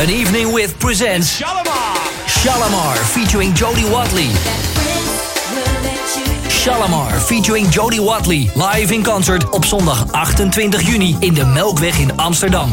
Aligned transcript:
An 0.00 0.08
Evening 0.08 0.54
With 0.54 0.78
presents 0.78 1.38
Shalamar. 1.38 1.94
Shalamar 2.26 2.96
featuring 2.96 3.52
Jody 3.52 3.84
Watley. 3.84 4.30
Shalamar 6.48 7.20
featuring 7.20 7.70
Jody 7.70 8.00
Watley. 8.00 8.50
Live 8.54 8.94
in 8.94 9.02
concert 9.02 9.50
op 9.50 9.64
zondag 9.64 10.12
28 10.12 10.82
juni 10.82 11.16
in 11.18 11.34
de 11.34 11.44
Melkweg 11.44 11.98
in 11.98 12.16
Amsterdam. 12.16 12.70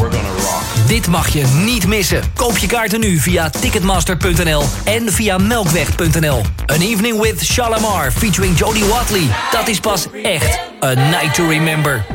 Dit 0.87 1.07
mag 1.07 1.29
je 1.29 1.43
niet 1.63 1.87
missen. 1.87 2.21
Koop 2.33 2.57
je 2.57 2.67
kaarten 2.67 2.99
nu 2.99 3.17
via 3.17 3.49
ticketmaster.nl 3.49 4.63
en 4.85 5.11
via 5.11 5.37
melkweg.nl. 5.37 6.41
An 6.65 6.81
Evening 6.81 7.21
with 7.21 7.45
Shalamar 7.45 8.11
featuring 8.11 8.57
Jody 8.57 8.83
Watley. 8.83 9.27
Dat 9.51 9.67
is 9.67 9.79
pas 9.79 10.07
echt 10.23 10.59
a 10.83 10.93
night 10.93 11.33
to 11.33 11.47
remember. 11.47 12.05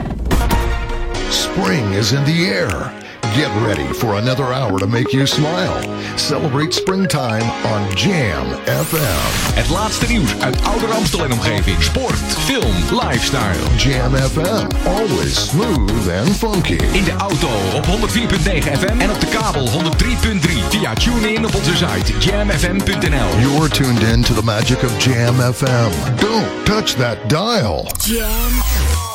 Spring 1.31 1.95
is 1.95 2.13
in 2.13 2.25
the 2.25 2.53
air. 2.55 3.02
Get 3.35 3.51
ready 3.67 3.91
for 3.95 4.17
another 4.17 4.53
hour 4.53 4.79
to 4.79 4.87
make 4.87 5.11
you 5.15 5.27
smile. 5.27 5.81
Celebrate 6.19 6.75
springtime 6.75 7.43
on 7.65 7.97
Jam 7.97 8.47
FM. 8.67 9.55
Het 9.55 9.69
laatste 9.69 10.07
nieuws 10.07 10.41
uit 10.41 10.65
Ouder 10.65 10.91
Amstel 10.93 11.25
en 11.25 11.33
omgeving. 11.33 11.83
Sport, 11.83 12.17
film, 12.19 12.75
lifestyle. 13.01 13.77
Jam 13.77 14.15
FM, 14.15 14.87
always 14.87 15.49
smooth 15.49 16.09
and 16.09 16.37
funky. 16.37 16.79
In 16.93 17.05
de 17.05 17.15
auto 17.19 17.49
op 17.75 17.87
104.9 17.87 18.73
FM 18.79 19.01
en 19.01 19.11
op 19.11 19.21
de 19.21 19.27
kabel 19.27 19.69
103.3. 19.69 20.69
Via 20.69 20.95
TuneIn 20.95 21.47
op 21.47 21.55
onze 21.55 21.77
site 21.77 22.19
jamfm.nl. 22.19 23.41
You're 23.41 23.69
tuned 23.69 24.03
in 24.03 24.23
to 24.23 24.35
the 24.35 24.45
magic 24.45 24.83
of 24.83 25.05
Jam 25.05 25.35
FM. 25.35 25.91
Don't 26.17 26.65
touch 26.65 26.95
that 26.95 27.29
dial. 27.29 27.87
Jam. 27.99 29.12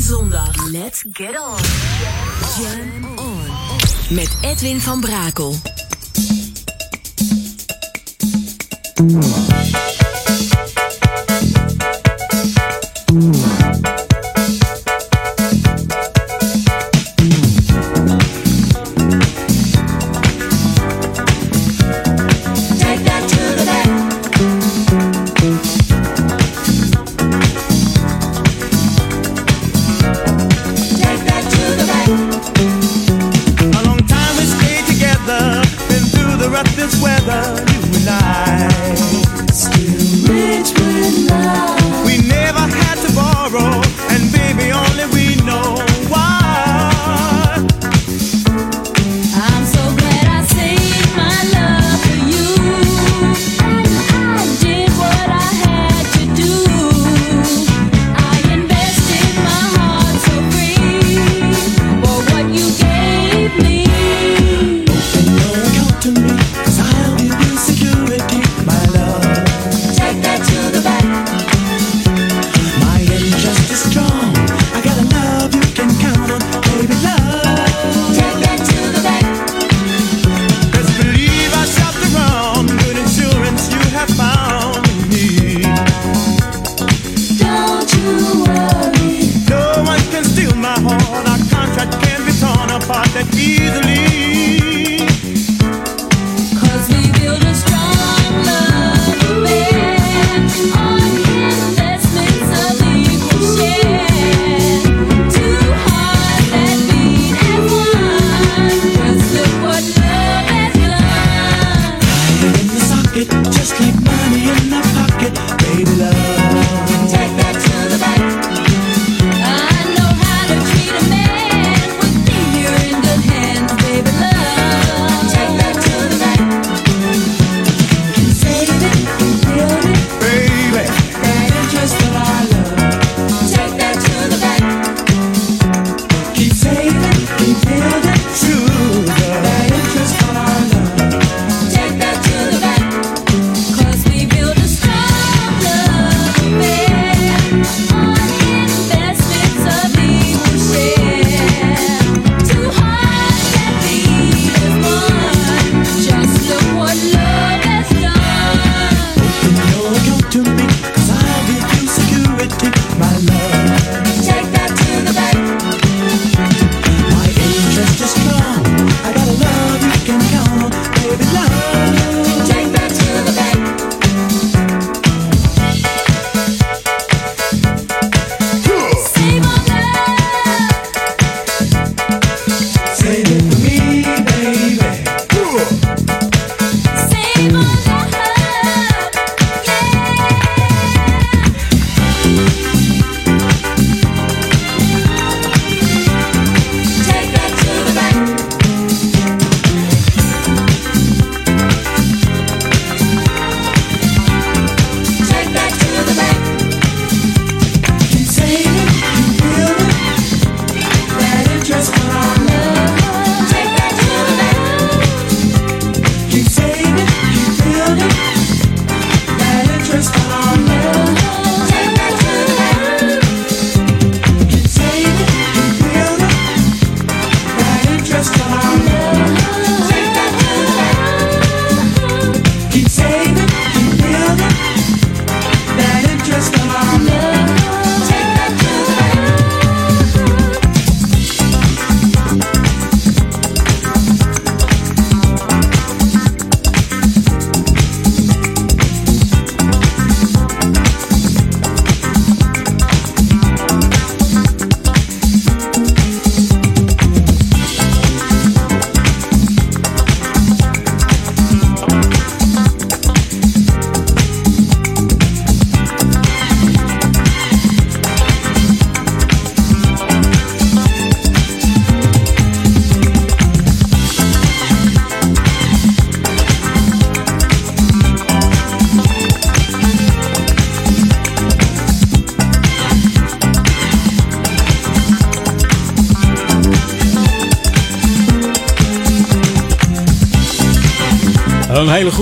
Zondag. 0.00 0.70
Let's 0.70 1.04
get 1.12 1.38
on. 1.38 1.58
Jam 2.58 3.18
on. 3.18 3.46
Met 4.08 4.30
Edwin 4.40 4.80
van 4.80 5.00
Brakel. 5.00 5.54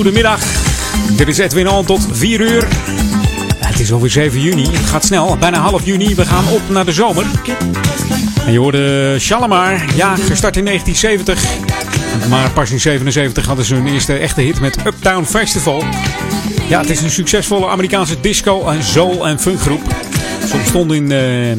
Een 0.08 0.14
hele 0.14 0.28
goede 0.28 0.46
middag. 0.48 1.16
Dit 1.16 1.28
is 1.28 1.38
Edwin 1.38 1.68
On 1.68 1.84
tot 1.84 2.08
4 2.10 2.40
uur. 2.40 2.68
Het 3.56 3.80
is 3.80 3.92
alweer 3.92 4.10
7 4.10 4.40
juni. 4.40 4.62
Het 4.62 4.86
gaat 4.86 5.04
snel. 5.04 5.36
Bijna 5.36 5.58
half 5.58 5.84
juni. 5.84 6.14
We 6.14 6.24
gaan 6.24 6.48
op 6.48 6.60
naar 6.68 6.84
de 6.84 6.92
zomer. 6.92 7.24
En 8.46 8.52
je 8.52 8.58
hoorde 8.58 9.16
Shalimar. 9.18 9.84
Ja, 9.94 10.16
gestart 10.16 10.56
in 10.56 10.64
1970. 10.64 11.44
Maar 12.28 12.50
pas 12.50 12.70
in 12.70 12.80
77 12.80 13.46
hadden 13.46 13.64
ze 13.64 13.74
hun 13.74 13.86
eerste 13.86 14.16
echte 14.16 14.40
hit 14.40 14.60
met 14.60 14.86
Uptown 14.86 15.24
Festival. 15.24 15.84
Ja, 16.68 16.80
het 16.80 16.90
is 16.90 17.00
een 17.00 17.10
succesvolle 17.10 17.68
Amerikaanse 17.68 18.20
disco, 18.20 18.66
en 18.66 18.82
soul 18.82 19.26
en 19.26 19.40
funkgroep. 19.40 19.82
Ze 20.48 20.54
ontstond 20.54 20.92
in, 20.92 21.12
eh, 21.12 21.56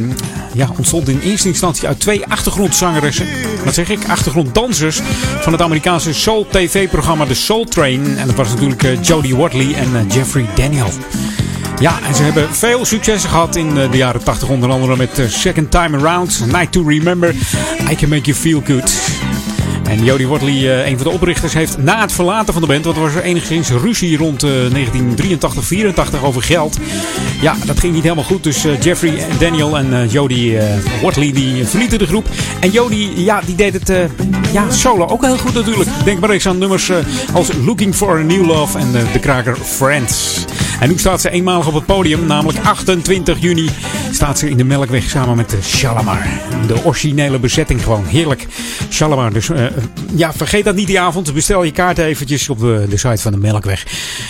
ja, 0.54 0.70
ontstond 0.78 1.10
in 1.10 1.20
eerste 1.20 1.48
instantie 1.48 1.88
uit 1.88 2.00
twee 2.00 2.26
achtergrondzangeressen. 2.26 3.28
Wat 3.64 3.74
zeg 3.74 3.90
ik? 3.90 4.08
Achtergronddansers 4.08 5.02
van 5.40 5.52
het 5.52 5.62
Amerikaanse 5.62 6.14
soul 6.14 6.48
tv-programma 6.52 7.26
The 7.26 7.36
Soul 7.36 7.66
Train. 7.66 8.18
En 8.18 8.28
dat 8.28 8.36
was 8.36 8.50
natuurlijk 8.50 8.84
eh, 8.84 9.02
Jodie 9.04 9.36
Watley 9.36 9.74
en 9.74 9.96
eh, 9.96 10.16
Jeffrey 10.16 10.46
Daniel. 10.56 10.90
Ja, 11.80 12.00
en 12.08 12.16
ze 12.16 12.24
hebben 12.24 12.56
veel 12.56 12.86
successen 12.86 13.30
gehad 13.30 13.56
in 13.56 13.78
eh, 13.78 13.92
de 13.92 13.98
jaren 13.98 14.24
80. 14.24 14.50
Onder 14.50 14.70
andere 14.70 14.96
met 14.96 15.22
Second 15.28 15.72
Time 15.72 15.98
Around, 15.98 16.46
Night 16.46 16.72
to 16.72 16.84
Remember, 16.84 17.36
I 17.92 17.96
Can 17.96 18.10
Make 18.10 18.22
You 18.22 18.38
Feel 18.38 18.62
Good. 18.66 19.09
En 19.90 20.04
Jodie 20.04 20.28
Watley, 20.28 20.54
eh, 20.54 20.90
een 20.90 20.98
van 20.98 21.08
de 21.08 21.14
oprichters, 21.14 21.54
heeft 21.54 21.78
na 21.78 22.02
het 22.02 22.12
verlaten 22.12 22.54
van 22.54 22.62
de 22.62 22.68
band, 22.68 22.86
want 22.86 22.98
er 22.98 23.04
was 23.04 23.16
er 23.16 23.22
enigszins 23.22 23.70
ruzie 23.70 24.18
rond 24.18 24.44
eh, 24.44 24.50
1983, 24.50 25.64
84 25.64 26.24
over 26.24 26.42
geld. 26.42 26.78
Ja, 27.42 27.56
dat 27.66 27.80
ging 27.80 27.94
niet 27.94 28.04
helemaal 28.04 28.24
goed. 28.24 28.44
Dus 28.44 28.66
eh, 28.66 28.82
Jeffrey 28.82 29.26
Daniel 29.40 29.78
en 29.78 29.94
eh, 29.94 30.16
eh, 30.16 31.02
Watley 31.02 31.32
die 31.32 31.66
verlieten 31.66 32.00
de 32.00 32.08
groep. 32.08 32.28
En 32.60 32.72
Jodie, 32.72 33.24
ja, 33.24 33.42
die 33.46 33.56
deed 33.56 33.74
het 33.74 33.90
eh, 33.90 33.98
ja, 34.52 34.72
solo 34.72 35.06
ook 35.06 35.26
heel 35.26 35.38
goed 35.38 35.54
natuurlijk. 35.54 35.90
Denk 36.04 36.20
maar 36.20 36.30
eens 36.30 36.48
aan 36.48 36.58
nummers 36.58 36.90
eh, 36.90 36.98
als 37.34 37.50
Looking 37.66 37.96
for 37.96 38.18
a 38.18 38.22
New 38.22 38.46
Love 38.46 38.78
en 38.78 38.96
eh, 38.96 39.14
de 39.14 39.20
kraker 39.20 39.56
Friends. 39.56 40.46
En 40.80 40.90
nu 40.90 40.98
staat 40.98 41.22
ze 41.22 41.30
eenmalig 41.30 41.68
op 41.68 41.74
het 41.74 41.86
podium, 41.86 42.26
namelijk 42.26 42.66
28 42.66 43.38
juni 43.40 43.70
staat 44.12 44.40
ze 44.40 44.50
in 44.50 44.58
de 44.58 44.64
Melkweg 44.64 45.10
samen 45.10 45.36
met 45.36 45.50
de 45.50 45.58
Shalamar. 45.64 46.28
De 46.68 46.84
originele 46.84 47.40
bezetting 47.40 47.84
gewoon, 47.84 48.06
heerlijk. 48.06 48.48
Shalamar, 49.00 49.34
dus 49.34 49.50
eh, 49.50 49.66
ja, 50.16 50.34
vergeet 50.34 50.64
dat 50.64 50.76
niet 50.76 50.88
die 50.88 51.00
avond. 51.00 51.34
Bestel 51.34 51.64
je 51.64 51.72
kaart 51.72 51.98
eventjes 51.98 52.50
op 52.50 52.60
de, 52.60 52.86
de 52.90 52.98
site 52.98 53.22
van 53.22 53.32
de 53.32 53.38
Melkweg. 53.38 53.86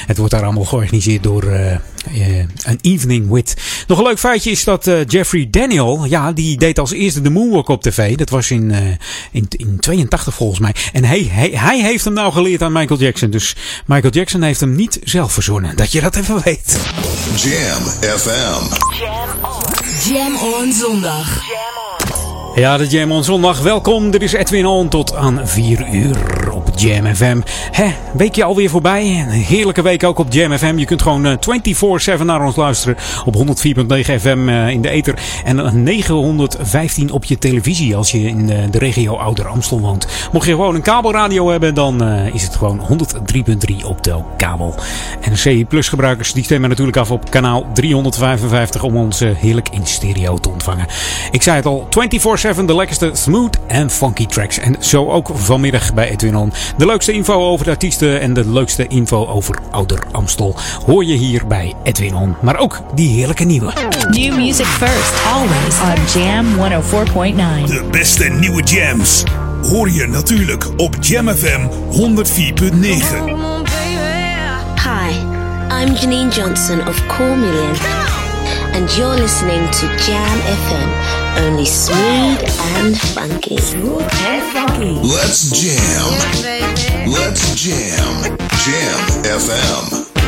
Het 0.06 0.18
wordt 0.18 0.34
daar 0.34 0.44
allemaal 0.44 0.66
georganiseerd 0.66 1.24
door 1.24 1.44
eh, 1.44 1.76
eh, 2.06 2.38
een 2.38 2.80
evening 2.82 3.30
with. 3.30 3.56
Nog 3.88 3.98
een 3.98 4.04
leuk 4.04 4.20
feitje 4.20 4.52
is 4.52 4.64
dat 4.64 4.88
eh, 4.88 5.06
Jeffrey 5.06 5.48
Daniel, 5.52 6.06
ja, 6.06 6.32
die 6.32 6.58
deed 6.58 6.80
als 6.80 6.92
eerste 6.92 7.22
de 7.22 7.30
Moonwalk 7.30 7.68
op 7.68 7.82
tv. 7.82 8.16
Dat 8.16 8.30
was 8.30 8.52
in, 8.52 8.72
eh, 8.72 8.88
in, 9.32 9.46
in 9.50 9.80
82 9.80 10.34
volgens 10.34 10.60
mij. 10.60 10.76
En 10.94 11.04
hij, 11.04 11.28
hij, 11.32 11.50
hij 11.54 11.82
heeft 11.82 12.06
hem 12.06 12.14
nou 12.14 12.32
geleerd 12.32 12.62
aan 12.62 12.72
Michael 12.72 13.00
Jackson. 13.00 13.30
Dus 13.30 13.56
Michael 13.86 14.14
Jackson 14.14 14.42
heeft 14.42 14.60
hem 14.60 14.76
niet 14.76 15.00
zelf 15.04 15.34
verzonnen. 15.34 15.76
Dat 15.76 15.92
je 15.92 16.02
dat 16.02 16.16
even 16.16 16.42
weet. 16.44 16.80
Jam 17.36 17.84
FM. 18.18 18.64
Jam 20.10 20.36
on 20.36 20.74
zondag. 20.74 21.42
Ja, 22.60 22.78
de 22.78 22.88
Jam 22.88 23.12
on 23.12 23.24
zondag. 23.24 23.62
Welkom. 23.62 24.12
Dit 24.12 24.22
is 24.22 24.34
Edwin 24.34 24.66
On 24.66 24.90
tot 24.90 25.16
aan 25.16 25.48
4 25.48 25.88
uur 25.94 26.52
op 26.52 26.70
Jam 26.76 27.16
FM. 27.16 27.42
Hè, 27.72 27.86
weekje 28.14 28.44
alweer 28.44 28.70
voorbij. 28.70 29.04
Een 29.04 29.30
heerlijke 29.30 29.82
week 29.82 30.04
ook 30.04 30.20
op 30.20 30.34
Jam 30.34 30.58
FM. 30.58 30.78
Je 30.78 30.86
kunt 30.86 31.02
gewoon 31.02 31.26
eh, 31.26 32.18
24-7 32.20 32.26
naar 32.26 32.46
ons 32.46 32.56
luisteren 32.56 32.98
op 33.26 33.36
104.9 33.36 33.44
FM 34.20 34.50
eh, 34.50 34.70
in 34.70 34.82
de 34.82 34.90
ether. 34.90 35.20
En 35.44 35.60
eh, 35.60 35.72
915 35.72 37.12
op 37.12 37.24
je 37.24 37.38
televisie 37.38 37.96
als 37.96 38.12
je 38.12 38.20
in 38.20 38.50
eh, 38.50 38.58
de 38.72 38.78
regio 38.78 39.16
Ouder 39.16 39.48
Amstel 39.48 39.80
woont. 39.80 40.08
Mocht 40.32 40.46
je 40.46 40.52
gewoon 40.52 40.76
een 40.76 40.82
kabelradio 40.82 41.50
hebben, 41.50 41.74
dan 41.74 42.04
eh, 42.04 42.34
is 42.34 42.44
het 42.44 42.56
gewoon 42.56 42.82
103.3 42.90 43.86
op 43.86 44.04
de 44.04 44.16
kabel. 44.38 44.76
En 45.22 45.34
C 45.34 45.68
Plus 45.68 45.90
gebruikers 45.90 46.34
die 46.34 46.44
stemmen 46.44 46.70
natuurlijk 46.70 46.98
af 46.98 47.12
op 47.12 47.32
kanaal 47.32 47.68
355 47.74 48.84
om 48.84 48.96
ons 48.96 49.22
eh, 49.22 49.30
heerlijk 49.36 49.70
in 49.70 49.86
stereo 49.86 50.38
te 50.38 50.50
ontvangen. 50.50 50.86
Ik 51.32 51.42
zei 51.42 51.56
het 51.56 51.66
al, 51.66 51.88
24-7 52.49 52.49
de 52.56 52.76
lekkerste 52.76 53.10
smooth 53.14 53.58
en 53.68 53.90
funky 53.90 54.26
tracks. 54.26 54.58
En 54.60 54.76
zo 54.80 55.10
ook 55.10 55.30
vanmiddag 55.34 55.94
bij 55.94 56.10
Edwin 56.10 56.36
On. 56.36 56.54
De 56.78 56.86
leukste 56.86 57.12
info 57.12 57.50
over 57.50 57.66
de 57.66 57.72
artiesten 57.72 58.22
en 58.22 58.34
de 58.34 58.50
leukste 58.50 58.88
info 58.88 59.28
over 59.28 59.56
Ouder 59.72 60.04
Amstel 60.12 60.56
hoor 60.86 61.06
je 61.06 61.14
hier 61.14 61.48
bij 61.48 61.74
Edwin 61.84 62.16
On. 62.16 62.36
Maar 62.42 62.58
ook 62.58 62.82
die 62.96 63.10
heerlijke 63.10 63.44
nieuwe. 63.44 63.74
New 64.10 64.36
music 64.36 64.66
first, 64.66 65.14
always 65.34 65.76
on 66.16 66.22
Jam 66.22 66.46
104.9. 67.66 67.66
De 67.66 67.84
beste 67.92 68.24
nieuwe 68.24 68.64
jams 68.64 69.24
hoor 69.62 69.90
je 69.90 70.08
natuurlijk 70.08 70.68
op 70.78 70.96
Jam 71.00 71.30
FM 71.30 71.62
104.9. 71.92 73.50
Hi, 74.76 75.12
I'm 75.84 75.94
Janine 75.94 76.30
Johnson 76.30 76.88
of 76.88 77.06
Cool 77.08 77.36
Million, 77.36 77.76
and 78.74 78.96
you're 78.96 79.22
listening 79.22 79.70
to 79.70 79.88
Jam 79.88 80.38
FM, 80.40 81.19
only 81.38 81.66
smooth 81.66 82.44
and 82.78 82.98
funky. 83.00 83.58
Smooth 83.58 84.02
and 84.02 84.44
funky. 84.54 84.94
Let's 85.08 85.50
jam. 85.52 87.10
Let's 87.10 87.56
jam. 87.56 88.38
Jam 88.64 89.00
FM. 89.24 90.19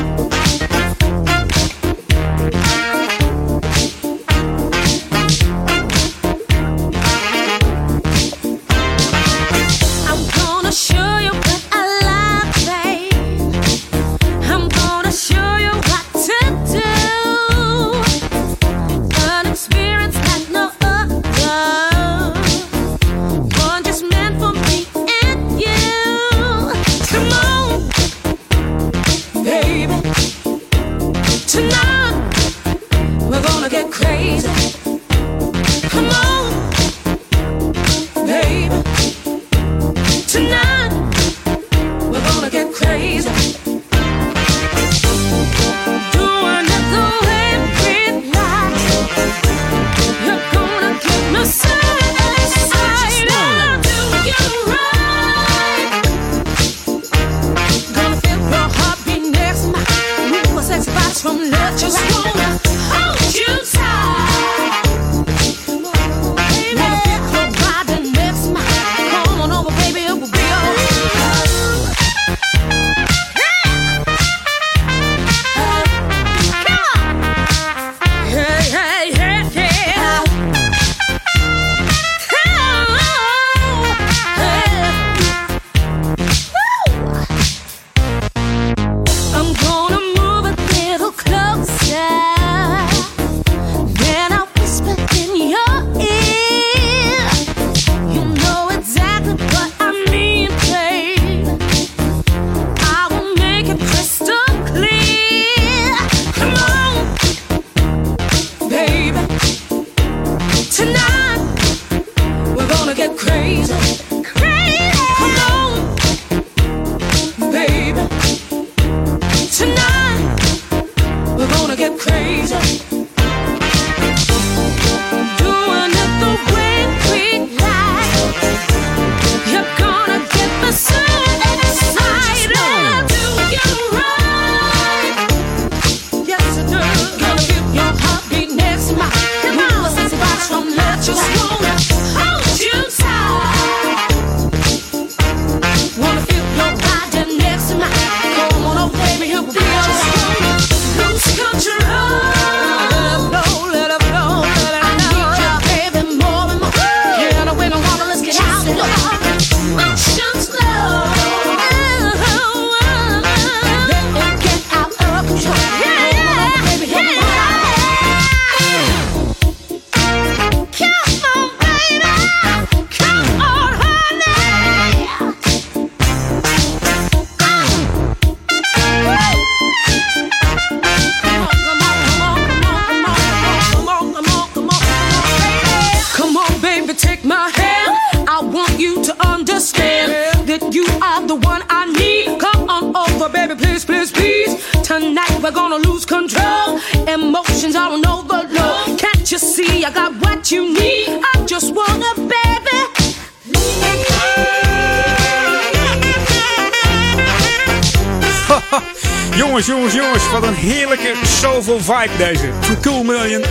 Soulful 211.41 211.79
vibe 211.79 212.17
deze. 212.17 212.49
Cool 212.81 213.03
Million. 213.03 213.43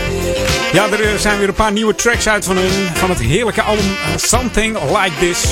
Ja, 0.72 0.86
er 0.86 1.00
eh, 1.00 1.16
zijn 1.18 1.38
weer 1.38 1.48
een 1.48 1.54
paar 1.54 1.72
nieuwe 1.72 1.94
tracks 1.94 2.28
uit 2.28 2.44
van 2.44 2.56
hun. 2.56 2.70
Van 2.94 3.10
het 3.10 3.20
heerlijke 3.20 3.62
album 3.62 3.84
eh, 3.84 4.16
Something 4.16 4.78
Like 4.80 5.12
This. 5.18 5.44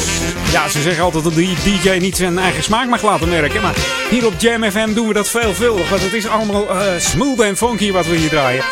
Ja, 0.53 0.69
ze 0.69 0.83
zeggen 0.83 1.03
altijd 1.03 1.25
dat 1.25 1.35
die 1.35 1.57
DJ 1.65 1.91
niet 1.91 2.17
zijn 2.17 2.39
eigen 2.39 2.63
smaak 2.63 2.89
mag 2.89 3.03
laten 3.03 3.29
merken. 3.29 3.63
Maar 3.63 3.75
hier 4.11 4.27
op 4.27 4.33
Jam 4.39 4.71
FM 4.71 4.93
doen 4.93 5.09
we 5.09 5.15
dat 5.15 5.29
veelvuldig. 5.29 5.89
Want 5.89 6.03
het 6.03 6.13
is 6.13 6.27
allemaal 6.27 6.71
eh, 6.71 6.99
smooth 6.99 7.41
en 7.41 7.57
funky 7.57 7.93
wat 7.93 8.07
we 8.07 8.17
hier 8.17 8.29
draaien. 8.29 8.65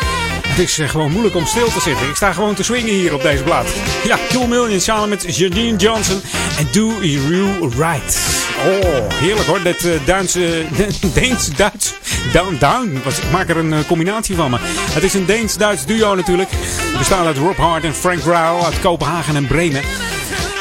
Het 0.47 0.59
is 0.59 0.79
gewoon 0.85 1.11
moeilijk 1.11 1.35
om 1.35 1.45
stil 1.45 1.67
te 1.67 1.81
zitten. 1.81 2.07
Ik 2.09 2.15
sta 2.15 2.33
gewoon 2.33 2.53
te 2.55 2.63
swingen 2.63 2.93
hier 2.93 3.13
op 3.13 3.21
deze 3.21 3.43
plaat. 3.43 3.67
Ja, 4.03 4.17
Cool 4.29 4.47
Million 4.47 4.79
samen 4.79 5.09
met 5.09 5.37
Jardine 5.37 5.77
Johnson 5.77 6.21
en 6.57 6.67
Do 6.71 6.91
You 7.01 7.69
Right. 7.77 8.19
Oh, 8.65 9.09
heerlijk 9.13 9.47
hoor. 9.47 9.63
Dat 9.63 9.83
uh, 9.83 9.93
Duitse, 10.05 10.65
Deens, 11.13 11.49
Duits, 11.55 11.93
down, 12.31 12.55
down. 12.59 12.99
Was, 13.03 13.19
ik 13.19 13.31
maak 13.31 13.49
er 13.49 13.57
een 13.57 13.73
eh, 13.73 13.79
combinatie 13.87 14.35
van 14.35 14.51
me. 14.51 14.57
Het 14.61 15.03
is 15.03 15.13
een 15.13 15.25
Deens-Duits 15.25 15.85
duo 15.85 16.15
natuurlijk. 16.15 16.49
Bestaat 16.97 17.25
uit 17.25 17.37
Rob 17.37 17.57
Hart 17.57 17.83
en 17.83 17.93
Frank 17.93 18.19
Rauw 18.19 18.63
uit 18.63 18.79
Kopenhagen 18.79 19.35
en 19.35 19.47
Bremen. 19.47 19.81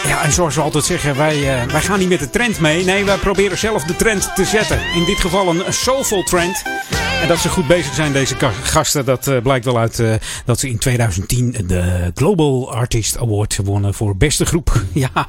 Ja, 0.07 0.25
en 0.25 0.33
zoals 0.33 0.55
we 0.55 0.61
altijd 0.61 0.85
zeggen, 0.85 1.17
wij, 1.17 1.37
uh, 1.37 1.73
wij 1.73 1.81
gaan 1.81 1.99
niet 1.99 2.09
met 2.09 2.19
de 2.19 2.31
trend 2.31 2.61
mee. 2.61 2.85
Nee, 2.85 3.05
wij 3.05 3.17
proberen 3.17 3.59
zelf 3.59 3.85
de 3.85 3.97
trend 3.97 4.35
te 4.35 4.45
zetten. 4.45 4.81
In 4.95 5.05
dit 5.05 5.19
geval 5.19 5.49
een 5.49 5.73
soulful 5.73 6.23
trend. 6.23 6.63
En 7.23 7.29
dat 7.29 7.39
ze 7.39 7.49
goed 7.49 7.67
bezig 7.67 7.95
zijn, 7.95 8.13
deze 8.13 8.35
gasten, 8.63 9.05
dat 9.05 9.27
uh, 9.27 9.41
blijkt 9.43 9.65
wel 9.65 9.79
uit 9.79 10.03
dat 10.45 10.61
ze 10.61 10.69
in 10.69 10.79
2010 10.79 11.57
de 11.67 12.11
Global 12.15 12.73
Artist 12.75 13.19
Award 13.19 13.59
wonnen 13.65 13.95
voor 13.95 14.17
beste 14.17 14.47
groep. 14.47 14.83
ja. 14.93 15.29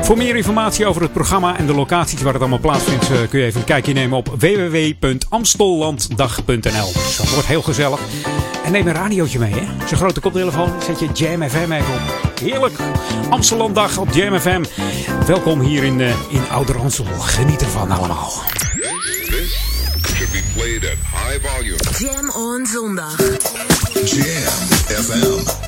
Voor 0.02 0.16
meer 0.16 0.36
informatie 0.36 0.86
over 0.86 1.02
het 1.02 1.12
programma 1.12 1.56
en 1.56 1.66
de 1.66 1.74
locaties 1.74 2.22
waar 2.22 2.32
het 2.32 2.42
allemaal 2.42 2.60
plaatsvindt, 2.60 3.06
kun 3.30 3.40
je 3.40 3.46
even 3.46 3.60
een 3.60 3.66
kijkje 3.66 3.92
nemen 3.92 4.18
op 4.18 4.34
www.amstellanddag.nl. 4.38 6.92
Dus 6.92 7.16
dat 7.16 7.30
wordt 7.30 7.46
heel 7.46 7.62
gezellig. 7.62 8.00
En 8.68 8.74
neem 8.74 8.86
een 8.86 8.94
radiootje 8.94 9.38
mee, 9.38 9.52
hè? 9.52 9.86
Zo'n 9.86 9.96
grote 9.96 10.20
koptelefoon, 10.20 10.82
zet 10.82 10.98
je 11.00 11.08
Jam 11.12 11.48
FM 11.48 11.72
even 11.72 11.94
op. 11.94 12.32
Heerlijk. 12.40 12.74
Amstellanddag 13.30 13.98
op 13.98 14.08
Jam 14.12 14.40
FM. 14.40 14.64
Welkom 15.26 15.60
hier 15.60 15.84
in, 15.84 15.98
uh, 15.98 16.08
in 16.28 16.48
Ouder 16.50 16.78
Amstel. 16.78 17.04
Geniet 17.04 17.62
ervan 17.62 17.90
allemaal. 17.90 18.32
should 20.16 20.32
be 20.32 20.42
played 20.54 20.84
at 20.84 20.96
high 20.96 21.38
volume. 21.48 21.78
Jam 21.98 22.30
on 22.30 22.66
zondag. 22.66 23.16
Jam 24.04 24.68
FM. 25.02 25.67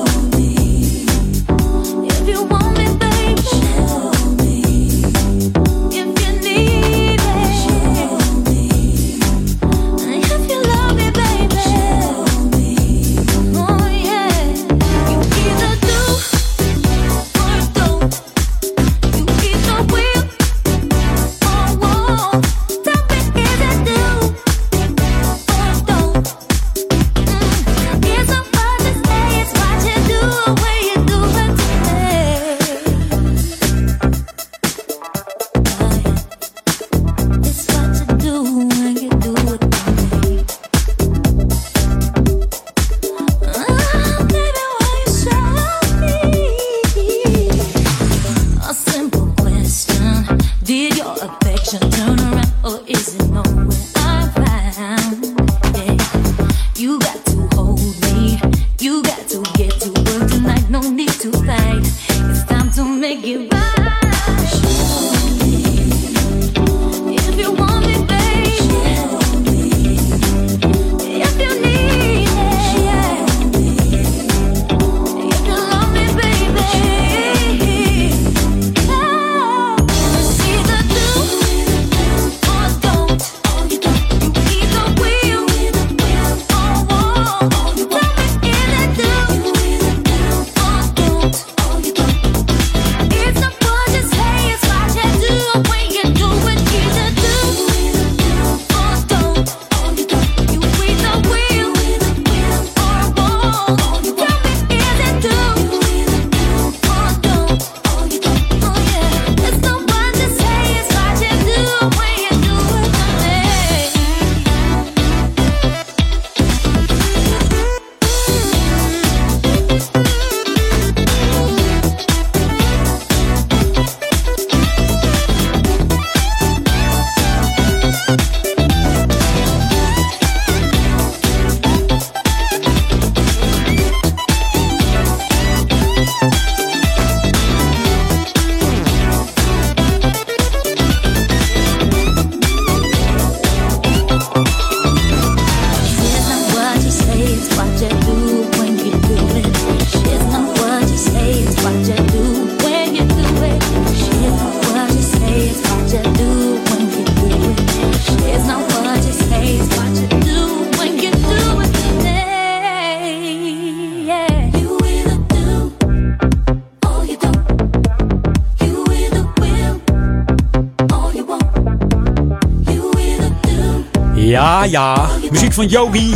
Ja, 174.61 174.67
ja. 174.67 175.09
Muziek 175.31 175.53
van 175.53 175.67
Yogi. 175.67 176.15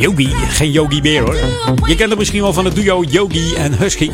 Yogi, 0.00 0.34
geen 0.48 0.70
Yogi 0.70 1.00
meer 1.00 1.22
hoor. 1.22 1.36
Je 1.86 1.94
kent 1.94 2.08
hem 2.08 2.18
misschien 2.18 2.42
wel 2.42 2.52
van 2.52 2.64
het 2.64 2.74
duo 2.74 3.02
Yogi 3.02 3.54
en 3.54 3.72
Husky. 3.78 4.10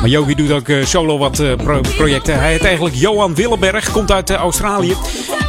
Maar 0.00 0.08
Yogi 0.08 0.34
doet 0.34 0.50
ook 0.50 0.68
eh, 0.68 0.84
solo 0.84 1.18
wat 1.18 1.38
eh, 1.38 1.54
pro- 1.56 1.80
projecten. 1.96 2.38
Hij 2.38 2.50
heet 2.52 2.64
eigenlijk 2.64 2.94
Johan 2.94 3.34
Willenberg, 3.34 3.90
komt 3.90 4.12
uit 4.12 4.30
eh, 4.30 4.36
Australië. 4.36 4.96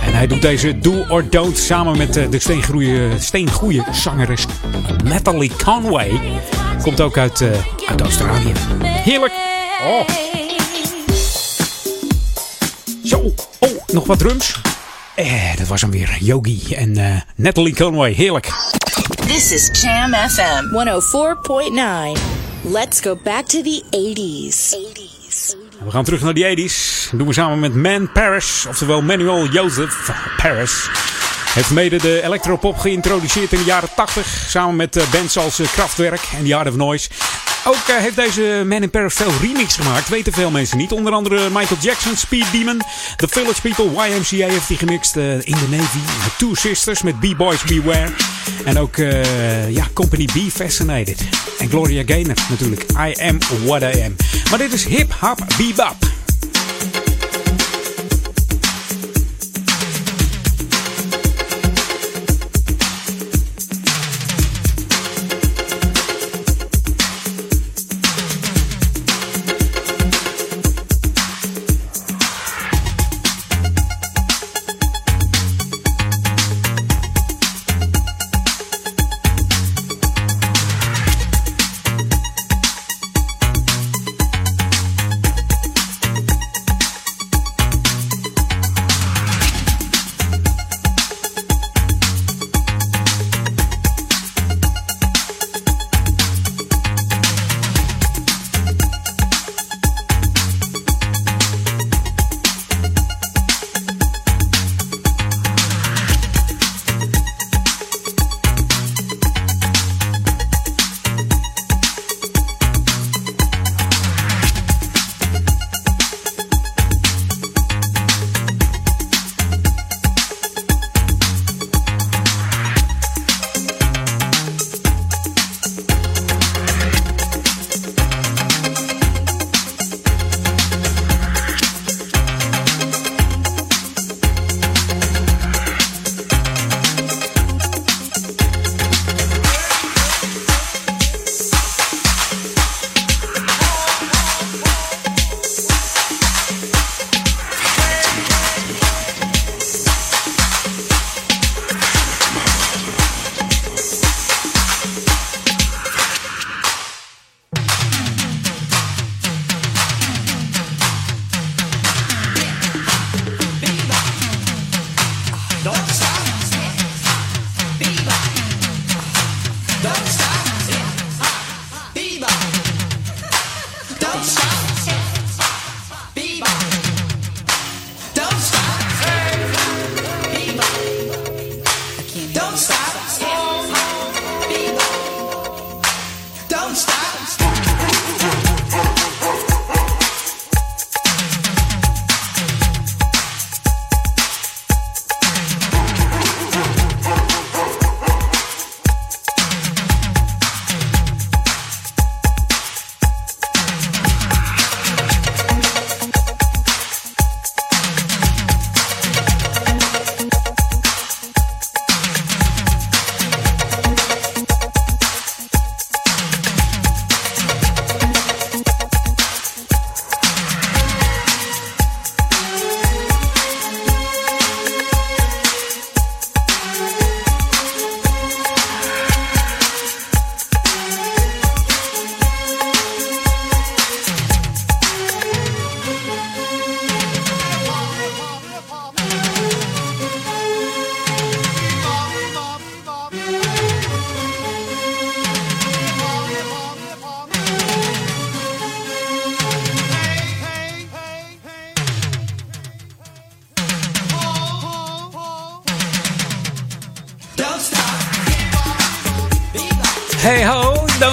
En 0.06 0.13
hij 0.13 0.28
doet 0.28 0.41
deze 0.41 0.80
Do 0.80 1.06
or 1.10 1.30
Don't 1.30 1.58
samen 1.58 1.98
met 1.98 2.13
de 2.13 2.39
steengoeie, 2.39 3.10
steengoeie 3.19 3.84
zangeres 3.91 4.45
Natalie 5.04 5.52
Conway. 5.63 6.19
Komt 6.82 7.02
ook 7.02 7.17
uit, 7.17 7.41
uit 7.88 8.02
Australië. 8.02 8.52
Heerlijk. 8.84 9.34
Oh. 9.88 10.08
Zo, 13.04 13.34
oh, 13.60 13.69
nog 13.88 14.06
wat 14.06 14.19
drums. 14.19 14.56
Eh, 15.15 15.58
dat 15.58 15.67
was 15.67 15.82
hem 15.82 15.91
weer. 15.91 16.17
Yogi 16.19 16.73
en 16.73 16.97
eh, 16.97 17.21
Natalie 17.36 17.75
Conway. 17.75 18.12
Heerlijk. 18.12 18.49
This 19.28 19.51
is 19.51 19.82
Jam 19.82 20.13
FM 20.13 20.65
104.9. 20.71 22.21
Let's 22.62 22.99
go 23.01 23.17
back 23.23 23.45
to 23.45 23.62
the 23.62 23.84
80s. 23.89 24.75
80s. 24.75 25.56
We 25.84 25.91
gaan 25.91 26.04
terug 26.04 26.21
naar 26.21 26.34
die 26.34 26.69
80s. 26.69 27.10
Dat 27.10 27.19
doen 27.19 27.28
we 27.28 27.34
samen 27.34 27.60
met 27.60 27.75
Man 27.75 28.12
Paris, 28.12 28.65
oftewel 28.69 29.01
Manuel 29.01 29.47
Joseph 29.47 30.12
Paris. 30.38 30.89
Heeft 31.54 31.69
mede 31.69 31.97
de 31.97 32.21
electropop 32.23 32.78
geïntroduceerd 32.78 33.51
in 33.51 33.58
de 33.58 33.65
jaren 33.65 33.89
80. 33.95 34.45
Samen 34.47 34.75
met 34.75 34.95
eh, 34.95 35.12
bands 35.12 35.38
als 35.38 35.60
eh, 35.60 35.67
Kraftwerk 35.67 36.21
en 36.38 36.45
The 36.45 36.56
Art 36.56 36.67
of 36.67 36.75
Noise. 36.75 37.10
Ook 37.67 37.88
eh, 37.88 37.95
heeft 37.95 38.15
deze 38.15 38.63
Man 38.67 38.82
in 38.82 38.89
Paris 38.89 39.13
veel 39.13 39.32
remix 39.41 39.75
gemaakt. 39.75 40.10
Weten 40.10 40.34
veel 40.34 40.51
mensen 40.51 40.78
niet. 40.78 40.91
Onder 40.91 41.13
andere 41.13 41.49
Michael 41.49 41.82
Jackson, 41.82 42.15
Speed 42.15 42.45
Demon. 42.51 42.82
The 43.15 43.28
Village 43.28 43.62
People, 43.62 43.86
YMCA 43.86 44.47
heeft 44.47 44.67
hij 44.67 44.78
gemixt. 44.78 45.17
eh, 45.17 45.34
in 45.34 45.39
the 45.56 45.67
Navy. 45.69 45.99
The 46.23 46.30
Two 46.38 46.54
Sisters 46.54 47.01
met 47.01 47.19
B-Boys 47.19 47.63
Beware. 47.63 48.10
En 48.65 48.78
ook 48.80 48.97
eh, 48.97 49.69
ja, 49.71 49.88
Company 49.93 50.25
B 50.25 50.51
Fascinated. 50.51 51.17
En 51.60 51.69
Gloria 51.69 52.04
Gaynor 52.06 52.36
natuurlijk. 52.49 52.84
I 52.91 53.21
am 53.21 53.38
what 53.63 53.82
I 53.82 54.01
am. 54.04 54.15
Maar 54.49 54.60
dit 54.60 54.73
is 54.73 54.86
hip 54.86 55.13
hop 55.19 55.39
bebop. 55.58 56.14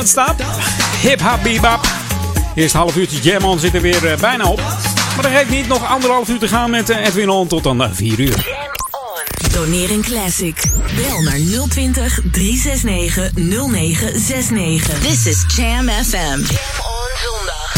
Ho, 0.02 0.08
don't 0.08 0.08
stop. 0.08 0.36
Hip 1.00 1.20
hop 1.20 1.42
bebop. 1.42 1.80
Eerst 2.54 2.74
half 2.74 2.96
uurtje 2.96 3.20
Jam 3.20 3.44
On 3.44 3.58
zit 3.58 3.74
er 3.74 3.80
weer 3.80 4.06
eh, 4.06 4.18
bijna 4.18 4.44
op. 4.44 4.56
Maar 4.56 5.22
dat 5.22 5.30
geeft 5.30 5.50
niet. 5.50 5.68
Nog 5.68 5.88
anderhalf 5.88 6.28
uur 6.28 6.38
te 6.38 6.48
gaan 6.48 6.70
met 6.70 6.90
eh, 6.90 7.06
Edwin 7.06 7.28
On 7.28 7.46
tot 7.46 7.62
dan 7.62 7.90
4 7.92 8.20
uur. 8.20 8.46
Doneer 9.52 9.90
een 9.90 10.02
classic. 10.02 10.64
Bel 10.96 11.22
naar 11.22 11.38
020 11.68 12.20
369 12.32 13.30
0969. 13.34 14.98
This 14.98 15.26
is 15.26 15.44
Jam 15.56 15.88
FM. 15.88 16.18
Jam 16.18 16.78
on 16.78 17.10
zondag. 17.22 17.74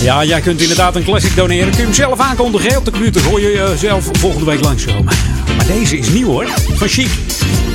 Ja, 0.00 0.24
jij 0.24 0.40
kunt 0.40 0.60
inderdaad 0.60 0.96
een 0.96 1.04
classic 1.04 1.36
doneren. 1.36 1.70
Kun 1.70 1.78
je 1.78 1.84
hem 1.84 1.94
zelf 1.94 2.18
aankondigen 2.18 2.76
op 2.76 2.84
de 2.84 2.90
computer. 2.90 3.20
Gooi 3.20 3.46
je 3.46 3.62
eh, 3.62 3.76
zelf 3.76 4.08
volgende 4.12 4.44
week 4.44 4.60
langskomen. 4.60 5.14
Maar 5.56 5.66
deze 5.66 5.98
is 5.98 6.08
nieuw 6.08 6.28
hoor. 6.28 6.46
Van 6.74 6.88
Chic. 6.88 7.29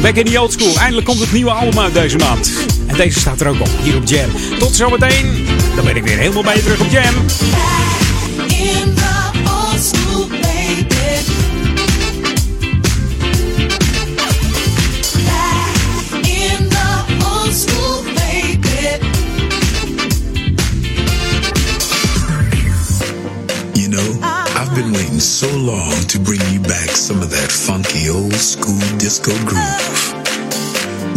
Back 0.06 0.18
in 0.18 0.26
the 0.26 0.42
old 0.42 0.52
school. 0.52 0.78
Eindelijk 0.78 1.06
komt 1.06 1.20
het 1.20 1.32
nieuwe 1.32 1.52
album 1.52 1.80
uit 1.80 1.94
deze 1.94 2.18
maand. 2.18 2.52
En 2.88 2.96
deze 2.96 3.20
staat 3.20 3.42
er 3.42 3.48
ook 3.48 3.60
op. 3.60 3.70
Hier 3.82 3.96
op 3.96 4.06
Jam. 4.06 4.30
Tot 4.60 4.76
zometeen. 4.76 5.48
Dan 5.76 5.86
ben 5.86 5.96
ik 5.96 6.04
weer 6.04 6.18
helemaal 6.18 6.44
bij 6.44 6.56
je 6.56 6.64
terug 6.64 6.80
op 6.80 6.90
Jam. 6.90 7.14
You 23.74 23.90
know, 23.90 24.24
I've 24.56 24.74
been 24.74 24.92
waiting 24.92 25.22
so 25.22 25.48
long 25.58 26.06
to 26.06 26.20
bring 26.20 26.45
funky 27.56 28.10
old 28.10 28.36
school 28.36 28.84
disco 29.00 29.32
groove. 29.48 29.88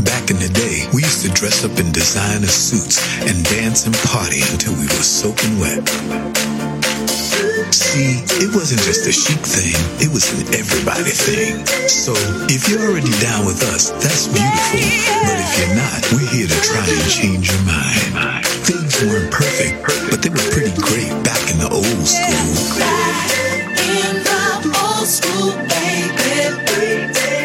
Back 0.06 0.30
in 0.30 0.38
the 0.38 0.46
day, 0.54 0.86
we 0.94 1.02
used 1.02 1.26
to 1.26 1.30
dress 1.34 1.66
up 1.66 1.74
in 1.82 1.90
designer 1.90 2.46
suits 2.46 3.02
and 3.26 3.42
dance 3.50 3.86
and 3.90 3.94
party 4.06 4.46
until 4.54 4.72
we 4.78 4.86
were 4.86 5.02
soaking 5.02 5.58
wet. 5.58 5.82
See, 7.74 8.22
it 8.38 8.54
wasn't 8.54 8.86
just 8.86 9.10
a 9.10 9.12
chic 9.12 9.42
thing, 9.42 9.74
it 9.98 10.14
was 10.14 10.30
an 10.38 10.46
everybody 10.54 11.10
thing. 11.10 11.66
So, 11.90 12.14
if 12.46 12.70
you're 12.70 12.86
already 12.86 13.12
down 13.18 13.42
with 13.42 13.58
us, 13.74 13.90
that's 13.98 14.30
beautiful. 14.30 14.78
But 15.26 15.42
if 15.42 15.50
you're 15.58 15.74
not, 15.74 16.00
we're 16.14 16.30
here 16.30 16.46
to 16.46 16.60
try 16.62 16.86
and 16.86 17.06
change 17.10 17.50
your 17.50 17.62
mind. 17.66 18.46
Things 18.62 18.94
weren't 19.02 19.34
perfect, 19.34 19.82
but 20.14 20.22
they 20.22 20.30
were 20.30 20.46
pretty 20.54 20.70
great 20.78 21.10
back 21.26 21.42
in 21.50 21.58
the 21.58 21.66
old 21.66 22.06
school. 22.06 22.78
In 24.60 24.72
the 24.72 24.76
old 24.76 25.06
school, 25.06 25.52
baby. 25.68 26.18
Oh, 27.20 27.37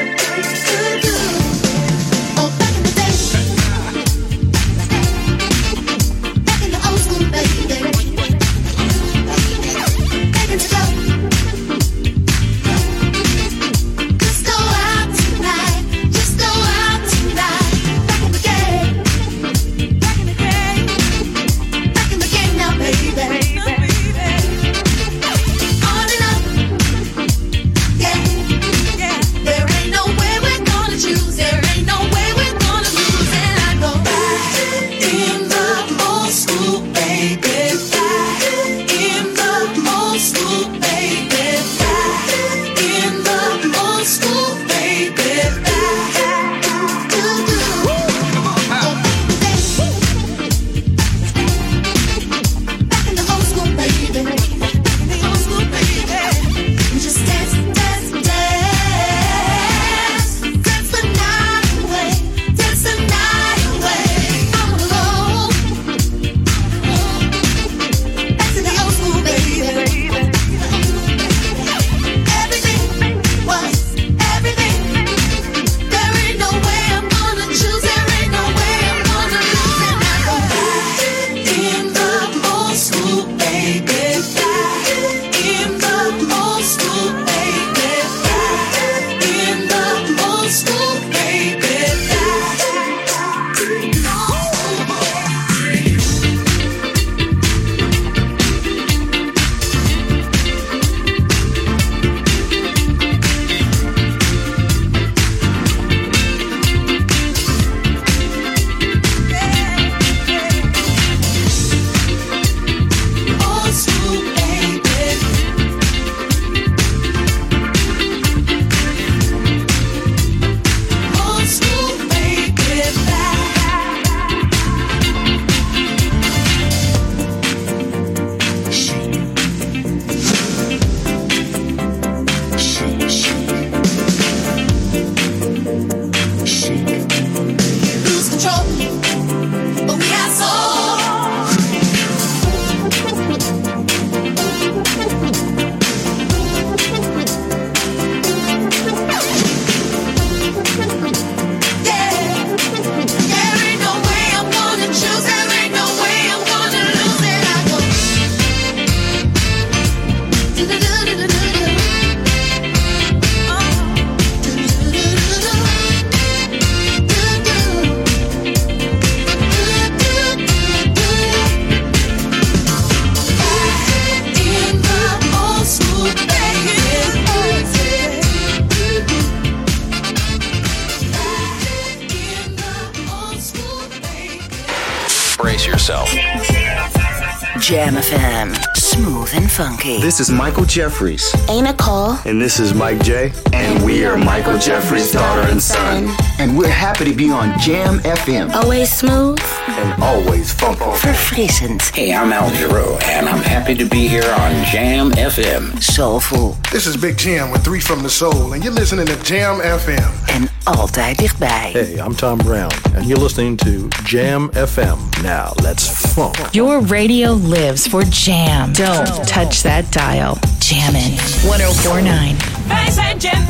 This 190.04 190.20
is 190.20 190.30
Michael 190.30 190.66
Jeffries. 190.66 191.34
Ain't 191.48 191.66
a 191.66 191.74
call. 191.74 192.20
And 192.26 192.42
this 192.42 192.60
is 192.60 192.74
Mike 192.74 193.02
J. 193.02 193.32
And 193.54 193.86
we 193.86 194.04
are 194.04 194.18
Michael 194.18 194.58
Jeffries' 194.58 195.14
daughter 195.14 195.50
and 195.50 195.64
son. 195.64 196.14
And 196.40 196.58
we're 196.58 196.68
happy 196.68 197.06
to 197.06 197.14
be 197.14 197.32
on 197.32 197.58
Jam 197.58 198.00
FM. 198.00 198.52
Always 198.54 198.92
smooth. 198.92 199.40
And 199.66 200.04
always 200.04 200.52
funky. 200.52 200.84
Verfrissend. 200.84 201.82
Hey, 201.96 202.14
I'm 202.14 202.34
Al 202.34 202.52
Giro, 202.52 202.98
and 203.04 203.30
I'm 203.30 203.42
happy 203.42 203.76
to 203.76 203.86
be 203.86 204.10
here 204.10 204.30
on 204.30 204.52
Jam 204.66 205.12
FM. 205.12 205.82
Soulful. 205.82 206.58
This 206.70 206.86
is 206.86 206.98
Big 206.98 207.18
Jam 207.18 207.50
with 207.50 207.64
Three 207.64 207.80
from 207.80 208.04
the 208.04 208.10
Soul, 208.10 208.52
and 208.52 208.62
you're 208.62 208.74
listening 208.74 209.06
to 209.06 209.16
Jam 209.24 209.62
FM. 209.62 210.12
En 210.28 210.50
altijd 210.64 211.18
dichtbij. 211.18 211.72
Hey, 211.72 211.98
I'm 211.98 212.16
Tom 212.16 212.38
Brown, 212.40 212.72
and 212.94 213.06
you're 213.06 213.22
listening 213.22 213.58
to 213.58 213.88
Jam 214.04 214.52
FM. 214.52 215.03
Now 215.24 215.54
let's 215.64 215.88
funk. 216.14 216.36
Your 216.52 216.82
radio 216.82 217.32
lives 217.32 217.88
for 217.88 218.04
jam. 218.04 218.74
Don't 218.74 219.08
touch 219.26 219.64
that 219.64 219.90
dial. 219.90 220.38
Jammin' 220.60 221.16
1049. 221.42 222.68
Wij 222.68 223.16
Jam 223.18 223.46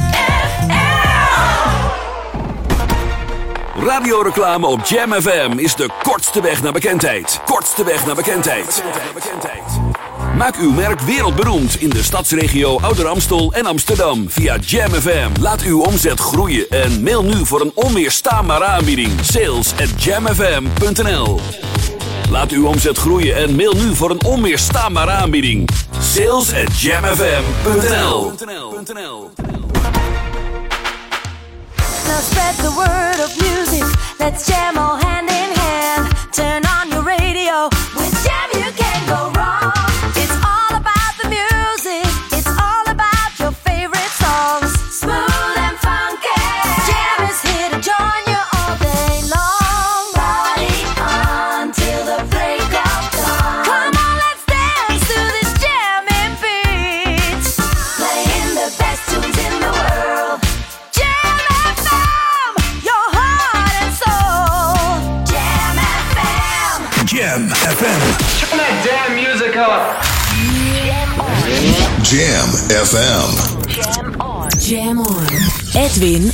oh 3.77 3.85
Radioreclame 3.85 4.67
op 4.67 4.85
Jam 4.85 5.13
FM 5.13 5.51
is 5.55 5.75
de 5.75 5.89
kortste 6.03 6.41
weg 6.41 6.63
naar 6.63 6.71
bekendheid. 6.71 7.39
Kortste 7.45 7.83
weg 7.85 8.05
naar 8.05 8.15
bekendheid. 8.15 8.81
Maak 10.37 10.55
uw 10.55 10.71
merk 10.71 10.99
wereldberoemd 11.01 11.81
in 11.81 11.89
de 11.89 12.03
stadsregio 12.03 12.79
Ouder 12.79 13.07
Amstel 13.07 13.53
en 13.53 13.65
Amsterdam 13.65 14.29
via 14.29 14.57
Jam 14.57 14.91
FM. 14.91 15.29
Laat 15.41 15.61
uw 15.61 15.81
omzet 15.81 16.19
groeien 16.19 16.69
en 16.69 17.03
mail 17.03 17.23
nu 17.23 17.45
voor 17.45 17.61
een 17.61 17.71
onweerstaanbare 17.73 18.65
aanbieding. 18.65 19.11
Sales 19.21 19.71
at 19.71 20.03
jamfm.nl 20.03 21.39
Laat 22.33 22.51
uw 22.51 22.67
omzet 22.67 22.97
groeien 22.97 23.35
en 23.35 23.55
mail 23.55 23.73
nu 23.73 23.95
voor 23.95 24.09
een 24.09 24.23
onweerstaanbare 24.23 25.11
aanbieding. 25.11 25.69
Sales 25.99 26.53
at 26.53 26.79
jamfm.nl 26.79 28.31
Jam 72.13 72.49
FM. 72.69 73.29
Jam 73.73 74.21
on. 74.21 74.49
Jam 74.59 74.99
on. 75.01 75.25
Edwin 75.73 76.29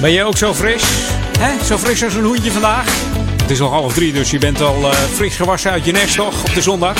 Ben 0.00 0.12
jij 0.12 0.24
ook 0.24 0.36
zo 0.36 0.54
fris? 0.54 0.82
He? 1.38 1.64
Zo 1.64 1.78
fris 1.78 2.04
als 2.04 2.14
een 2.14 2.24
hoentje 2.24 2.52
vandaag? 2.52 2.86
Het 3.42 3.50
is 3.50 3.60
al 3.60 3.70
half 3.70 3.94
drie, 3.94 4.12
dus 4.12 4.30
je 4.30 4.38
bent 4.38 4.60
al 4.60 4.90
eh, 4.90 4.98
fris 5.14 5.36
gewassen 5.36 5.70
uit 5.70 5.84
je 5.84 5.92
nest, 5.92 6.14
toch? 6.14 6.44
Op 6.44 6.54
de 6.54 6.62
zondag. 6.62 6.96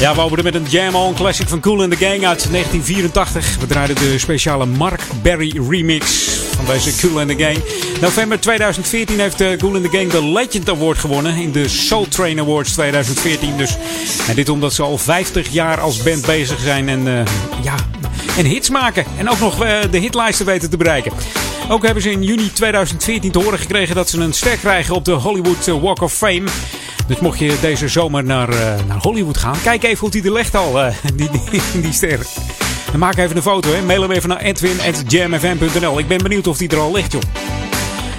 Ja, 0.00 0.14
we 0.14 0.20
openen 0.20 0.44
met 0.44 0.54
een 0.54 0.66
jam-on 0.68 1.14
classic 1.14 1.48
van 1.48 1.60
Cool 1.60 1.82
in 1.82 1.90
the 1.90 1.96
Gang 1.96 2.26
uit 2.26 2.50
1984. 2.50 3.56
We 3.60 3.66
draaiden 3.66 3.96
de 3.96 4.18
speciale 4.18 4.66
Mark 4.66 5.00
Berry 5.22 5.60
remix 5.68 6.45
van 6.56 6.64
deze 6.64 6.96
Cool 6.96 7.20
and 7.20 7.28
the 7.28 7.44
Gang. 7.44 7.56
November 8.00 8.40
2014 8.40 9.20
heeft 9.20 9.40
eh, 9.40 9.58
Cool 9.58 9.74
and 9.74 9.90
the 9.90 9.96
Gang 9.98 10.10
de 10.10 10.24
Legend 10.24 10.68
Award 10.68 10.98
gewonnen 10.98 11.36
in 11.36 11.52
de 11.52 11.68
Soul 11.68 12.08
Train 12.08 12.40
Awards 12.40 12.72
2014. 12.72 13.56
Dus, 13.56 13.76
en 14.28 14.34
dit 14.34 14.48
omdat 14.48 14.72
ze 14.72 14.82
al 14.82 14.98
50 14.98 15.48
jaar 15.48 15.80
als 15.80 16.02
band 16.02 16.26
bezig 16.26 16.60
zijn 16.60 16.88
en, 16.88 17.06
eh, 17.06 17.24
ja, 17.62 17.74
en 18.36 18.44
hits 18.44 18.70
maken. 18.70 19.04
En 19.18 19.30
ook 19.30 19.38
nog 19.38 19.64
eh, 19.64 19.78
de 19.90 19.98
hitlijsten 19.98 20.46
weten 20.46 20.70
te 20.70 20.76
bereiken. 20.76 21.12
Ook 21.68 21.84
hebben 21.84 22.02
ze 22.02 22.10
in 22.10 22.22
juni 22.22 22.52
2014 22.52 23.30
te 23.30 23.38
horen 23.38 23.58
gekregen 23.58 23.94
dat 23.94 24.08
ze 24.08 24.20
een 24.20 24.32
ster 24.32 24.56
krijgen 24.56 24.94
op 24.94 25.04
de 25.04 25.12
Hollywood 25.12 25.66
Walk 25.66 26.00
of 26.00 26.12
Fame. 26.12 26.44
Dus 27.06 27.18
mocht 27.18 27.38
je 27.38 27.56
deze 27.60 27.88
zomer 27.88 28.24
naar, 28.24 28.48
naar 28.86 28.98
Hollywood 29.00 29.36
gaan, 29.36 29.56
kijk 29.62 29.82
even 29.82 29.98
hoe 29.98 30.10
die 30.10 30.24
er 30.24 30.32
ligt 30.32 30.54
al, 30.54 30.92
die, 31.14 31.30
die, 31.50 31.80
die 31.80 31.92
ster. 31.92 32.26
En 32.96 33.02
maak 33.02 33.16
even 33.16 33.36
een 33.36 33.42
foto, 33.42 33.72
hè. 33.72 33.82
mail 33.82 34.02
hem 34.02 34.10
even 34.10 34.28
naar 34.28 34.40
edwin.jamfm.nl. 34.40 35.98
Ik 35.98 36.08
ben 36.08 36.18
benieuwd 36.18 36.46
of 36.46 36.56
die 36.56 36.68
er 36.68 36.78
al 36.78 36.92
ligt, 36.92 37.12
joh. 37.12 37.22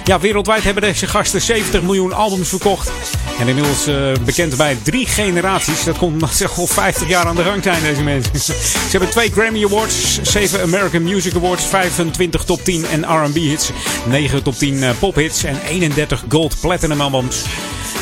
Ja, 0.04 0.20
wereldwijd 0.20 0.62
hebben 0.62 0.82
deze 0.82 1.06
gasten 1.06 1.40
70 1.40 1.82
miljoen 1.82 2.12
albums 2.12 2.48
verkocht. 2.48 2.90
En 3.38 3.48
inmiddels 3.48 3.86
eh, 3.86 4.12
bekend 4.24 4.56
bij 4.56 4.76
drie 4.82 5.06
generaties. 5.06 5.84
Dat 5.84 5.98
komt 5.98 6.12
omdat 6.12 6.56
al 6.56 6.66
50 6.66 7.08
jaar 7.08 7.26
aan 7.26 7.36
de 7.36 7.42
gang 7.42 7.62
zijn, 7.62 7.82
deze 7.82 8.02
mensen. 8.02 8.38
Ze 8.44 8.88
hebben 8.90 9.10
twee 9.10 9.30
Grammy 9.30 9.64
Awards, 9.64 10.22
7 10.22 10.62
American 10.62 11.02
Music 11.02 11.34
Awards, 11.34 11.64
25 11.64 12.44
top 12.44 12.64
10 12.64 12.86
en 12.86 13.02
R&B 13.02 13.34
hits, 13.34 13.70
9 14.08 14.42
top 14.42 14.54
10 14.54 14.82
eh, 14.82 14.90
pop 14.98 15.14
hits 15.14 15.44
en 15.44 15.60
31 15.68 16.24
gold 16.28 16.60
platinum 16.60 17.00
albums. 17.00 17.44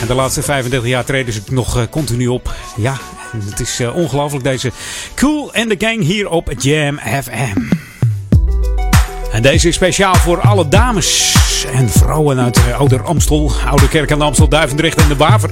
En 0.00 0.06
de 0.06 0.14
laatste 0.14 0.42
35 0.42 0.88
jaar 0.88 1.04
treden 1.04 1.32
ze 1.32 1.40
nog 1.50 1.76
eh, 1.76 1.82
continu 1.90 2.26
op. 2.26 2.54
Ja, 2.76 2.98
het 3.48 3.60
is 3.60 3.80
ongelooflijk 3.94 4.44
deze 4.44 4.72
Cool 5.14 5.52
and 5.54 5.68
the 5.68 5.86
Gang 5.86 6.02
hier 6.02 6.28
op 6.28 6.52
Jam 6.58 6.98
FM. 6.98 7.85
En 9.36 9.42
deze 9.42 9.68
is 9.68 9.74
speciaal 9.74 10.14
voor 10.14 10.40
alle 10.40 10.68
dames 10.68 11.36
en 11.72 11.90
vrouwen 11.90 12.40
uit 12.40 12.56
eh, 12.56 12.78
Ouder 12.78 13.02
Amstel, 13.02 13.52
Oude 13.66 13.88
Kerk 13.88 14.12
aan 14.12 14.18
de 14.18 14.24
Amstel, 14.24 14.48
Duivendrecht 14.48 15.00
en 15.02 15.08
de 15.08 15.16
Waver. 15.16 15.50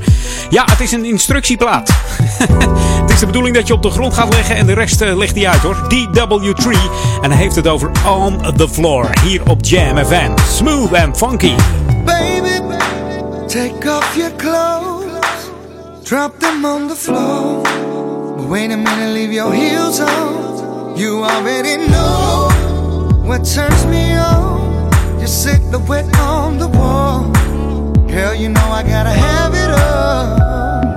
Ja, 0.51 0.65
het 0.71 0.81
is 0.81 0.93
een 0.93 1.05
instructieplaat. 1.05 1.89
het 3.03 3.11
is 3.11 3.19
de 3.19 3.27
bedoeling 3.27 3.57
dat 3.57 3.67
je 3.67 3.73
op 3.73 3.83
de 3.83 3.91
grond 3.91 4.15
gaat 4.15 4.35
leggen 4.35 4.57
en 4.57 4.67
de 4.67 4.73
rest 4.73 5.01
eh, 5.01 5.17
legt 5.17 5.35
hij 5.35 5.49
uit 5.49 5.61
hoor. 5.61 5.77
DW3 5.77 6.69
en 7.23 7.31
hij 7.31 7.41
heeft 7.41 7.57
het 7.57 7.69
over 7.69 7.91
On 8.09 8.57
the 8.57 8.69
Floor 8.69 9.11
hier 9.23 9.41
op 9.49 9.65
Jam 9.65 10.05
FM. 10.05 10.31
Smooth 10.49 10.95
and 10.95 11.17
funky. 11.17 11.55
Baby, 12.05 12.77
take 13.47 13.97
off 13.97 14.17
your 14.17 14.33
clothes, 14.37 15.51
drop 16.03 16.41
them 16.41 16.65
on 16.65 16.89
the 16.89 16.97
floor. 16.97 17.61
Wait 18.49 18.71
a 18.71 18.77
minute, 18.77 19.13
leave 19.13 19.33
your 19.33 19.53
heels 19.53 20.01
on. 20.01 20.97
You 20.97 21.25
already 21.25 21.77
know 21.87 22.44
what 23.25 23.45
turns 23.45 23.87
me 23.87 24.13
on. 24.17 24.91
Your 25.19 25.27
silhouette 25.27 26.17
on 26.19 26.59
the 26.59 26.69
wall. 26.69 27.33
Girl, 28.07 28.35
you 28.35 28.49
know 28.49 28.69
I 28.71 28.83
gotta 28.83 29.11
have 29.11 29.55
it 29.55 29.71
all. 29.71 30.95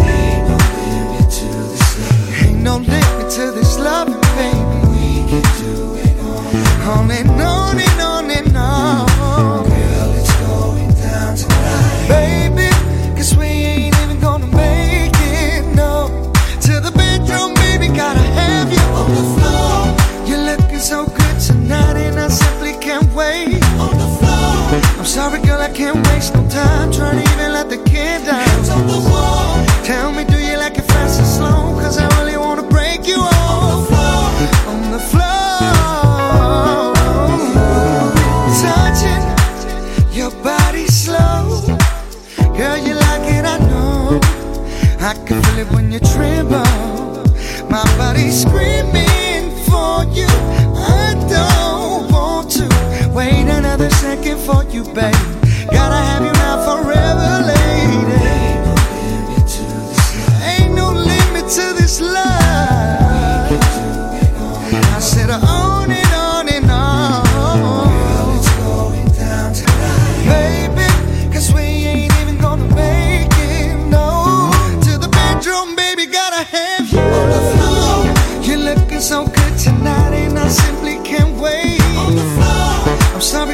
Ain't 0.00 0.48
no 0.48 0.56
limit 0.76 1.30
to 1.38 1.46
this 1.72 1.98
love. 2.00 2.42
Ain't 2.44 2.60
no 2.62 2.76
limit 2.76 3.30
to 3.32 3.50
this 3.52 3.78
love, 3.78 4.08
baby. 4.36 4.58
We 4.92 5.06
can 5.30 5.44
do 5.62 5.94
it 6.04 6.16
on, 6.20 6.98
on 6.98 7.10
and 7.10 7.30
on 7.40 7.93
sorry, 25.14 25.40
girl, 25.42 25.60
I 25.60 25.70
can't 25.70 26.04
waste 26.08 26.34
no 26.34 26.42
time 26.48 26.90
trying 26.90 27.22
to 27.22 27.32
even 27.32 27.52
let 27.52 27.70
the 27.70 27.76
kid 27.76 28.26
down. 28.26 28.40
Hands 28.40 28.68
on 28.68 28.84
the 28.88 28.98
wall. 29.08 29.64
Tell 29.84 30.10
me, 30.10 30.24
do 30.24 30.36
you 30.36 30.56
like 30.58 30.76
it 30.76 30.86
fast 30.90 31.20
or 31.20 31.24
slow? 31.36 31.78
Cause 31.80 31.98
I 31.98 32.06
really 32.18 32.36
wanna 32.36 32.64
break 32.64 33.06
you 33.06 33.20
off. 33.20 33.62
On 33.62 33.70
the 33.76 33.82
floor. 33.90 34.24
On 34.72 34.82
the 34.90 35.02
floor. 35.10 36.94
Touching 38.64 39.24
your 40.18 40.32
body 40.42 40.86
slow. 40.86 41.62
Girl, 42.58 42.76
you 42.86 42.94
like 43.06 43.26
it, 43.36 43.44
I 43.54 43.58
know. 43.70 44.18
I 45.10 45.14
can 45.26 45.40
feel 45.44 45.58
it 45.60 45.70
when 45.70 45.92
you 45.92 46.00
tremble. 46.00 46.74
My 47.70 47.84
body's 47.96 48.42
screaming 48.42 49.44
for 49.68 50.02
you. 50.18 50.30
I 50.74 51.14
don't 51.30 51.63
wait 53.14 53.48
another 53.48 53.88
second 53.90 54.38
for 54.38 54.64
you, 54.64 54.82
babe. 54.92 55.14
Gotta 55.70 56.00
have 56.08 56.24
you 56.24 56.32
now 56.32 56.56
forever, 56.66 57.46
lady. 57.46 58.02
Ain't 60.42 60.74
no 60.74 60.90
limit 60.92 61.48
to 61.50 61.72
this 61.78 62.00
love. 62.00 62.43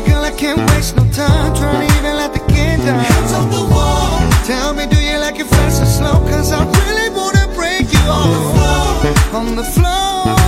I'm 0.01 0.07
girl, 0.07 0.25
I 0.25 0.31
can't 0.31 0.59
waste 0.71 0.97
no 0.97 1.05
time 1.13 1.55
trying 1.55 1.87
to 1.87 1.95
even 1.99 2.17
let 2.17 2.33
the 2.33 2.41
kid 2.49 2.79
down. 2.79 3.01
Hands 3.01 3.33
on 3.35 3.51
the 3.51 3.61
wall. 3.61 4.21
Tell 4.47 4.73
me, 4.73 4.87
do 4.87 4.99
you 4.99 5.19
like 5.19 5.39
it 5.39 5.47
fast 5.47 5.83
or 5.83 5.87
slow? 5.87 6.15
Cause 6.31 6.53
I 6.53 6.65
really 6.65 7.11
wanna 7.11 7.47
break 7.55 7.93
you 7.93 8.01
on 8.09 8.31
the 8.33 8.41
floor. 8.51 9.39
On 9.39 9.57
the 9.57 9.65
floor. 9.77 10.41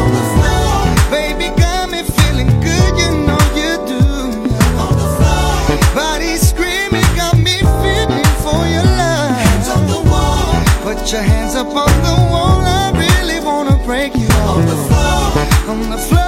On 0.00 0.08
the 0.16 0.24
floor. 0.32 0.88
Baby, 1.12 1.52
got 1.60 1.90
me 1.90 2.00
feeling 2.02 2.48
good, 2.64 2.92
you 2.96 3.10
know 3.28 3.42
you 3.60 3.76
do. 3.92 4.04
On 4.80 4.96
the 4.96 5.08
floor. 5.20 5.52
Body 5.94 6.36
screaming, 6.36 7.08
got 7.14 7.36
me 7.36 7.60
feeling 7.84 8.30
for 8.40 8.64
your 8.72 8.88
love. 9.02 9.36
Hands 9.36 9.68
on 9.68 9.84
the 9.86 10.00
wall. 10.08 10.64
Put 10.80 11.12
your 11.12 11.20
hands 11.20 11.56
up 11.56 11.68
on 11.68 11.92
the 12.08 12.16
wall. 12.32 12.64
I 12.64 12.88
really 12.96 13.44
wanna 13.44 13.76
break 13.84 14.14
you 14.16 14.32
on 14.48 14.64
the 14.64 14.78
floor. 14.88 15.74
On 15.74 15.90
the 15.90 15.98
floor. 15.98 16.25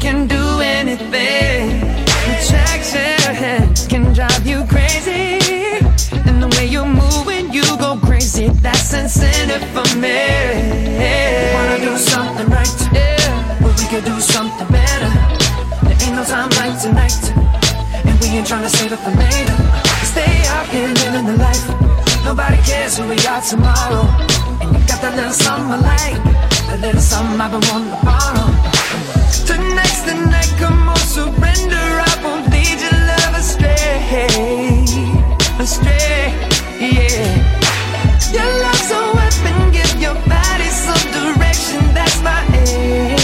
Can 0.00 0.26
do 0.26 0.60
anything. 0.60 1.80
The 1.80 2.34
Attraction 2.42 3.88
can 3.88 4.12
drive 4.12 4.44
you 4.44 4.64
crazy. 4.66 5.38
And 6.26 6.42
the 6.42 6.48
way 6.56 6.66
you're 6.66 6.84
moving, 6.84 7.52
you 7.52 7.62
go 7.78 7.96
crazy. 8.02 8.48
That's 8.48 8.92
incentive 8.92 9.62
for 9.70 9.86
me. 9.96 10.18
Wanna 11.54 11.78
do 11.78 11.96
something 11.96 12.48
right? 12.50 12.68
Yeah, 12.92 13.58
but 13.62 13.78
we 13.78 13.86
could 13.86 14.04
do 14.04 14.18
something 14.20 14.66
better. 14.68 15.10
There 15.86 15.98
ain't 16.02 16.16
no 16.16 16.24
time 16.24 16.50
like 16.58 16.80
tonight. 16.82 17.22
And 18.04 18.18
we 18.20 18.26
ain't 18.38 18.46
trying 18.48 18.64
to 18.64 18.70
save 18.70 18.92
it 18.92 18.98
for 18.98 19.10
later. 19.10 19.56
Stay 20.02 20.34
out 20.50 20.66
here 20.66 20.88
living 20.88 21.26
the 21.26 21.36
life. 21.38 21.64
Nobody 22.24 22.56
cares 22.66 22.98
who 22.98 23.06
we 23.08 23.16
are 23.26 23.40
tomorrow. 23.40 24.02
And 24.60 24.74
you 24.74 24.80
got 24.90 25.00
that 25.00 25.14
little 25.14 25.32
something 25.32 25.70
I 25.70 25.78
like. 25.78 26.18
That 26.68 26.80
little 26.80 27.00
something 27.00 27.40
I've 27.40 27.52
been 27.52 27.62
wanting 27.70 27.90
to 27.94 28.04
borrow. 28.04 28.51
Come 30.62 30.88
on, 30.88 30.96
surrender. 30.96 31.86
I 32.10 32.12
won't 32.22 32.46
lead 32.52 32.78
your 32.84 32.96
love 33.10 33.34
astray. 33.34 33.82
Astray, 35.58 36.30
yeah. 36.78 37.26
Your 38.32 38.50
love's 38.62 38.90
a 38.92 39.02
weapon, 39.18 39.72
give 39.72 40.00
your 40.00 40.14
body 40.30 40.70
some 40.70 41.04
direction. 41.18 41.82
That's 41.94 42.22
my 42.22 42.46
aim. 42.54 43.21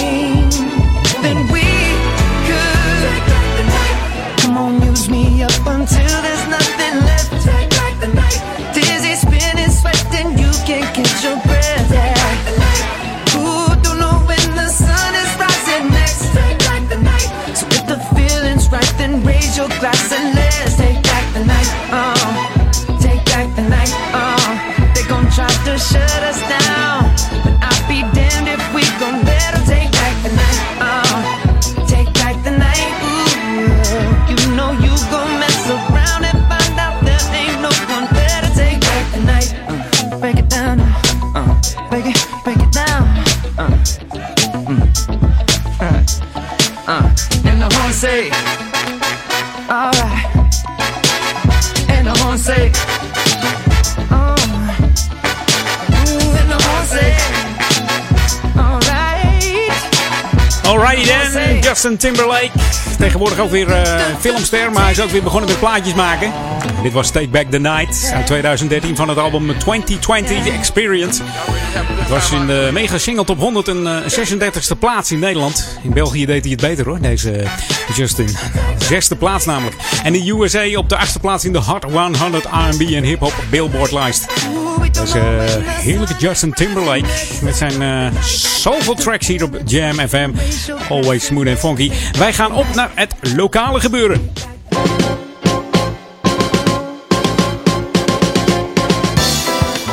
Justin 61.81 61.97
Timberlake. 61.97 62.51
Tegenwoordig 62.99 63.39
ook 63.39 63.51
weer 63.51 63.71
eh, 63.71 64.05
filmster, 64.21 64.73
maar 64.73 64.83
hij 64.83 64.93
is 64.93 65.01
ook 65.01 65.11
weer 65.11 65.23
begonnen 65.23 65.49
met 65.49 65.59
plaatjes 65.59 65.95
maken. 65.95 66.33
Dit 66.83 66.93
was 66.93 67.11
Take 67.11 67.29
Back 67.29 67.51
the 67.51 67.59
Night 67.59 68.11
uit 68.15 68.27
2013 68.27 68.97
van 68.97 69.09
het 69.09 69.19
album 69.19 69.59
2020 69.59 70.43
The 70.43 70.51
Experience. 70.51 71.23
Het 71.25 72.09
was 72.09 72.31
in 72.31 72.47
de 72.47 72.71
mega 72.73 72.99
single 72.99 73.25
top 73.25 73.39
136e 73.39 74.79
plaats 74.79 75.13
in 75.13 75.19
Nederland. 75.19 75.79
In 75.83 75.93
België 75.93 76.27
deed 76.27 76.43
hij 76.43 76.53
het 76.53 76.61
beter 76.61 76.85
hoor, 76.89 77.01
deze 77.01 77.33
eh, 77.33 77.51
Justin. 77.95 78.37
Zesde 78.79 79.17
plaats 79.17 79.45
namelijk. 79.45 79.77
En 80.03 80.13
de 80.13 80.31
USA 80.31 80.79
op 80.79 80.89
de 80.89 80.97
achtste 80.97 81.19
plaats 81.19 81.45
in 81.45 81.53
de 81.53 81.59
Hot 81.59 81.85
100 81.85 82.45
R&B 82.45 82.81
en 82.81 83.03
hip 83.03 83.21
hop 83.21 83.35
Billboard 83.51 83.93
lijst. 83.93 84.27
Dat 84.93 85.07
is 85.07 85.15
eh, 85.15 85.23
heerlijke 85.65 86.15
Justin 86.19 86.53
Timberlake 86.53 87.09
met 87.43 87.57
zijn 87.57 88.13
soulful 88.69 88.95
tracks 88.95 89.27
hier 89.27 89.45
op 89.45 89.59
Jam 89.65 89.95
FM. 89.95 90.31
Always 90.89 91.25
smooth 91.25 91.49
and 91.49 91.59
funky. 91.59 91.91
Wij 92.19 92.33
gaan 92.33 92.53
op 92.53 92.75
naar 92.75 92.91
het 92.95 93.15
lokale 93.37 93.81
gebeuren. 93.81 94.31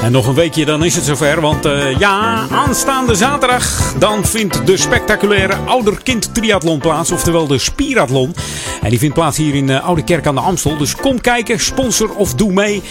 En 0.04 0.12
nog 0.12 0.28
een 0.28 0.34
weekje, 0.34 0.66
dan 0.66 0.84
is 0.84 0.96
het 0.96 1.04
zover. 1.04 1.42
Want 1.42 1.66
eh, 1.66 2.00
ja, 2.00 2.46
aanstaande 2.52 3.16
zaterdag 3.16 3.94
dan 4.00 4.26
vindt 4.26 4.68
de 4.68 4.78
spectaculaire 4.78 5.56
ouderkind 5.56 6.34
triathlon 6.34 6.80
plaats. 6.80 7.12
Oftewel 7.12 7.48
de 7.48 7.58
Spirathlon. 7.58 8.36
En 8.82 8.90
die 8.90 9.00
vindt 9.00 9.16
plaats 9.16 9.38
hier 9.38 9.56
in 9.56 9.70
eh, 9.70 9.86
Oude 9.86 10.04
Kerk 10.04 10.28
aan 10.28 10.36
de 10.36 10.42
Amstel. 10.42 10.78
Dus 10.78 10.96
kom 10.96 11.22
kijken, 11.22 11.60
sponsor 11.60 12.16
of 12.16 12.34
doe 12.34 12.52
mee. 12.52 12.82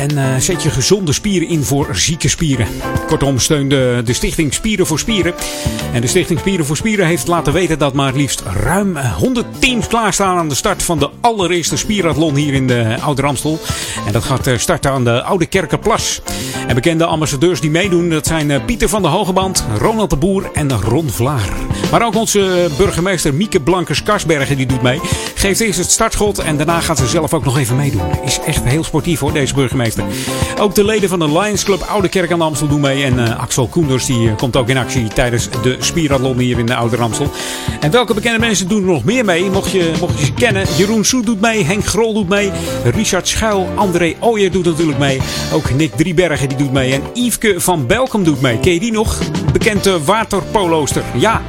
En 0.00 0.18
eh, 0.18 0.36
zet 0.38 0.62
je 0.62 0.70
gezonde 0.70 1.12
spieren 1.12 1.48
in 1.48 1.62
voor 1.62 1.88
zieke 1.92 2.28
spieren. 2.28 2.66
Kortom, 3.06 3.38
steun 3.38 3.68
de, 3.68 4.02
de 4.04 4.12
stichting 4.12 4.54
Spieren 4.54 4.86
voor 4.86 4.98
Spieren. 4.98 5.34
En 5.92 6.00
de 6.00 6.06
stichting 6.06 6.38
Spieren 6.38 6.66
voor 6.66 6.76
Spieren 6.76 7.06
heeft 7.06 7.26
laten 7.26 7.52
weten 7.52 7.78
dat 7.78 7.94
maar 7.94 8.14
liefst 8.14 8.42
ruim 8.62 8.96
100 8.96 9.46
teams 9.58 9.86
klaarstaan 9.86 10.38
aan 10.38 10.48
de 10.48 10.54
start 10.54 10.82
van 10.82 10.98
de 10.98 11.10
allereerste 11.20 11.76
spierathlon 11.76 12.34
hier 12.34 12.54
in 12.54 12.66
de 12.66 12.96
Oude 13.00 13.22
Ramstel. 13.22 13.58
En 14.06 14.12
dat 14.12 14.24
gaat 14.24 14.46
eh, 14.46 14.58
starten 14.58 14.90
aan 14.90 15.04
de 15.04 15.22
Oude 15.22 15.46
Kerkenplas. 15.46 16.22
En 16.66 16.74
bekende 16.74 17.04
ambassadeurs 17.04 17.60
die 17.60 17.70
meedoen, 17.70 18.08
dat 18.08 18.26
zijn 18.26 18.50
eh, 18.50 18.64
Pieter 18.64 18.88
van 18.88 19.02
de 19.02 19.08
Hogeband, 19.08 19.64
Ronald 19.78 20.10
de 20.10 20.16
Boer 20.16 20.50
en 20.52 20.80
Ron 20.80 21.10
Vlaar. 21.10 21.48
Maar 21.90 22.06
ook 22.06 22.14
onze 22.14 22.68
burgemeester 22.76 23.34
Mieke 23.34 23.60
Blankers-Karsbergen 23.60 24.56
die 24.56 24.66
doet 24.66 24.82
mee. 24.82 25.00
Geeft 25.34 25.60
eerst 25.60 25.78
het 25.78 25.90
startschot 25.90 26.38
en 26.38 26.56
daarna 26.56 26.80
gaat 26.80 26.98
ze 26.98 27.06
zelf 27.06 27.34
ook 27.34 27.44
nog 27.44 27.58
even 27.58 27.76
meedoen. 27.76 28.02
Is 28.24 28.38
echt 28.46 28.64
heel 28.64 28.84
sportief 28.84 29.20
hoor, 29.20 29.32
deze 29.32 29.54
burgemeester. 29.54 29.89
Ook 30.60 30.74
de 30.74 30.84
leden 30.84 31.08
van 31.08 31.18
de 31.18 31.38
Lions 31.38 31.64
Club 31.64 31.82
Oude 31.88 32.08
Kerk 32.08 32.32
aan 32.32 32.40
Amstel 32.40 32.68
doen 32.68 32.80
mee. 32.80 33.04
En 33.04 33.18
uh, 33.18 33.40
Axel 33.40 33.66
Koenders 33.66 34.06
die 34.06 34.18
uh, 34.18 34.36
komt 34.36 34.56
ook 34.56 34.68
in 34.68 34.76
actie 34.76 35.08
tijdens 35.08 35.48
de 35.62 35.76
spierathlon 35.80 36.38
hier 36.38 36.58
in 36.58 36.66
de 36.66 36.74
Oude 36.74 36.96
Ramstel. 36.96 37.30
En 37.80 37.90
welke 37.90 38.14
bekende 38.14 38.38
mensen 38.38 38.68
doen 38.68 38.80
er 38.80 38.92
nog 38.92 39.04
meer 39.04 39.24
mee? 39.24 39.50
Mocht 39.50 39.70
je, 39.70 39.92
mocht 40.00 40.18
je 40.18 40.24
ze 40.24 40.32
kennen. 40.32 40.66
Jeroen 40.76 41.04
Soet 41.04 41.26
doet 41.26 41.40
mee. 41.40 41.64
Henk 41.64 41.84
Grol 41.84 42.14
doet 42.14 42.28
mee. 42.28 42.50
Richard 42.84 43.28
Schuil. 43.28 43.68
André 43.74 44.14
Ooyer 44.20 44.50
doet 44.50 44.64
natuurlijk 44.64 44.98
mee. 44.98 45.20
Ook 45.52 45.70
Nick 45.70 45.92
Driebergen 45.96 46.48
die 46.48 46.58
doet 46.58 46.72
mee. 46.72 46.92
En 46.92 47.02
Yveske 47.14 47.54
van 47.60 47.86
Belkom 47.86 48.24
doet 48.24 48.40
mee. 48.40 48.58
Ken 48.58 48.72
je 48.72 48.80
die 48.80 48.92
nog? 48.92 49.18
Bekende 49.52 50.04
waterpolooster. 50.04 51.02
Ja. 51.14 51.42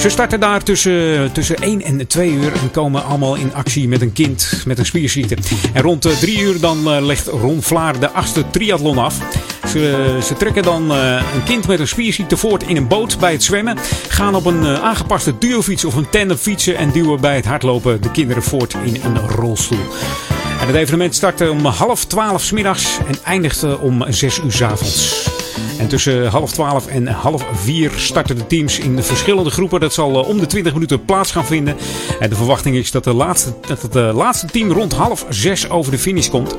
Ze 0.00 0.08
starten 0.08 0.40
daar 0.40 0.62
tussen, 0.62 1.32
tussen 1.32 1.56
1 1.56 1.82
en 1.82 2.06
2 2.06 2.30
uur 2.30 2.52
en 2.52 2.70
komen 2.70 3.04
allemaal 3.04 3.34
in 3.34 3.54
actie 3.54 3.88
met 3.88 4.00
een 4.00 4.12
kind 4.12 4.62
met 4.66 4.78
een 4.78 4.86
spierziekte. 4.86 5.36
En 5.72 5.82
rond 5.82 6.20
3 6.20 6.40
uur 6.40 6.60
dan 6.60 7.04
legt 7.04 7.26
Ron 7.26 7.62
Vlaar 7.62 8.00
de 8.00 8.10
achtste 8.10 8.50
triathlon 8.50 8.98
af. 8.98 9.18
Ze, 9.68 10.18
ze, 10.22 10.34
trekken 10.34 10.62
dan 10.62 10.90
een 10.90 11.44
kind 11.44 11.66
met 11.66 11.80
een 11.80 11.88
spierziekte 11.88 12.36
voort 12.36 12.62
in 12.62 12.76
een 12.76 12.88
boot 12.88 13.18
bij 13.18 13.32
het 13.32 13.42
zwemmen. 13.42 13.78
Gaan 14.08 14.34
op 14.34 14.46
een 14.46 14.66
aangepaste 14.66 15.38
duofiets 15.38 15.84
of 15.84 15.94
een 15.94 16.10
tandem 16.10 16.36
fietsen. 16.36 16.76
En 16.76 16.90
duwen 16.90 17.20
bij 17.20 17.34
het 17.34 17.44
hardlopen 17.44 18.02
de 18.02 18.10
kinderen 18.10 18.42
voort 18.42 18.74
in 18.84 19.00
een 19.04 19.18
rolstoel. 19.18 19.86
En 20.60 20.66
het 20.66 20.76
evenement 20.76 21.14
start 21.14 21.50
om 21.50 21.64
half 21.64 22.04
twaalf 22.04 22.42
s 22.42 22.50
middags 22.50 22.98
en 22.98 23.14
eindigt 23.24 23.78
om 23.78 24.04
zes 24.08 24.38
uur 24.38 24.52
s 24.52 24.62
avonds. 24.62 25.29
En 25.78 25.88
tussen 25.88 26.26
half 26.26 26.52
twaalf 26.52 26.86
en 26.86 27.06
half 27.06 27.44
vier 27.54 27.90
starten 27.96 28.36
de 28.36 28.46
teams 28.46 28.78
in 28.78 28.96
de 28.96 29.02
verschillende 29.02 29.50
groepen. 29.50 29.80
Dat 29.80 29.92
zal 29.94 30.10
om 30.10 30.38
de 30.38 30.46
20 30.46 30.72
minuten 30.72 31.04
plaats 31.04 31.32
gaan 31.32 31.46
vinden. 31.46 31.76
En 32.20 32.30
de 32.30 32.36
verwachting 32.36 32.76
is 32.76 32.90
dat, 32.90 33.04
de 33.04 33.14
laatste, 33.14 33.52
dat 33.66 33.82
het 33.82 33.94
laatste 33.94 34.46
team 34.46 34.72
rond 34.72 34.92
half 34.92 35.26
zes 35.28 35.70
over 35.70 35.92
de 35.92 35.98
finish 35.98 36.28
komt. 36.28 36.56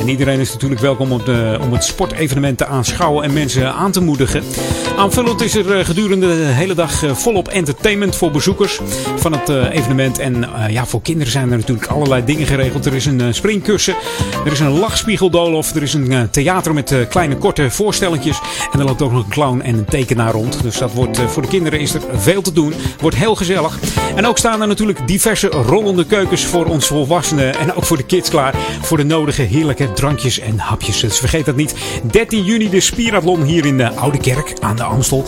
En 0.00 0.08
iedereen 0.08 0.40
is 0.40 0.52
natuurlijk 0.52 0.80
welkom 0.80 1.12
om, 1.12 1.24
de, 1.24 1.58
om 1.62 1.72
het 1.72 1.84
sportevenement 1.84 2.58
te 2.58 2.66
aanschouwen 2.66 3.24
en 3.24 3.32
mensen 3.32 3.72
aan 3.72 3.92
te 3.92 4.00
moedigen. 4.00 4.42
Aanvullend 4.96 5.40
is 5.40 5.54
er 5.54 5.84
gedurende 5.84 6.26
de 6.26 6.42
hele 6.42 6.74
dag 6.74 7.02
volop 7.12 7.48
entertainment 7.48 8.16
voor 8.16 8.30
bezoekers 8.30 8.80
van 9.16 9.32
het 9.32 9.48
evenement. 9.48 10.18
En 10.18 10.48
ja, 10.68 10.86
voor 10.86 11.02
kinderen 11.02 11.32
zijn 11.32 11.50
er 11.50 11.56
natuurlijk 11.56 11.86
allerlei 11.86 12.24
dingen 12.24 12.46
geregeld. 12.46 12.86
Er 12.86 12.94
is 12.94 13.06
een 13.06 13.34
springkussen, 13.34 13.94
er 14.44 14.52
is 14.52 14.60
een 14.60 14.78
lachspiegeldolof, 14.78 15.74
er 15.74 15.82
is 15.82 15.94
een 15.94 16.30
theater 16.30 16.74
met 16.74 16.94
kleine 17.08 17.36
korte 17.36 17.70
voorstelletjes. 17.70 18.40
En 18.72 18.78
er 18.78 18.84
loopt 18.84 19.02
ook 19.02 19.12
nog 19.12 19.24
een 19.24 19.30
clown 19.30 19.60
en 19.60 19.74
een 19.74 19.84
tekenaar 19.84 20.32
rond. 20.32 20.62
Dus 20.62 20.78
dat 20.78 20.92
wordt, 20.92 21.20
voor 21.26 21.42
de 21.42 21.48
kinderen 21.48 21.80
is 21.80 21.94
er 21.94 22.02
veel 22.12 22.42
te 22.42 22.52
doen. 22.52 22.74
Wordt 23.00 23.16
heel 23.16 23.34
gezellig. 23.34 23.78
En 24.14 24.26
ook 24.26 24.38
staan 24.38 24.60
er 24.60 24.68
natuurlijk 24.68 25.06
diverse 25.06 25.46
rollende 25.48 26.06
keukens 26.06 26.44
voor 26.44 26.66
ons 26.66 26.86
volwassenen. 26.86 27.58
En 27.58 27.74
ook 27.74 27.84
voor 27.84 27.96
de 27.96 28.02
kids 28.02 28.30
klaar. 28.30 28.54
Voor 28.80 28.96
de 28.96 29.04
nodige 29.04 29.42
heerlijke 29.42 29.92
drankjes 29.92 30.38
en 30.38 30.58
hapjes. 30.58 31.00
Dus 31.00 31.18
vergeet 31.18 31.44
dat 31.44 31.56
niet. 31.56 31.74
13 32.02 32.44
juni 32.44 32.70
de 32.70 32.80
Spierathlon 32.80 33.42
hier 33.42 33.66
in 33.66 33.76
de 33.76 33.94
Oude 33.94 34.18
Kerk 34.18 34.52
aan 34.60 34.76
de 34.76 34.82
Amstel. 34.82 35.24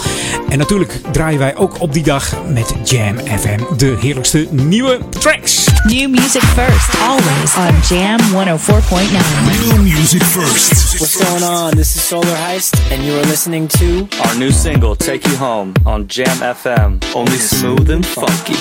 En 0.48 0.58
natuurlijk 0.58 1.00
draaien 1.12 1.38
wij 1.38 1.56
ook 1.56 1.80
op 1.80 1.92
die 1.92 2.02
dag 2.02 2.34
met 2.48 2.74
Jam 2.84 3.18
FM 3.18 3.76
de 3.76 3.96
heerlijkste 4.00 4.46
nieuwe 4.50 4.98
tracks. 5.08 5.73
New 5.86 6.08
music 6.08 6.42
first, 6.42 6.96
always 7.02 7.58
on 7.58 7.74
Jam 7.82 8.18
104.9. 8.32 9.76
New 9.76 9.84
music 9.84 10.22
first. 10.22 10.98
What's 10.98 11.22
going 11.22 11.42
on? 11.42 11.76
This 11.76 11.94
is 11.94 12.02
Solar 12.02 12.26
Heist, 12.26 12.90
and 12.90 13.04
you 13.04 13.12
are 13.12 13.22
listening 13.24 13.68
to 13.68 14.08
our 14.24 14.34
new 14.38 14.50
single, 14.50 14.96
Take 14.96 15.26
You 15.26 15.36
Home, 15.36 15.74
on 15.84 16.08
Jam 16.08 16.38
FM. 16.38 17.04
Only 17.14 17.36
smooth 17.36 17.90
and 17.90 18.04
funky. 18.04 18.54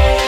I 0.00 0.27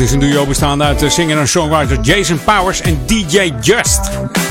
Het 0.00 0.08
is 0.08 0.14
een 0.14 0.20
duo 0.20 0.46
bestaande 0.46 0.84
uit 0.84 0.98
de 0.98 1.10
singer 1.10 1.38
en 1.38 1.48
songwriter 1.48 2.00
Jason 2.00 2.40
Powers 2.44 2.80
en 2.80 2.98
DJ 3.06 3.52
Just. 3.60 4.00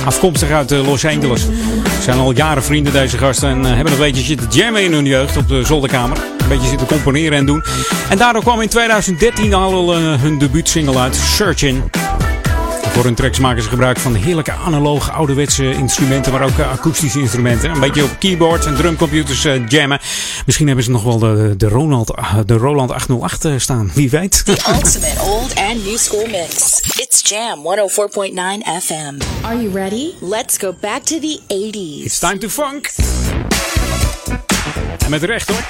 Afkomstig 0.06 0.52
uit 0.52 0.72
eh, 0.72 0.88
Los 0.88 1.06
Angeles. 1.06 1.42
Ze 1.42 2.02
zijn 2.02 2.18
al 2.18 2.32
jaren 2.32 2.64
vrienden 2.64 2.94
deze 2.94 3.18
gasten 3.18 3.50
en 3.50 3.66
eh, 3.66 3.74
hebben 3.74 3.94
een 3.94 4.00
beetje 4.00 4.24
zitten 4.24 4.48
jammen 4.50 4.84
in 4.84 4.94
hun 4.94 5.06
jeugd 5.06 5.38
op 5.38 5.48
de 5.48 5.64
zolderkamer. 5.64 6.18
Een 6.38 6.48
beetje 6.48 6.68
zitten 6.68 6.88
componeren 6.88 7.38
en 7.38 7.46
doen. 7.46 7.64
En 8.10 8.18
daardoor 8.18 8.42
kwam 8.42 8.62
in 8.62 8.70
2013 8.70 9.54
al 9.54 9.94
eh, 9.94 10.22
hun 10.22 10.38
debuutsingle 10.38 11.00
uit, 11.00 11.16
Searching. 11.16 11.99
Voor 12.82 13.04
hun 13.04 13.16
tracks 13.16 13.40
maken 13.40 13.64
ze 13.64 13.70
gebruik 13.70 14.00
van 14.00 14.16
heerlijke 14.16 14.52
analoge 14.52 15.12
ouderwetse 15.12 15.72
instrumenten, 15.72 16.32
maar 16.32 16.42
ook 16.42 16.58
eh, 16.58 16.72
akoestische 16.72 17.20
instrumenten. 17.20 17.70
Een 17.70 17.80
beetje 17.80 18.04
op 18.04 18.16
keyboards 18.20 18.66
en 18.66 18.76
drumcomputers 18.76 19.46
eh, 19.46 19.68
jammen. 19.68 20.00
Misschien 20.46 20.68
hebben 20.68 20.86
ze 20.86 20.92
nog 20.92 21.04
wel 21.04 21.20
de, 21.20 21.54
de, 21.58 21.68
Ronald, 21.68 22.16
eh, 22.16 22.38
de 22.46 22.58
Roland 22.58 22.92
808 22.92 23.46
eh, 23.46 23.54
staan, 23.58 23.92
wie 23.94 24.10
weet. 24.10 24.46
The 24.46 24.58
ultimate 24.68 25.22
old 25.22 25.56
and 25.56 25.86
new 25.86 25.98
school 25.98 26.28
mix. 26.28 26.82
It's 26.96 27.30
Jam 27.30 27.60
104.9 27.60 28.84
FM. 28.84 29.46
Are 29.46 29.62
you 29.62 29.74
ready? 29.74 30.12
Let's 30.22 30.58
go 30.58 30.76
back 30.80 31.04
to 31.04 31.20
the 31.20 31.40
80s. 31.48 32.06
It's 32.06 32.20
time 32.20 32.38
to 32.38 32.50
funk. 32.50 32.92
En 35.04 35.10
met 35.10 35.24
recht 35.24 35.50
hoor. 35.50 35.64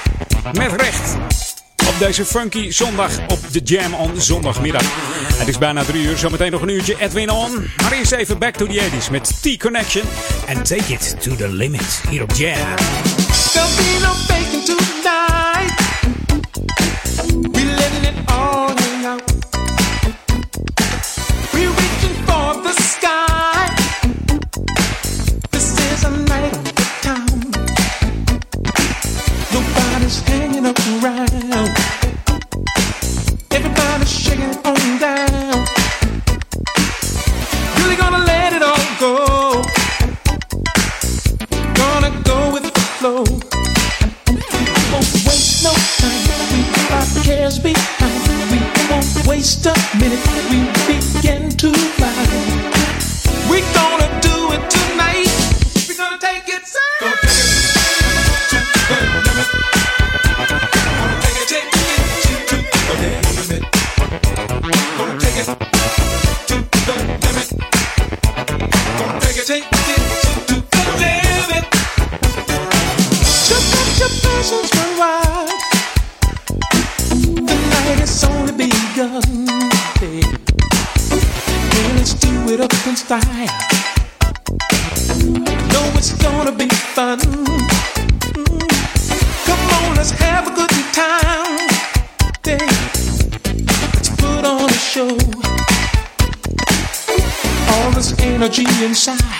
Met 0.52 0.80
recht. 0.80 1.49
Op 1.90 1.98
deze 1.98 2.24
funky 2.24 2.70
zondag 2.70 3.18
op 3.28 3.38
de 3.52 3.60
Jam 3.64 3.94
on 3.94 4.20
zondagmiddag. 4.20 4.82
Het 5.34 5.48
is 5.48 5.58
bijna 5.58 5.84
drie 5.84 6.02
uur, 6.02 6.16
zometeen 6.16 6.50
nog 6.50 6.62
een 6.62 6.68
uurtje 6.68 6.96
Edwin 6.98 7.30
on. 7.30 7.70
Maar 7.82 7.92
eerst 7.92 8.12
even 8.12 8.38
back 8.38 8.54
to 8.54 8.66
the 8.66 8.80
80s 8.80 9.10
met 9.10 9.42
T-Connection. 9.42 10.04
En 10.46 10.62
take 10.62 10.92
it 10.92 11.16
to 11.20 11.36
the 11.36 11.48
limit 11.48 12.02
hier 12.08 12.22
op 12.22 12.32
Jam. 12.32 12.58
side. 99.00 99.39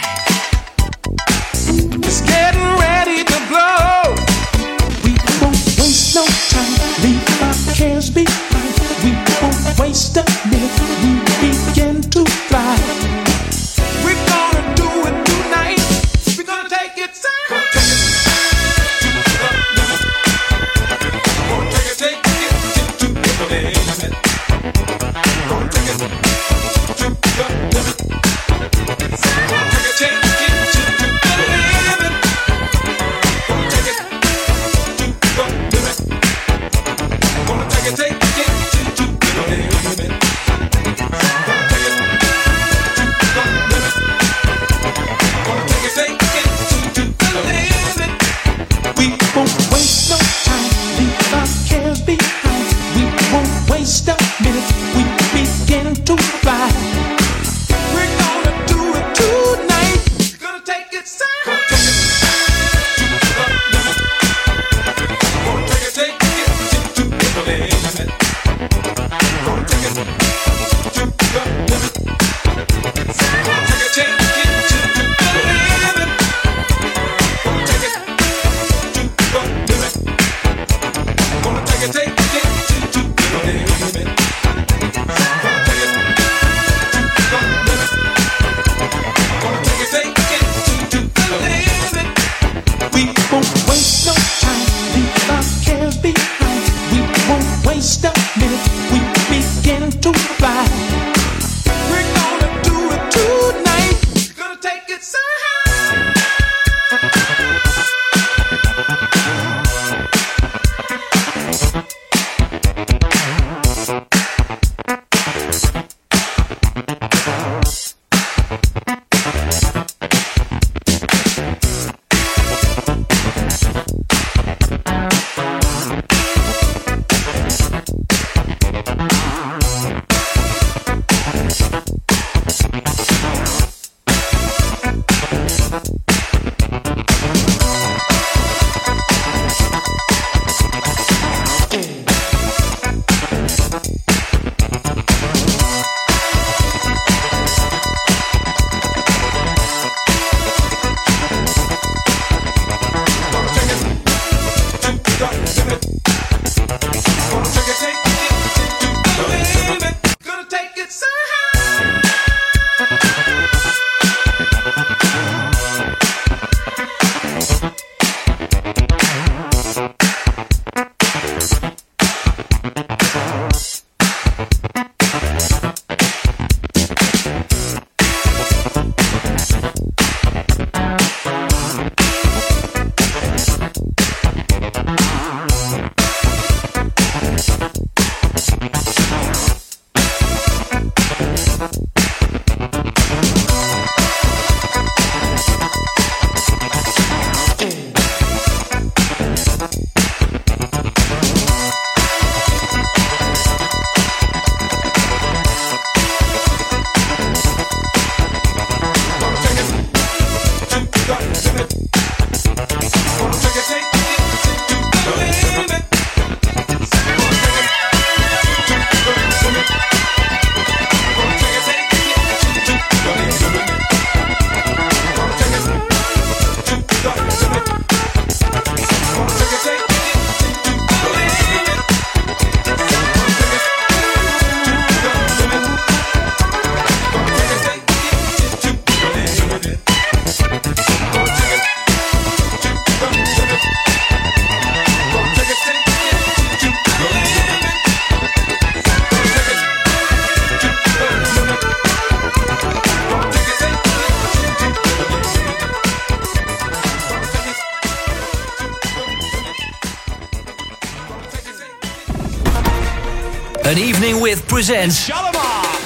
Presents. 264.60 265.08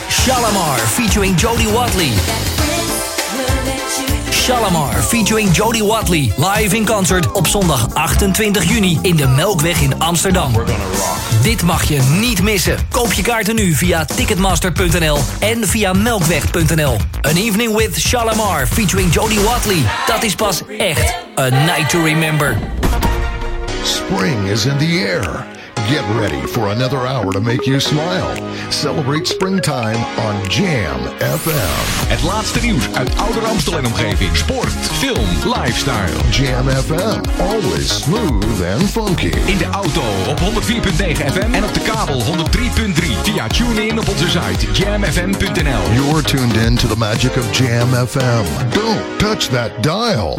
Shalamar 0.08 0.78
featuring 0.78 1.36
Jodie 1.36 1.72
Watley. 1.72 2.10
Shalamar 4.32 5.00
featuring 5.02 5.48
Jodie 5.52 5.82
Watley. 5.82 6.32
Live 6.36 6.74
in 6.76 6.84
concert 6.84 7.32
op 7.32 7.46
zondag 7.46 7.94
28 7.94 8.68
juni 8.68 8.98
in 9.02 9.16
de 9.16 9.26
Melkweg 9.26 9.80
in 9.80 10.00
Amsterdam. 10.00 10.52
Dit 11.42 11.62
mag 11.62 11.88
je 11.88 12.00
niet 12.20 12.42
missen. 12.42 12.76
Koop 12.90 13.12
je 13.12 13.22
kaarten 13.22 13.54
nu 13.54 13.72
via 13.72 14.04
ticketmaster.nl 14.04 15.18
en 15.40 15.68
via 15.68 15.92
melkweg.nl. 15.92 16.96
An 17.20 17.36
Evening 17.36 17.76
with 17.76 18.00
Shalamar 18.00 18.66
featuring 18.66 19.12
Jodie 19.12 19.40
Watley. 19.40 19.82
Dat 20.06 20.22
is 20.22 20.34
pas 20.34 20.62
echt 20.78 21.14
a 21.38 21.48
night 21.48 21.90
to 21.90 22.02
remember. 22.02 22.58
Spring 23.82 24.48
is 24.48 24.64
in 24.64 24.78
the 24.78 25.04
air. 25.06 25.54
Get 25.88 26.04
ready 26.16 26.46
for 26.46 26.68
another 26.68 27.06
hour 27.06 27.30
to 27.32 27.40
make 27.40 27.66
you 27.66 27.78
smile. 27.78 28.34
Celebrate 28.70 29.26
springtime 29.26 29.98
on 30.18 30.48
Jam 30.48 31.00
FM. 31.18 32.08
Het 32.08 32.22
laatste 32.22 32.60
nieuws 32.60 32.92
uit 32.94 33.18
Ouder 33.18 33.44
Amstel 33.44 33.78
en 33.78 33.86
omgeving. 33.86 34.36
Sport, 34.36 34.72
film, 34.72 35.26
lifestyle. 35.44 36.30
Jam 36.30 36.68
FM, 36.68 37.40
always 37.40 38.02
smooth 38.02 38.62
and 38.74 38.90
funky. 38.90 39.32
In 39.46 39.58
de 39.58 39.66
auto 39.70 40.02
op 40.28 40.40
104.9 40.40 41.32
FM 41.32 41.54
en 41.54 41.64
op 41.64 41.74
de 41.74 41.80
kabel 41.80 42.22
103.3. 42.22 43.04
Via 43.22 43.46
TuneIn 43.46 43.98
op 43.98 44.08
onze 44.08 44.28
site 44.28 44.72
jamfm.nl. 44.72 45.92
You're 45.94 46.22
tuned 46.22 46.56
in 46.56 46.76
to 46.76 46.88
the 46.88 46.98
magic 46.98 47.36
of 47.36 47.58
Jam 47.58 47.88
FM. 48.06 48.44
Don't 48.70 49.18
touch 49.18 49.48
that 49.48 49.82
dial. 49.82 50.38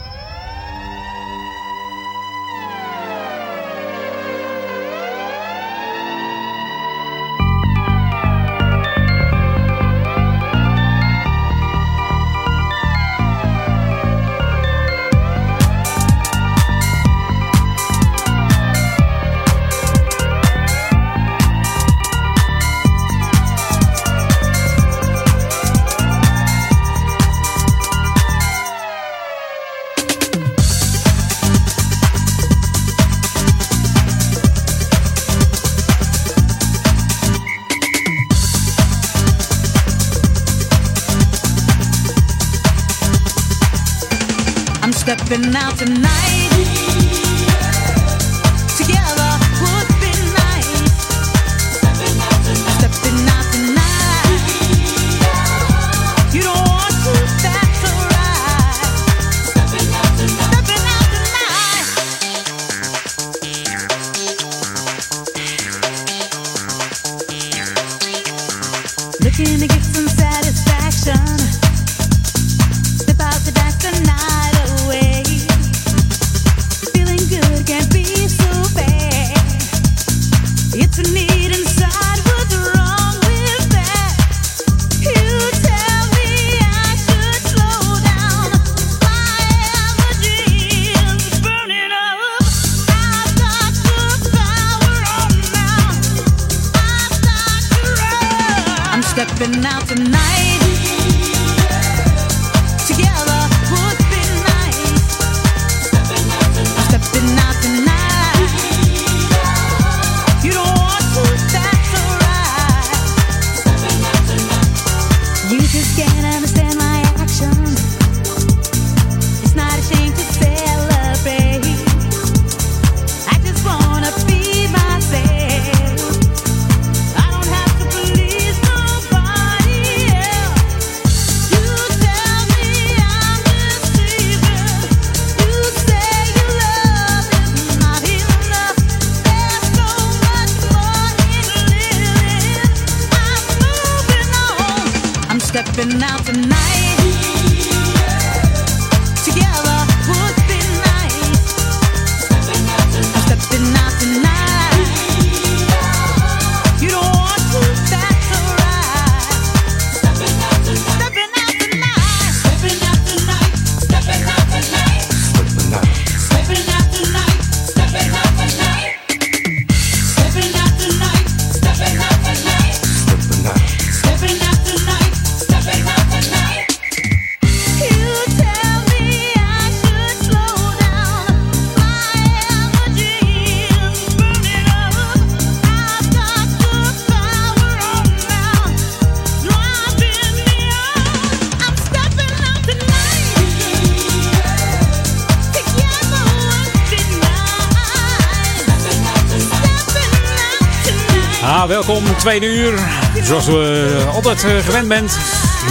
Welkom, 201.67 202.03
tweede 202.17 202.45
uur. 202.45 202.79
Zoals 203.23 203.45
we 203.45 204.03
altijd 204.13 204.43
eh, 204.43 204.51
gewend 204.65 204.87
bent. 204.87 205.17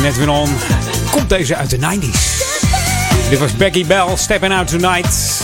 Net 0.03 0.17
weer 0.17 0.29
on. 0.29 0.51
Komt 1.11 1.29
deze 1.29 1.57
uit 1.57 1.71
de 1.71 1.79
90s. 1.79 2.49
Dit 3.31 3.39
was 3.39 3.57
Becky 3.57 3.87
Bell, 3.87 4.07
Stepping 4.15 4.53
Out 4.53 4.69
Tonight. 4.69 5.39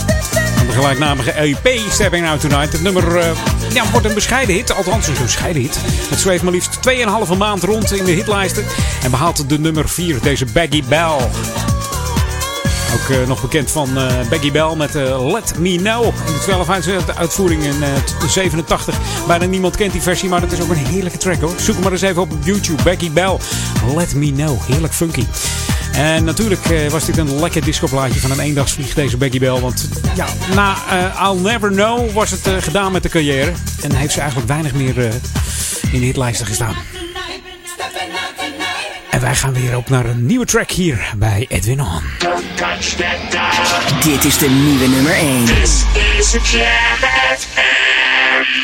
De 0.66 0.72
gelijknamige 0.72 1.30
EP 1.32 1.68
Stepping 1.90 2.26
Out 2.28 2.40
Tonight. 2.40 2.72
Het 2.72 2.82
nummer 2.82 3.16
eh, 3.16 3.28
ja, 3.72 3.84
wordt 3.92 4.06
een 4.06 4.14
bescheiden 4.14 4.54
hit. 4.54 4.74
Althans, 4.74 5.06
een 5.06 5.14
bescheiden 5.22 5.62
hit. 5.62 5.78
Het 6.10 6.18
schreef 6.18 6.42
maar 6.42 6.52
liefst 6.52 6.78
2,5 7.32 7.36
maand 7.38 7.62
rond 7.62 7.92
in 7.92 8.04
de 8.04 8.12
hitlijsten. 8.12 8.64
En 9.02 9.10
behaalt 9.10 9.48
de 9.48 9.58
nummer 9.58 9.88
4, 9.88 10.20
deze 10.20 10.44
Becky 10.44 10.82
Bell. 10.88 11.16
Ook 12.94 13.08
eh, 13.08 13.26
nog 13.26 13.40
bekend 13.40 13.70
van 13.70 13.98
eh, 13.98 14.06
Becky 14.28 14.52
Bell 14.52 14.74
met 14.76 14.94
Let 15.32 15.58
Me 15.58 15.76
Know. 15.76 16.04
In 16.04 16.32
de 16.32 16.38
12 16.42 16.70
uit- 16.70 17.16
uitvoering 17.16 17.62
in 17.64 17.82
eh, 17.82 17.88
87. 18.28 18.94
Bijna 19.26 19.44
niemand 19.44 19.76
kent 19.76 19.92
die 19.92 20.02
versie, 20.02 20.28
maar 20.28 20.40
dat 20.40 20.52
is 20.52 20.60
ook 20.60 20.70
een 20.70 20.76
heerlijke 20.76 21.18
track 21.18 21.40
hoor. 21.40 21.52
Zoek 21.56 21.74
hem 21.74 21.82
maar 21.82 21.92
eens 21.92 22.02
even 22.02 22.22
op 22.22 22.32
YouTube. 22.44 22.82
Becky 22.82 23.10
Bell, 23.10 23.36
Let 23.96 24.14
Me 24.14 24.32
Know. 24.32 24.66
Heerlijk 24.66 24.94
funky. 24.94 25.24
En 25.92 26.24
natuurlijk 26.24 26.64
eh, 26.64 26.90
was 26.90 27.04
dit 27.04 27.16
een 27.16 27.40
lekker 27.40 27.64
discoplaatje 27.64 28.20
van 28.20 28.30
een 28.30 28.40
eendagsvlieg, 28.40 28.94
deze 28.94 29.16
Becky 29.16 29.38
Bell. 29.38 29.60
Want 29.60 29.88
ja, 30.14 30.26
na 30.54 30.76
eh, 30.90 31.28
I'll 31.28 31.40
Never 31.40 31.70
Know 31.70 32.12
was 32.12 32.30
het 32.30 32.46
eh, 32.46 32.56
gedaan 32.58 32.92
met 32.92 33.02
de 33.02 33.08
carrière. 33.08 33.52
En 33.82 33.94
heeft 33.94 34.12
ze 34.12 34.20
eigenlijk 34.20 34.48
weinig 34.48 34.74
meer 34.74 35.06
eh, 35.06 35.14
in 35.92 36.00
de 36.00 36.06
hitlijsten 36.06 36.46
gestaan. 36.46 36.74
En 39.10 39.20
wij 39.20 39.34
gaan 39.34 39.52
weer 39.52 39.76
op 39.76 39.88
naar 39.88 40.04
een 40.04 40.26
nieuwe 40.26 40.44
track 40.44 40.70
hier 40.70 41.12
bij 41.16 41.46
Edwin 41.48 41.80
On. 41.80 42.02
Dit 44.02 44.24
is 44.24 44.38
de 44.38 44.48
nieuwe 44.48 44.88
nummer 44.88 45.12
1. 45.12 45.44
This 45.44 45.84
is 46.18 46.34
a 46.34 48.05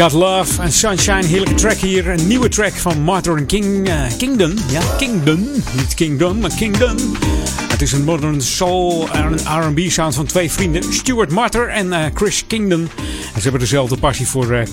Got 0.00 0.12
Love 0.12 0.62
and 0.62 0.72
Sunshine, 0.72 1.26
heerlijke 1.26 1.54
track 1.54 1.76
hier. 1.76 2.08
Een 2.08 2.26
nieuwe 2.26 2.48
track 2.48 2.72
van 2.72 3.02
Martin 3.02 3.46
King, 3.46 3.88
eh, 3.88 4.02
Kingdon. 4.18 4.58
Ja, 4.70 4.80
Kingdon. 4.98 5.48
Niet 5.76 5.94
Kingdom, 5.94 6.38
maar 6.38 6.50
Kingdon. 6.56 7.16
Het 7.68 7.82
is 7.82 7.92
een 7.92 8.04
modern 8.04 8.40
soul 8.40 9.08
en 9.12 9.34
R&B 9.34 9.90
sound 9.90 10.14
van 10.14 10.26
twee 10.26 10.50
vrienden. 10.50 10.92
Stuart 10.92 11.30
Martyr 11.30 11.68
en 11.68 11.92
eh, 11.92 12.04
Chris 12.14 12.46
Kingdon. 12.46 12.80
En 13.34 13.36
ze 13.36 13.42
hebben 13.42 13.60
dezelfde 13.60 13.96
passie 13.96 14.26
voor 14.26 14.52
eh, 14.52 14.66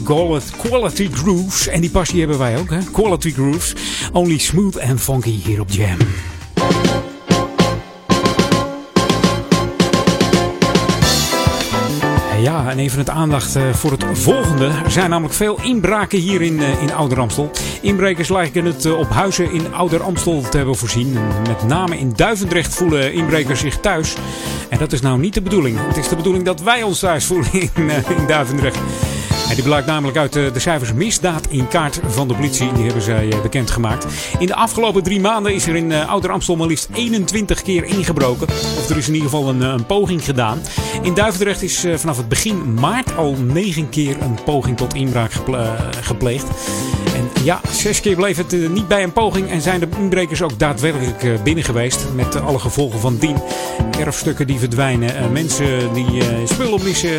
quality 0.58 1.10
grooves. 1.12 1.68
En 1.68 1.82
die 1.82 1.90
passie 1.90 2.20
hebben 2.20 2.38
wij 2.38 2.58
ook, 2.58 2.70
hè. 2.70 2.80
Quality 2.92 3.32
grooves. 3.32 3.74
Only 4.14 4.38
smooth 4.38 4.80
and 4.80 5.02
funky 5.02 5.42
hier 5.44 5.60
op 5.60 5.70
Jam. 5.72 5.98
Ja, 12.48 12.70
en 12.70 12.80
even 12.80 12.98
het 13.00 13.10
aandacht 13.10 13.56
eh, 13.56 13.74
voor 13.74 13.91
het 13.91 14.06
volgende. 14.12 14.66
Er 14.66 14.91
zijn 14.91 15.10
namelijk 15.10 15.34
veel 15.34 15.60
inbraken 15.62 16.20
hier 16.20 16.41
in, 16.41 16.60
eh, 16.60 16.82
in 16.82 16.93
Ouder 16.93 17.20
Amstel. 17.20 17.52
Inbrekers 17.82 18.30
lijken 18.30 18.66
het 18.66 18.86
eh, 18.86 18.98
op 18.98 19.10
huizen 19.10 19.52
in 19.52 19.74
Ouder 19.74 20.04
Amstel 20.04 20.41
te 20.41 20.58
hebben 20.58 20.76
voorzien. 20.76 21.18
En 21.18 21.41
Met 21.48 21.64
name 21.64 21.98
in 21.98 22.14
Duivendrecht 22.16 22.76
voelen 22.76 23.14
inbrekers 23.14 23.60
zich 23.60 23.80
thuis. 23.80 24.16
En 24.70 24.78
dat 24.78 24.91
is 24.91 25.02
nou 25.02 25.20
niet 25.20 25.34
de 25.34 25.41
bedoeling. 25.41 25.78
Het 25.88 25.98
is 25.98 26.08
de 26.08 26.16
bedoeling 26.16 26.45
dat 26.45 26.62
wij 26.62 26.84
ons 26.84 27.00
thuis 27.00 27.26
voelen 27.26 27.54
in, 27.54 27.70
in 28.18 28.28
Duivendrecht. 28.28 28.78
Die 29.54 29.64
blijkt 29.64 29.88
namelijk 29.88 30.18
uit 30.18 30.36
eh, 30.36 30.54
de 30.54 30.60
cijfers 30.60 30.93
misdaad 30.93 31.48
in 31.50 31.68
kaart 31.68 32.00
van 32.08 32.28
de 32.28 32.34
politie. 32.34 32.74
Die 32.74 32.84
hebben 32.86 33.02
zij 33.02 33.30
eh, 33.30 33.41
bekendgemaakt. 33.41 34.06
In 34.39 34.45
de 34.48 34.56
afgelopen 34.56 35.04
drie 35.04 35.20
maanden 35.20 35.54
is 35.54 35.68
er 35.68 35.76
in 35.76 35.91
eh, 35.91 36.10
Ouder 36.10 36.32
Amstel 36.32 36.56
maar 36.56 36.68
liefst 36.68 36.89
21 36.93 37.62
keer 37.62 37.84
ingebroken. 37.84 38.48
Of 38.48 38.89
er 38.89 38.98
is 38.98 39.08
in 39.08 39.14
ieder 39.14 39.30
geval 39.30 39.50
een, 39.50 39.62
een 39.62 39.86
poging 39.86 40.24
gedaan. 40.24 40.60
In 41.02 41.14
Duivendrecht 41.14 41.62
is 41.62 41.86
vanaf 41.95 42.18
het 42.18 42.30
begin 42.30 42.74
maart 42.74 43.16
al 43.18 43.36
negen 43.36 43.89
keer 43.89 44.22
een 44.22 44.38
poging 44.45 44.78
tot 44.78 44.93
inbraak 44.93 45.32
geple- 45.32 45.78
gepleegd. 46.02 46.45
Ja, 47.48 47.62
zes 47.72 48.02
keer 48.02 48.16
bleef 48.16 48.38
het 48.38 48.54
eh, 48.54 48.70
niet 48.70 48.88
bij 48.88 49.04
een 49.04 49.14
poging 49.14 49.50
en 49.50 49.62
zijn 49.62 49.80
de 49.80 49.88
inbrekers 49.98 50.41
ook 50.41 50.60
daadwerkelijk 50.60 51.24
eh, 51.24 51.41
binnen 51.43 51.64
geweest. 51.64 52.06
Met 52.16 52.41
alle 52.41 52.60
gevolgen 52.60 53.00
van 53.00 53.18
dien. 53.18 53.38
Erfstukken 54.00 54.48
die 54.48 54.60
verdwijnen, 54.60 55.16
eh, 55.16 55.30
mensen 55.30 55.93
die 55.93 56.22
spullen 56.45 56.84
missen, 56.84 57.10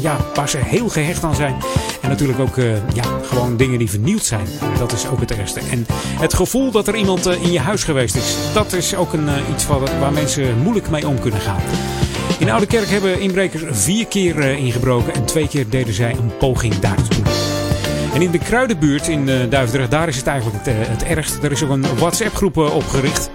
ja, 0.00 0.16
waar 0.34 0.48
ze 0.48 0.58
heel 0.58 0.88
gehecht 0.88 1.24
aan 1.24 1.34
zijn. 1.34 1.54
En 2.00 2.08
natuurlijk 2.08 2.38
ook 2.38 2.56
ja, 2.94 3.04
gewoon 3.22 3.56
dingen 3.56 3.78
die 3.78 3.90
vernield 3.90 4.24
zijn. 4.24 4.46
Dat 4.78 4.92
is 4.92 5.06
ook 5.06 5.20
het 5.20 5.30
ergste. 5.30 5.60
En 5.70 5.86
het 6.20 6.34
gevoel 6.34 6.70
dat 6.70 6.88
er 6.88 6.96
iemand 6.96 7.26
in 7.26 7.52
je 7.52 7.60
huis 7.60 7.84
geweest 7.84 8.16
is, 8.16 8.36
dat 8.52 8.72
is 8.72 8.94
ook 8.94 9.12
een, 9.12 9.28
iets 9.54 9.66
wat, 9.66 9.90
waar 10.00 10.12
mensen 10.12 10.58
moeilijk 10.58 10.90
mee 10.90 11.08
om 11.08 11.20
kunnen 11.20 11.40
gaan. 11.40 11.60
In 12.38 12.50
Oude 12.50 12.66
Kerk 12.66 12.88
hebben 12.88 13.20
inbrekers 13.20 13.62
vier 13.70 14.06
keer 14.06 14.40
ingebroken 14.40 15.14
en 15.14 15.24
twee 15.24 15.48
keer 15.48 15.68
deden 15.68 15.94
zij 15.94 16.10
een 16.10 16.36
poging 16.38 16.78
daar 16.78 17.02
te 17.02 17.08
doen. 17.08 17.33
En 18.14 18.22
in 18.22 18.30
de 18.30 18.38
Kruidenbuurt 18.38 19.08
in 19.08 19.28
eh, 19.28 19.50
Duivendrecht, 19.50 19.90
daar 19.90 20.08
is 20.08 20.16
het 20.16 20.26
eigenlijk 20.26 20.64
het, 20.64 20.74
eh, 20.74 20.88
het 20.88 21.02
ergst. 21.02 21.42
Er 21.42 21.52
is 21.52 21.62
ook 21.62 21.70
een 21.70 21.96
WhatsApp-groep 21.96 22.56
eh, 22.56 22.74
opgericht. 22.74 23.30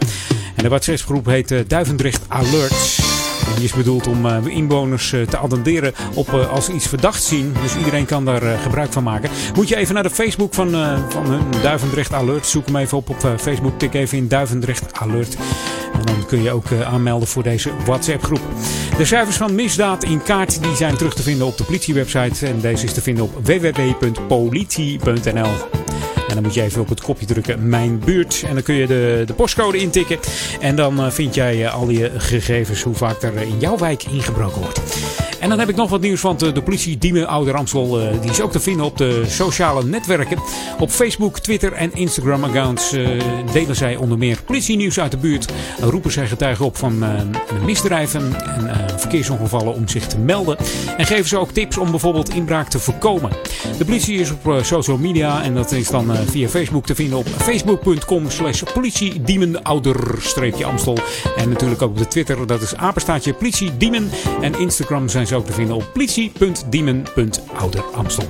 En 0.56 0.64
de 0.64 0.70
WhatsApp-groep 0.70 1.26
heet 1.26 1.70
Duivendrecht 1.70 2.26
Alerts. 2.28 3.09
Die 3.56 3.64
is 3.64 3.74
bedoeld 3.74 4.08
om 4.08 4.26
eh, 4.26 4.46
inwoners 4.46 5.14
eh, 5.14 5.22
te 5.22 5.38
attenderen 5.38 5.94
op 6.14 6.34
eh, 6.34 6.52
als 6.52 6.70
iets 6.70 6.88
verdacht 6.88 7.24
zien. 7.24 7.56
Dus 7.62 7.76
iedereen 7.76 8.06
kan 8.06 8.26
daar 8.26 8.42
gebruik 8.42 8.94
van 8.94 9.04
maken. 9.04 9.30
Moet 9.56 9.68
je 9.68 9.76
even 9.76 9.94
naar 9.94 10.04
de 10.04 10.10
Facebook 10.10 10.54
van, 10.54 10.70
van 11.10 11.26
hun 11.26 11.44
Duivendrecht 11.62 12.14
Alert. 12.14 12.46
Zoek 12.46 12.66
hem 12.66 12.76
even 12.76 12.98
op 12.98 13.10
op 13.10 13.34
Facebook. 13.38 13.80
Tik 13.80 13.94
even 13.94 14.18
in 14.18 14.28
Duivendrecht 14.28 15.00
Alert. 15.00 15.38
En 15.94 16.02
dan 16.06 16.26
kun 16.26 16.44
je 16.44 16.52
ook 16.52 16.66
aanmelden 16.86 17.28
voor 17.28 17.44
deze 17.44 17.72
WhatsApp-groep. 17.86 18.42
De 18.98 19.06
cijfers 19.06 19.38
van 19.38 19.56
misdaad 19.56 20.04
in 20.04 20.24
kaart 20.24 20.64
die 20.64 20.76
zijn 20.76 20.98
terug 20.98 21.14
te 21.14 21.24
vinden 21.24 21.48
op 21.48 21.58
de 21.58 21.64
politiewebsite. 21.64 22.46
En 22.46 22.60
deze 22.60 22.86
is 22.86 22.94
te 22.94 23.02
vinden 23.02 23.24
op 23.24 23.46
www.politie.nl. 23.46 24.70
En 26.30 26.36
dan 26.36 26.44
moet 26.44 26.54
je 26.54 26.62
even 26.62 26.82
op 26.82 26.90
het 26.90 27.02
kopje 27.02 27.26
drukken 27.26 27.70
Mijn 27.70 28.00
Buurt. 28.00 28.44
En 28.48 28.54
dan 28.54 28.64
kun 28.64 28.76
je 28.76 28.88
de, 28.88 29.24
de 29.26 29.34
postcode 29.34 29.78
intikken. 29.78 30.20
En 30.60 30.76
dan 30.76 31.00
eh, 31.00 31.12
vind 31.12 31.36
jij 31.36 31.66
eh, 31.66 31.74
al 31.74 31.90
je 31.90 32.12
gegevens 32.18 32.82
hoe 32.82 32.96
vaak 32.96 33.22
er 33.22 33.38
in 33.38 33.60
jouw 33.60 33.78
wijk 33.78 34.04
ingebroken 34.04 34.62
wordt. 34.62 34.80
En 35.40 35.50
dan 35.50 35.60
heb 35.60 35.70
ik 35.70 35.76
nog 35.76 35.90
wat 35.90 36.02
nieuws 36.02 36.20
van 36.20 36.38
de, 36.38 36.52
de 36.52 36.62
politie 36.62 36.98
Diemen 36.98 37.28
Oude 37.28 37.52
Ramsel. 37.52 38.00
eh, 38.00 38.22
die 38.22 38.30
is 38.32 38.42
ook 38.42 38.52
te 38.52 38.60
vinden 38.60 38.86
op 38.86 38.98
de 38.98 39.24
sociale 39.28 39.84
netwerken. 39.84 40.38
Op 40.80 40.90
Facebook, 40.90 41.40
Twitter 41.40 41.74
en 41.74 41.94
Instagram 41.94 42.44
accounts 42.44 42.92
eh, 42.92 43.08
delen 43.52 43.76
zij 43.76 43.96
onder 43.96 44.18
meer 44.18 44.40
politienieuws 44.46 45.00
uit 45.00 45.12
de 45.12 45.18
buurt. 45.18 45.52
roepen 45.80 46.12
zij 46.12 46.28
getuigen 46.28 46.66
op 46.66 46.78
van 46.78 47.04
eh, 47.04 47.10
misdrijven 47.66 48.36
en 48.36 48.68
eh, 48.68 48.76
verkeersongevallen 48.98 49.74
om 49.74 49.88
zich 49.88 50.08
te 50.08 50.18
melden. 50.18 50.58
En 50.98 51.06
geven 51.06 51.28
ze 51.28 51.38
ook 51.38 51.52
tips 51.52 51.78
om 51.78 51.90
bijvoorbeeld 51.90 52.34
inbraak 52.34 52.70
te 52.70 52.80
voorkomen. 52.80 53.32
De 53.78 53.86
politie 53.86 54.20
is 54.20 54.32
op 54.32 54.48
eh, 54.48 54.64
social 54.64 54.98
media 54.98 55.44
en 55.44 55.54
dat 55.54 55.72
is 55.72 55.88
dan 55.90 56.14
eh, 56.14 56.20
via 56.26 56.48
Facebook 56.48 56.86
te 56.86 56.96
vinden 56.96 57.18
op 57.18 57.28
facebook.com 57.28 58.30
slash 58.30 58.64
politiediemenouder-amstel. 58.74 60.98
En 61.38 61.50
natuurlijk 61.50 61.82
ook 61.82 61.90
op 61.90 61.98
de 61.98 62.08
Twitter, 62.08 62.48
dat 62.48 62.62
is 62.62 62.76
apenstaatje 62.76 63.34
politie 63.34 63.78
Diemen. 63.78 64.10
En 64.42 64.60
Instagram 64.60 65.10
zijn 65.10 65.28
ze 65.30 65.36
ook 65.36 65.46
te 65.46 65.54
vinden 65.54 65.76
op 65.76 65.90
politie.diemen.ouderamstel. 65.94 68.24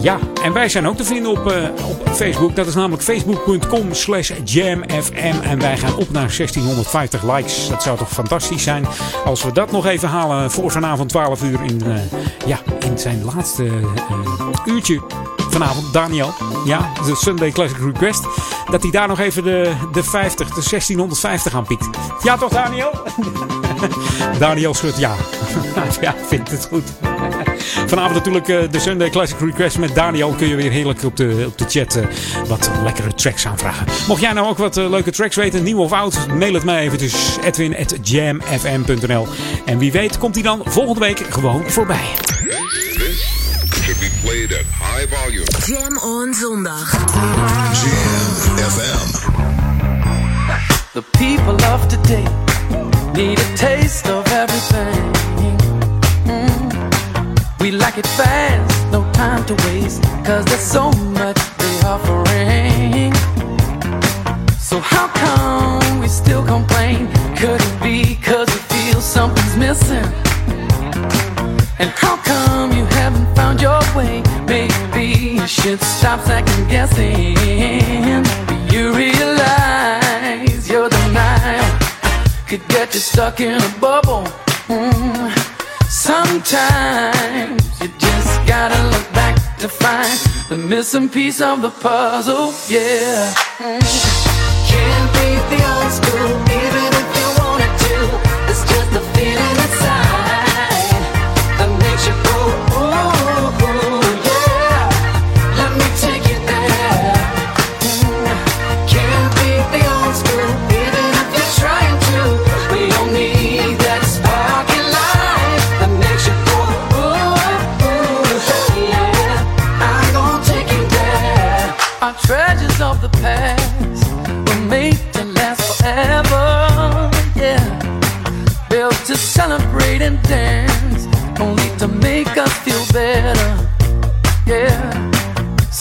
Ja, 0.00 0.18
en 0.42 0.52
wij 0.52 0.68
zijn 0.68 0.86
ook 0.86 0.96
te 0.96 1.04
vinden 1.04 1.30
op, 1.30 1.50
eh, 1.50 1.68
op 1.88 2.08
Facebook. 2.08 2.56
Dat 2.56 2.66
is 2.66 2.74
namelijk 2.74 3.02
facebook.com 3.02 3.94
slash 3.94 4.32
jamfm. 4.44 5.34
En 5.42 5.58
wij 5.58 5.76
gaan 5.76 5.96
op 5.96 6.10
naar 6.10 6.30
1650 6.30 7.22
likes. 7.22 7.68
Dat 7.68 7.82
zou 7.82 7.98
toch 7.98 8.12
fantastisch 8.12 8.62
zijn 8.62 8.86
als 9.24 9.42
we 9.42 9.52
dat 9.52 9.70
nog 9.70 9.86
even 9.86 10.08
halen 10.08 10.50
voor 10.50 10.70
vanavond 10.70 11.08
12 11.08 11.42
uur 11.42 11.62
in, 11.62 11.82
eh, 11.84 11.94
ja, 12.46 12.60
in 12.78 12.98
zijn 12.98 13.24
laatste 13.24 13.64
eh, 13.64 13.72
uurtje 14.64 15.00
vanavond. 15.52 15.92
Daniel, 15.92 16.34
ja, 16.64 16.92
de 17.06 17.16
Sunday 17.16 17.50
Classic 17.50 17.76
Request. 17.78 18.24
Dat 18.70 18.82
hij 18.82 18.90
daar 18.90 19.08
nog 19.08 19.18
even 19.18 19.44
de, 19.44 19.72
de 19.92 20.02
50, 20.02 20.48
de 20.48 20.62
1650 20.70 21.54
aan 21.54 21.66
piekt. 21.66 21.88
Ja 22.22 22.36
toch 22.36 22.50
Daniel? 22.50 22.90
Daniel 24.38 24.74
schudt 24.74 24.98
ja. 24.98 25.14
ja, 26.00 26.14
vindt 26.28 26.50
het 26.50 26.68
goed. 26.70 26.84
Vanavond 27.86 28.14
natuurlijk 28.14 28.48
eh, 28.48 28.58
de 28.70 28.78
Sunday 28.78 29.10
Classic 29.10 29.38
Request 29.40 29.78
met 29.78 29.94
Daniel. 29.94 30.30
Kun 30.30 30.48
je 30.48 30.56
weer 30.56 30.70
heerlijk 30.70 31.02
op 31.02 31.16
de, 31.16 31.44
op 31.46 31.58
de 31.58 31.64
chat 31.68 31.96
eh, 31.96 32.04
wat 32.48 32.70
lekkere 32.82 33.14
tracks 33.14 33.46
aanvragen. 33.46 33.86
Mocht 34.08 34.20
jij 34.20 34.32
nou 34.32 34.48
ook 34.48 34.58
wat 34.58 34.76
eh, 34.76 34.90
leuke 34.90 35.10
tracks 35.10 35.36
weten, 35.36 35.62
nieuw 35.62 35.78
of 35.78 35.92
oud, 35.92 36.26
mail 36.38 36.54
het 36.54 36.64
mij 36.64 36.82
eventjes 36.82 37.36
edwin.jamfm.nl. 37.44 39.26
En 39.64 39.78
wie 39.78 39.92
weet 39.92 40.18
komt 40.18 40.34
hij 40.34 40.44
dan 40.44 40.62
volgende 40.64 41.00
week 41.00 41.18
gewoon 41.18 41.70
voorbij. 41.70 42.04
Should 44.02 44.10
be 44.10 44.18
played 44.20 44.52
at 44.52 44.64
high 44.66 45.06
volume. 45.06 45.46
Jam 45.66 45.98
on 45.98 46.34
zondag. 46.34 46.86
Jam 47.80 48.56
FM. 48.72 49.08
The 50.94 51.02
people 51.18 51.62
of 51.66 51.86
today 51.88 52.26
need 53.14 53.38
a 53.38 53.56
taste 53.56 54.08
of 54.08 54.26
everything. 54.32 55.12
Mm. 56.26 57.60
We 57.60 57.70
like 57.70 57.98
it 57.98 58.06
fast, 58.06 58.92
no 58.92 59.02
time 59.12 59.44
to 59.46 59.54
waste, 59.66 60.02
cause 60.24 60.44
there's 60.46 60.60
so 60.60 60.90
much 61.18 61.38
they 61.58 61.80
offering. 61.86 63.14
So 64.58 64.80
how 64.80 65.08
come 65.08 66.00
we 66.00 66.08
still 66.08 66.44
complain? 66.44 67.08
Could 67.36 67.60
it 67.60 67.82
be 67.82 68.16
cause 68.16 68.48
we 68.48 68.60
feel 68.74 69.00
something's 69.00 69.56
missing? 69.56 70.21
Should 75.62 75.80
stop 75.80 76.20
second 76.22 76.68
guessing. 76.68 77.36
You 78.72 78.92
realize 78.92 80.68
your 80.68 80.88
denial 80.88 81.78
could 82.48 82.66
get 82.66 82.92
you 82.94 83.00
stuck 83.00 83.40
in 83.40 83.62
a 83.62 83.68
bubble. 83.80 84.24
Mm. 84.66 85.30
Sometimes 85.88 87.62
you 87.80 87.88
just 87.96 88.46
gotta 88.46 88.82
look 88.90 89.08
back 89.12 89.36
to 89.58 89.68
find 89.68 90.18
the 90.48 90.56
missing 90.56 91.08
piece 91.08 91.40
of 91.40 91.62
the 91.62 91.70
puzzle. 91.70 92.52
Yeah. 92.68 93.32
Mm. 93.58 93.82
Can't 94.68 95.08
beat 95.14 95.44
the 95.52 95.60
old 95.74 95.92
school, 95.92 96.30
even 96.60 96.91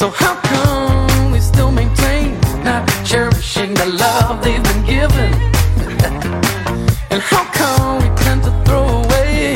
So 0.02 0.10
how 0.10 0.34
come 0.34 1.32
we 1.32 1.40
still 1.40 1.72
maintain 1.72 2.32
not 2.64 2.90
cherishing 3.06 3.76
the 3.76 3.86
love 3.86 4.44
they've 4.44 4.64
been 4.64 4.84
given? 4.84 5.32
and 7.12 7.22
how 7.22 7.44
come 7.54 8.02
we 8.02 8.10
tend 8.24 8.42
to 8.46 8.52
throw 8.66 8.88
away 9.04 9.54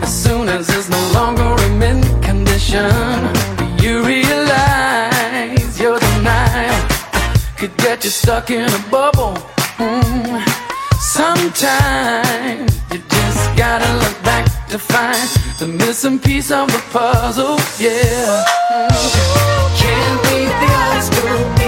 as 0.00 0.22
soon 0.22 0.48
as 0.48 0.68
it's 0.68 0.88
no 0.88 1.02
longer 1.12 1.60
a 1.64 1.68
mint 1.70 2.06
condition? 2.22 2.92
You 3.82 4.04
realize 4.04 5.80
your 5.80 5.98
denial 5.98 6.88
could 7.56 7.76
get 7.78 8.04
you 8.04 8.10
stuck 8.10 8.50
in 8.50 8.70
a 8.72 8.82
bubble. 8.88 9.34
Mm. 9.78 10.46
Sometimes 11.00 12.70
you 12.92 13.00
just 13.08 13.56
gotta 13.56 13.92
look 13.98 14.22
back 14.22 14.46
to 14.68 14.78
find 14.78 15.41
the 15.62 15.68
missing 15.68 16.18
piece 16.18 16.50
of 16.50 16.66
the 16.72 16.82
puzzle. 16.90 17.56
Yeah. 17.78 18.44
Can't 19.78 20.22
beat 20.24 20.50
the 20.62 20.72
old 21.30 21.61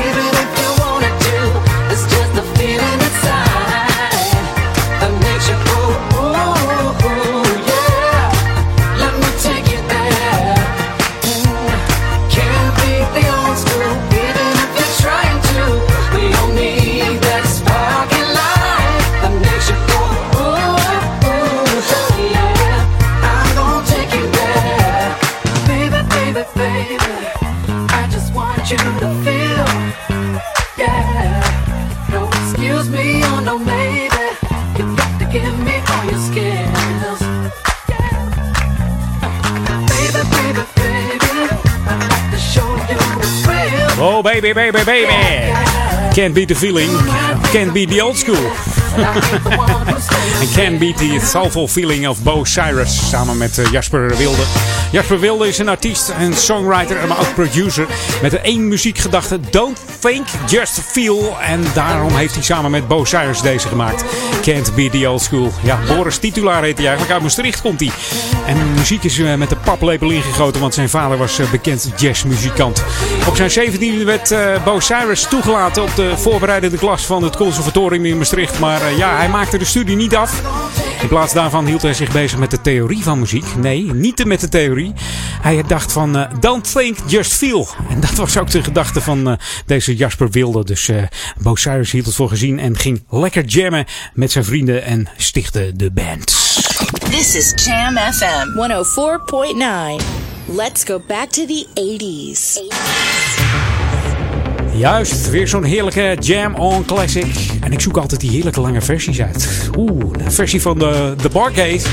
baby, 44.24 44.54
baby, 44.54 44.82
baby. 44.84 45.52
Can't 46.14 46.34
beat 46.34 46.48
the 46.48 46.54
feeling. 46.54 46.88
Can't 47.52 47.74
beat 47.74 47.90
the 47.90 48.00
old 48.00 48.16
school. 48.16 48.50
Can't 50.54 50.78
Beat 50.78 50.96
the 50.96 51.18
Soulful 51.20 51.68
Feeling 51.68 52.06
of 52.06 52.22
Bo 52.22 52.44
Cyrus. 52.44 53.08
Samen 53.08 53.38
met 53.38 53.58
eh, 53.58 53.70
Jasper 53.70 54.16
Wilde. 54.16 54.42
Jasper 54.92 55.20
Wilde 55.20 55.48
is 55.48 55.58
een 55.58 55.68
artiest 55.68 56.08
en 56.08 56.34
songwriter, 56.34 57.08
maar 57.08 57.18
ook 57.18 57.34
producer. 57.34 57.86
Met 58.22 58.40
één 58.40 58.68
muziekgedachte. 58.68 59.40
Don't 59.50 59.78
think, 60.00 60.26
just 60.46 60.80
feel. 60.80 61.36
En 61.40 61.64
daarom 61.74 62.16
heeft 62.16 62.34
hij 62.34 62.42
samen 62.42 62.70
met 62.70 62.88
Bo 62.88 63.04
Cyrus 63.04 63.40
deze 63.40 63.68
gemaakt. 63.68 64.04
Can't 64.42 64.74
Beat 64.74 64.92
the 64.92 65.10
Old 65.10 65.22
School. 65.22 65.52
Ja, 65.62 65.78
Boris 65.88 66.18
Titulaar 66.18 66.62
heet 66.62 66.76
hij 66.76 66.86
eigenlijk. 66.86 67.14
Uit 67.14 67.22
Maastricht 67.22 67.60
komt 67.60 67.80
hij. 67.80 67.90
En 68.46 68.74
muziek 68.74 69.04
is 69.04 69.18
eh, 69.18 69.34
met 69.34 69.50
paplepel 69.64 70.10
ingegoten, 70.10 70.60
want 70.60 70.74
zijn 70.74 70.88
vader 70.88 71.18
was 71.18 71.38
eh, 71.38 71.50
bekend 71.50 71.92
jazzmuzikant. 71.96 72.84
Op 73.28 73.36
zijn 73.36 73.50
17e 73.50 74.04
werd 74.04 74.30
eh, 74.30 74.64
Bo 74.64 74.80
Cyrus 74.80 75.28
toegelaten 75.28 75.82
op 75.82 75.94
de 75.94 76.12
voorbereidende 76.16 76.76
klas 76.76 77.06
van 77.06 77.22
het 77.22 77.36
conservatorium 77.36 78.04
in 78.04 78.18
Maastricht. 78.18 78.58
Maar 78.58 78.82
eh, 78.82 78.98
ja, 78.98 79.16
hij 79.16 79.28
maakte 79.28 79.58
de 79.58 79.64
studie 79.64 79.96
niet 79.96 80.16
af. 80.16 80.42
In 81.02 81.08
plaats 81.08 81.32
daarvan 81.32 81.66
hield 81.66 81.82
hij 81.82 81.94
zich 81.94 82.12
bezig 82.12 82.38
met 82.38 82.50
de 82.50 82.60
theorie 82.60 83.02
van 83.02 83.18
muziek. 83.18 83.56
Nee, 83.56 83.92
niet 83.92 84.24
met 84.24 84.40
de 84.40 84.48
theorie. 84.48 84.92
Hij 85.40 85.62
dacht 85.66 85.92
van 85.92 86.28
don't 86.40 86.72
think, 86.72 86.96
just 87.06 87.32
feel. 87.32 87.68
En 87.88 88.00
dat 88.00 88.14
was 88.14 88.38
ook 88.38 88.50
de 88.50 88.62
gedachte 88.62 89.00
van 89.00 89.38
deze 89.66 89.96
Jasper 89.96 90.30
Wilde. 90.30 90.64
Dus 90.64 90.88
eh 90.88 91.02
Bo 91.38 91.54
Cyrus 91.54 91.92
hield 91.92 92.06
het 92.06 92.14
voor 92.14 92.28
gezien 92.28 92.58
en 92.58 92.78
ging 92.78 93.04
lekker 93.10 93.44
jammen 93.44 93.84
met 94.14 94.32
zijn 94.32 94.44
vrienden 94.44 94.84
en 94.84 95.08
stichtte 95.16 95.72
de 95.74 95.90
band. 95.90 96.43
This 96.54 97.34
is 97.34 97.52
Jam 97.64 97.96
FM 97.96 98.54
104.9. 98.54 100.00
Let's 100.56 100.84
go 100.84 101.00
back 101.06 101.28
to 101.30 101.46
the 101.46 101.66
80s. 101.74 102.58
Juist, 104.76 105.30
weer 105.30 105.48
zo'n 105.48 105.64
heerlijke 105.64 106.16
Jam 106.20 106.54
On 106.54 106.84
Classic. 106.84 107.36
En 107.60 107.72
ik 107.72 107.80
zoek 107.80 107.96
altijd 107.96 108.20
die 108.20 108.30
heerlijke 108.30 108.60
lange 108.60 108.80
versies 108.80 109.22
uit. 109.22 109.70
Oeh, 109.76 110.12
de 110.12 110.30
versie 110.30 110.60
van 110.62 110.78
de, 110.78 111.14
de 111.22 111.28
Bargate. 111.28 111.86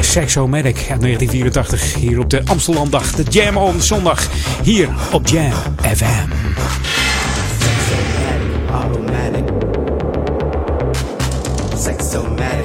Sexomatic 0.00 0.76
uit 0.76 1.00
1984. 1.00 1.94
Hier 1.94 2.18
op 2.18 2.30
de 2.30 2.42
Amsterdamdag. 2.44 3.12
De 3.12 3.22
Jam 3.30 3.56
On 3.56 3.80
Zondag. 3.80 4.28
Hier 4.62 4.88
op 5.12 5.26
Jam 5.26 5.52
FM. 5.94 6.28
automatic. 8.72 9.44
Sexomatic, 11.78 12.55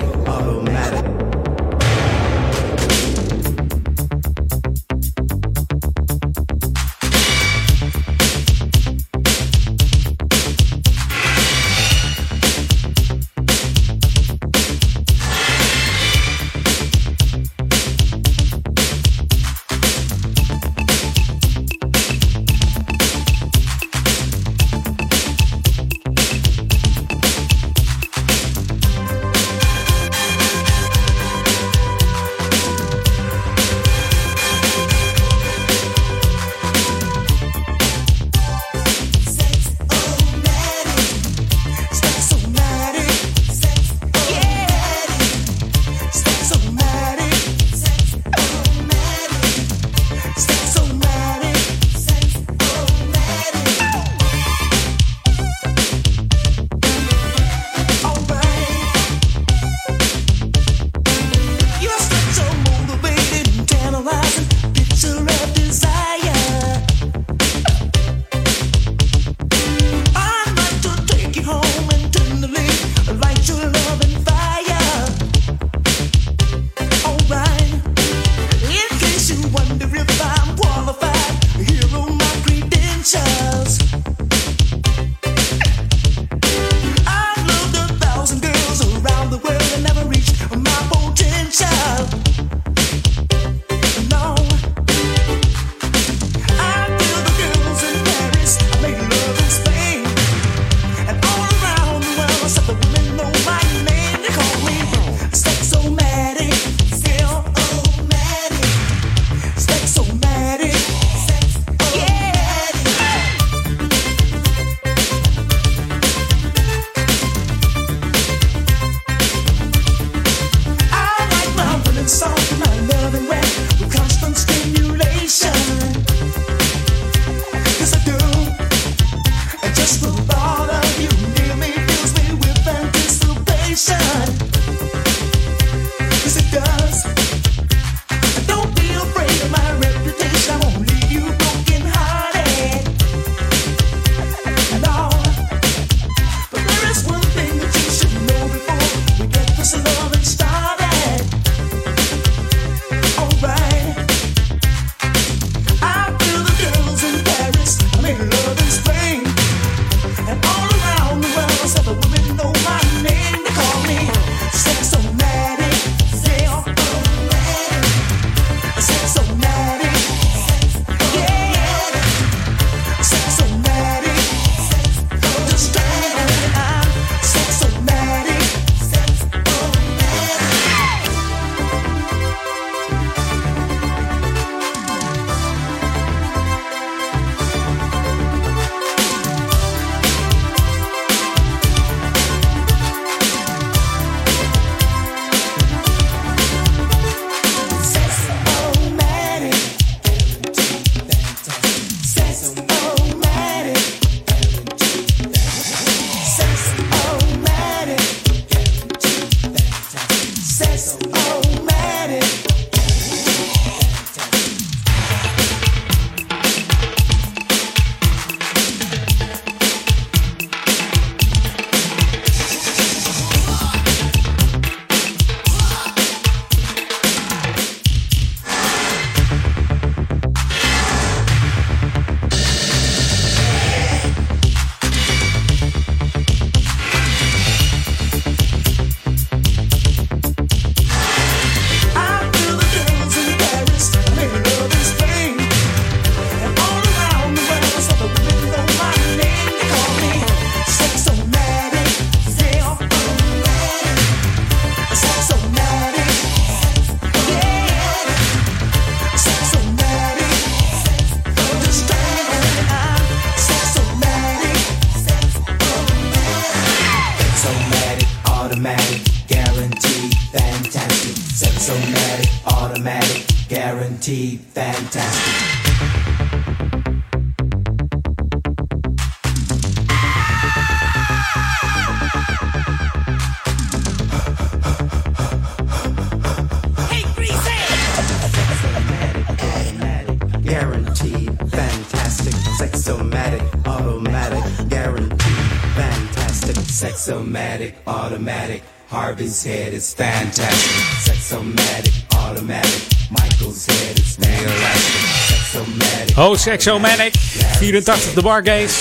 Oh, 306.42 306.48
Sexomanic. 306.48 307.14
84, 307.58 308.14
de 308.14 308.22
Bargates. 308.22 308.80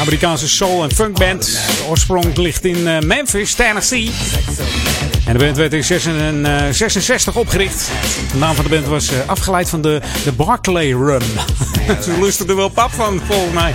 Amerikaanse 0.00 0.48
soul- 0.48 0.82
en 0.82 0.94
funkband. 0.94 1.44
De 1.44 1.84
oorsprong 1.88 2.36
ligt 2.36 2.64
in 2.64 2.88
eh, 2.88 2.98
Memphis, 2.98 3.54
Tennessee. 3.54 4.10
En 5.26 5.32
de 5.32 5.44
band 5.44 5.56
werd 5.56 5.72
in 5.72 5.84
66 5.84 6.76
66 6.76 7.36
opgericht. 7.36 7.88
De 8.32 8.38
naam 8.38 8.54
van 8.54 8.64
de 8.64 8.70
band 8.70 8.86
was 8.86 9.08
eh, 9.08 9.28
afgeleid 9.28 9.68
van 9.68 9.82
de, 9.82 10.00
de 10.24 10.32
Barclay 10.32 10.92
Rum. 10.92 11.22
Ze 12.04 12.18
lusten 12.20 12.48
er 12.48 12.56
wel 12.56 12.68
pap 12.68 12.92
van, 12.92 13.20
volgens 13.26 13.54
mij. 13.54 13.74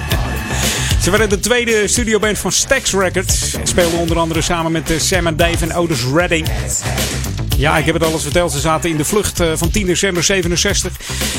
Ze 1.02 1.10
werden 1.10 1.30
de 1.30 1.40
tweede 1.40 1.88
studioband 1.88 2.38
van 2.38 2.52
Stax 2.52 2.92
Records. 2.94 3.54
En 3.54 3.68
speelden 3.68 4.00
onder 4.00 4.18
andere 4.18 4.42
samen 4.42 4.72
met 4.72 4.92
eh, 4.92 5.00
Sam 5.00 5.28
en 5.28 5.36
Dave 5.36 5.66
en 5.66 5.74
Otis 5.76 6.04
Redding. 6.14 6.48
Ja, 7.58 7.78
ik 7.78 7.86
heb 7.86 7.94
het 7.94 8.04
alles 8.04 8.22
verteld. 8.22 8.52
Ze 8.52 8.60
zaten 8.60 8.90
in 8.90 8.98
de 8.98 9.06
vlucht 9.06 9.40
eh, 9.40 9.52
van 9.56 9.70
10 9.70 9.86
december 9.86 10.24
67. 10.24 10.94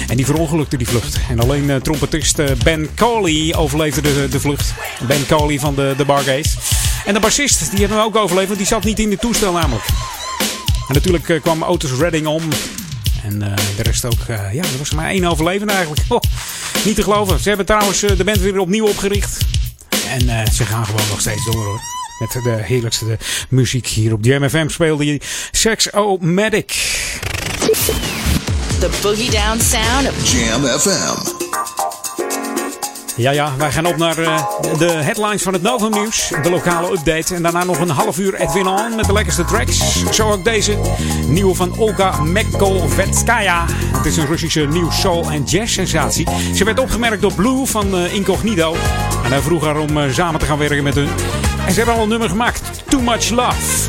En 0.09 0.17
die 0.17 0.27
verongelukte 0.27 0.77
die 0.77 0.89
vlucht. 0.89 1.19
En 1.29 1.41
alleen 1.41 1.71
eh, 1.71 1.77
trompetist 1.77 2.39
eh, 2.39 2.51
Ben 2.65 2.89
Coley 2.95 3.55
overleefde 3.57 4.01
de, 4.01 4.27
de 4.31 4.41
vlucht. 4.41 4.75
Ben 5.07 5.27
Coley 5.27 5.59
van 5.59 5.75
de, 5.75 5.95
de 5.97 6.05
Bargates. 6.05 6.57
En 7.05 7.15
de 7.15 7.21
bassist, 7.21 7.71
die 7.71 7.79
hebben 7.81 7.99
we 7.99 8.05
ook 8.05 8.17
overleefd. 8.17 8.47
Want 8.47 8.59
die 8.59 8.69
zat 8.69 8.85
niet 8.85 8.99
in 8.99 9.11
het 9.11 9.21
toestel 9.21 9.53
namelijk. 9.53 9.85
En 10.89 10.95
natuurlijk 10.95 11.29
eh, 11.29 11.41
kwam 11.43 11.63
Otis 11.63 11.91
Redding 11.91 12.27
om. 12.27 12.43
En 13.23 13.39
de 13.77 13.83
rest 13.83 14.05
ook. 14.05 14.27
ja, 14.27 14.63
er 14.63 14.79
was 14.79 14.93
maar 14.93 15.11
één 15.11 15.25
overlevende 15.25 15.73
eigenlijk. 15.73 16.03
Niet 16.85 16.95
te 16.95 17.03
geloven. 17.03 17.41
Ze 17.41 17.49
hebben 17.49 17.67
trouwens 17.67 18.01
de 18.01 18.25
band 18.25 18.39
weer 18.39 18.59
opnieuw 18.59 18.87
opgericht. 18.87 19.39
En 20.09 20.53
ze 20.53 20.65
gaan 20.65 20.87
gewoon 20.87 21.09
nog 21.11 21.21
steeds 21.21 21.45
door 21.45 21.65
hoor. 21.65 21.81
Met 22.19 22.33
de 22.43 22.59
heerlijkste 22.63 23.19
muziek 23.49 23.87
hier 23.87 24.13
op 24.13 24.25
Jam 24.25 24.49
FM 24.49 24.69
speelde 24.69 25.05
je 25.05 25.21
Sex-O-Matic. 25.51 26.96
The 28.81 28.99
boogie 29.03 29.31
down 29.31 29.59
sound 29.61 30.09
of 30.09 30.33
Jam 30.33 30.65
FM. 30.65 31.45
Ja, 33.17 33.31
ja, 33.31 33.53
wij 33.57 33.73
gaan 33.73 33.87
op 33.87 33.97
naar 33.97 34.19
eh, 34.19 34.47
de 34.79 34.91
headlines 34.91 35.43
van 35.43 35.53
het 35.53 35.63
Novum 35.63 35.91
Nieuws. 35.91 36.33
De 36.43 36.51
lokale 36.51 36.93
update. 36.93 37.35
En 37.35 37.43
daarna 37.43 37.65
nog 37.65 37.79
een 37.79 37.89
half 37.91 38.19
uur 38.19 38.35
Edwin 38.35 38.67
On 38.67 38.97
met 38.97 39.05
de 39.05 39.13
lekkerste 39.13 39.45
tracks. 39.45 40.05
Zo 40.13 40.31
ook 40.31 40.45
deze. 40.45 40.79
Nieuwe 41.27 41.55
van 41.55 41.79
Olga 41.79 42.21
Mekovetskaya. 42.21 43.65
Het 43.97 44.07
is 44.07 44.17
een 44.17 44.27
Russische 44.27 44.61
nieuw 44.61 44.91
soul- 44.91 45.31
en 45.31 45.45
jazz-sensatie. 45.45 46.27
Ze 46.55 46.65
werd 46.65 46.79
opgemerkt 46.79 47.23
door 47.23 47.35
Blue 47.35 47.67
van 47.67 47.97
eh, 47.97 48.15
Incognito. 48.15 48.75
En 49.25 49.31
hij 49.31 49.41
vroeg 49.41 49.65
haar 49.65 49.79
om 49.79 49.99
eh, 49.99 50.13
samen 50.13 50.41
te 50.41 50.47
gaan 50.47 50.59
werken 50.59 50.83
met 50.83 50.95
hun. 50.95 51.09
En 51.67 51.73
ze 51.73 51.77
hebben 51.77 51.95
al 51.95 52.03
een 52.03 52.09
nummer 52.09 52.29
gemaakt. 52.29 52.61
Too 52.89 53.01
Much 53.01 53.31
Love. 53.31 53.86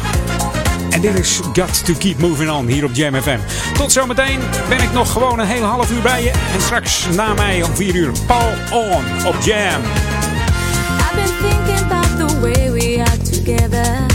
En 0.97 1.03
dit 1.03 1.19
is 1.19 1.39
Got 1.53 1.85
to 1.85 1.93
Keep 1.93 2.19
Moving 2.19 2.49
On 2.49 2.67
hier 2.67 2.83
op 2.83 2.89
Jam 2.93 3.21
FM. 3.21 3.37
Tot 3.73 3.91
zometeen 3.91 4.39
ben 4.69 4.81
ik 4.81 4.93
nog 4.93 5.11
gewoon 5.11 5.39
een 5.39 5.47
hele 5.47 5.65
half 5.65 5.91
uur 5.91 6.01
bij 6.01 6.23
je. 6.23 6.29
En 6.29 6.61
straks 6.61 7.05
na 7.15 7.33
mij 7.33 7.63
om 7.63 7.75
4 7.75 7.95
uur 7.95 8.11
Paul 8.27 8.51
On 8.71 9.25
op 9.25 9.35
Jam. 9.41 9.81
I've 9.81 11.15
been 11.15 11.49
thinking 11.49 11.91
about 11.91 12.29
the 12.29 12.39
way 12.39 12.71
we 12.71 13.03
are 13.07 13.17
together. 13.17 14.05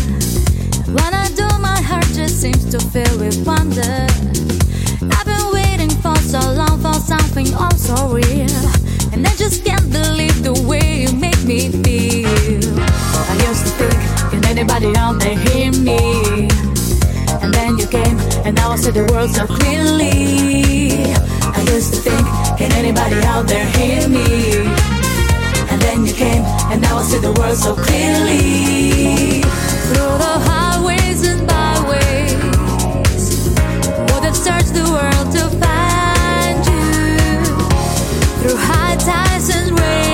When 0.87 1.13
I 1.13 1.35
do, 1.35 1.59
my 1.61 1.83
heart 1.89 2.15
just 2.15 2.41
seems 2.41 2.71
to 2.71 2.79
fill 2.91 3.19
with 3.19 3.45
wonder. 3.45 4.05
I've 5.01 5.25
been 5.25 5.51
waiting 5.53 5.91
for 6.01 6.17
so 6.17 6.53
long 6.55 6.81
for 6.81 7.01
something 7.07 7.55
oh 7.55 7.77
so 7.77 8.15
real. 8.15 8.71
And 9.13 9.27
I 9.27 9.35
just 9.37 9.65
can't 9.65 9.91
believe 9.93 10.43
the 10.43 10.65
way 10.69 11.03
you 11.03 11.13
make 11.13 11.45
me 11.45 11.71
feel. 11.83 12.81
I 13.31 13.49
used 13.49 13.67
to 13.67 13.73
think, 13.79 14.31
can 14.31 14.45
anybody 14.45 14.97
out 14.97 15.21
there 15.21 15.39
hear 15.39 15.71
me? 15.73 16.72
And 17.53 17.61
then 17.61 17.77
you 17.77 17.87
came, 17.87 18.19
and 18.47 18.55
now 18.57 18.71
I 18.71 18.77
see 18.77 18.93
the 18.93 19.05
world 19.13 19.31
so 19.31 19.47
clearly. 19.47 21.05
I 21.45 21.61
used 21.69 21.93
to 21.93 22.01
think, 22.01 22.27
can 22.57 22.73
anybody 22.73 23.17
out 23.27 23.47
there 23.47 23.67
hear 23.77 24.09
me? 24.09 24.65
And 25.69 25.79
then 25.83 26.07
you 26.07 26.15
came, 26.15 26.45
and 26.73 26.81
now 26.81 26.97
I 26.97 27.03
see 27.03 27.19
the 27.19 27.33
world 27.33 27.59
so 27.59 27.75
clearly. 27.75 29.43
Through 29.89 30.17
the 30.25 30.39
highways 30.49 31.27
and 31.29 31.47
byways, 31.47 32.33
would 34.09 34.25
have 34.25 34.37
searched 34.37 34.73
the 34.73 34.89
world 34.89 35.31
to 35.37 35.51
find 35.61 36.65
you. 36.65 37.45
Through 38.41 38.57
high 38.57 38.97
tides 38.97 39.51
and 39.51 39.79
rainstorms, 39.79 40.12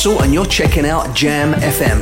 Hardcastle, 0.00 0.22
and 0.24 0.32
you're 0.32 0.46
checking 0.46 0.86
out 0.86 1.14
Jam 1.14 1.52
FM. 1.60 2.00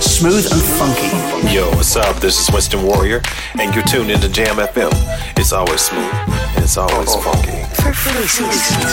Smooth 0.00 0.50
and 0.50 0.62
funky. 0.62 1.54
Yo, 1.54 1.68
what's 1.76 1.94
up? 1.94 2.16
This 2.16 2.40
is 2.40 2.52
Winston 2.52 2.82
Warrior, 2.82 3.20
and 3.60 3.74
you're 3.74 3.84
tuned 3.84 4.10
into 4.10 4.28
Jam 4.28 4.56
FM. 4.56 4.90
It's 5.36 5.52
always 5.52 5.82
smooth, 5.82 6.10
and 6.56 6.64
it's 6.64 6.76
always 6.78 7.14
funky. 7.16 7.62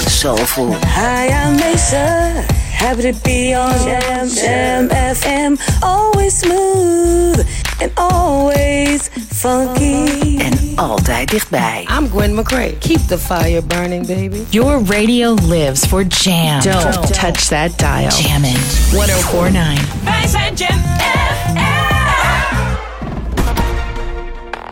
Soulful. 0.10 0.73
Hi, 0.73 1.28
I'm 1.30 1.56
Mesa. 1.57 2.45
Happy 2.72 3.03
to 3.03 3.14
be 3.23 3.53
on 3.53 3.78
Jam, 3.86 4.28
Jam 4.28 4.90
FM. 4.90 5.57
Always 5.82 6.38
smooth 6.38 7.48
and 7.80 7.91
always 7.98 9.10
funky. 9.41 10.38
En 10.38 10.72
altijd 10.76 11.30
dichtbij. 11.30 11.88
I'm 11.97 12.09
Gwen 12.09 12.35
McCrae. 12.35 12.77
Keep 12.77 13.07
the 13.07 13.18
fire 13.18 13.61
burning, 13.61 14.07
baby. 14.07 14.45
Your 14.49 14.84
radio 14.85 15.34
lives 15.34 15.85
for 15.85 16.03
jam. 16.03 16.59
Don't 16.59 17.13
touch 17.13 17.47
that 17.47 17.77
dial. 17.77 18.09
Jammin'. 18.09 18.57
1049. 18.91 19.85
Wij 20.03 20.27
zijn 20.27 20.53
Jam 20.55 20.80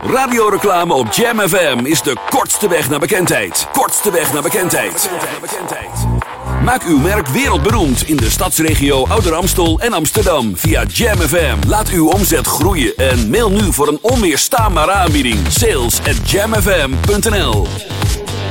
Radioreclame 0.02 0.94
op 0.94 1.12
Jam 1.12 1.40
FM 1.40 1.78
is 1.82 2.02
de 2.02 2.16
kortste 2.30 2.68
weg 2.68 2.90
naar 2.90 2.98
bekendheid. 2.98 3.66
Kortste 3.72 4.10
weg 4.10 4.32
naar 4.32 4.42
bekendheid. 4.42 5.10
Maak 6.70 6.84
uw 6.84 6.98
merk 6.98 7.28
wereldberoemd 7.28 8.08
in 8.08 8.16
de 8.16 8.30
stadsregio 8.30 9.06
Ouder 9.06 9.34
Amstel 9.34 9.80
en 9.80 9.92
Amsterdam 9.92 10.56
via 10.56 10.84
Jam 10.84 11.18
FM. 11.18 11.56
Laat 11.68 11.88
uw 11.88 12.08
omzet 12.08 12.46
groeien 12.46 12.96
en 12.96 13.30
mail 13.30 13.50
nu 13.50 13.72
voor 13.72 13.88
een 13.88 13.98
onweerstaanbare 14.00 14.92
aanbieding. 14.92 15.38
Sales 15.48 16.00
at 16.00 16.30
jamfm.nl 16.30 17.66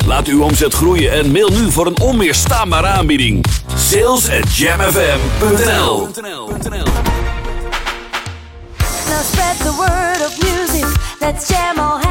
Laat 0.05 0.27
uw 0.27 0.43
omzet 0.43 0.73
groeien 0.73 1.11
en 1.11 1.31
mail 1.31 1.49
nu 1.49 1.71
voor 1.71 1.85
een 1.85 1.99
onweerstaanbare 1.99 2.87
aanbieding. 2.87 3.45
Sales 3.75 4.29
at 4.29 4.55
jamfm.nl 4.55 6.07
spread 9.23 9.57
the 9.57 9.73
word 9.77 10.21
of 10.27 10.37
music. 10.41 10.85
Let's 11.19 11.47
jam 11.47 11.79
all 11.79 12.08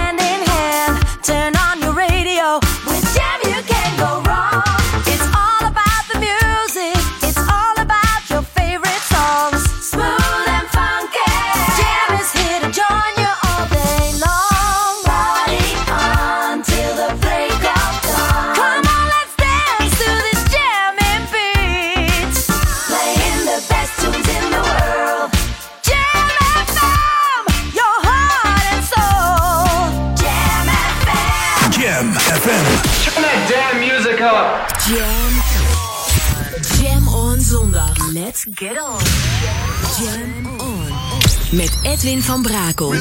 Met 41.58 41.78
Edwin 41.82 42.22
van 42.22 42.42
Brakel. 42.42 42.94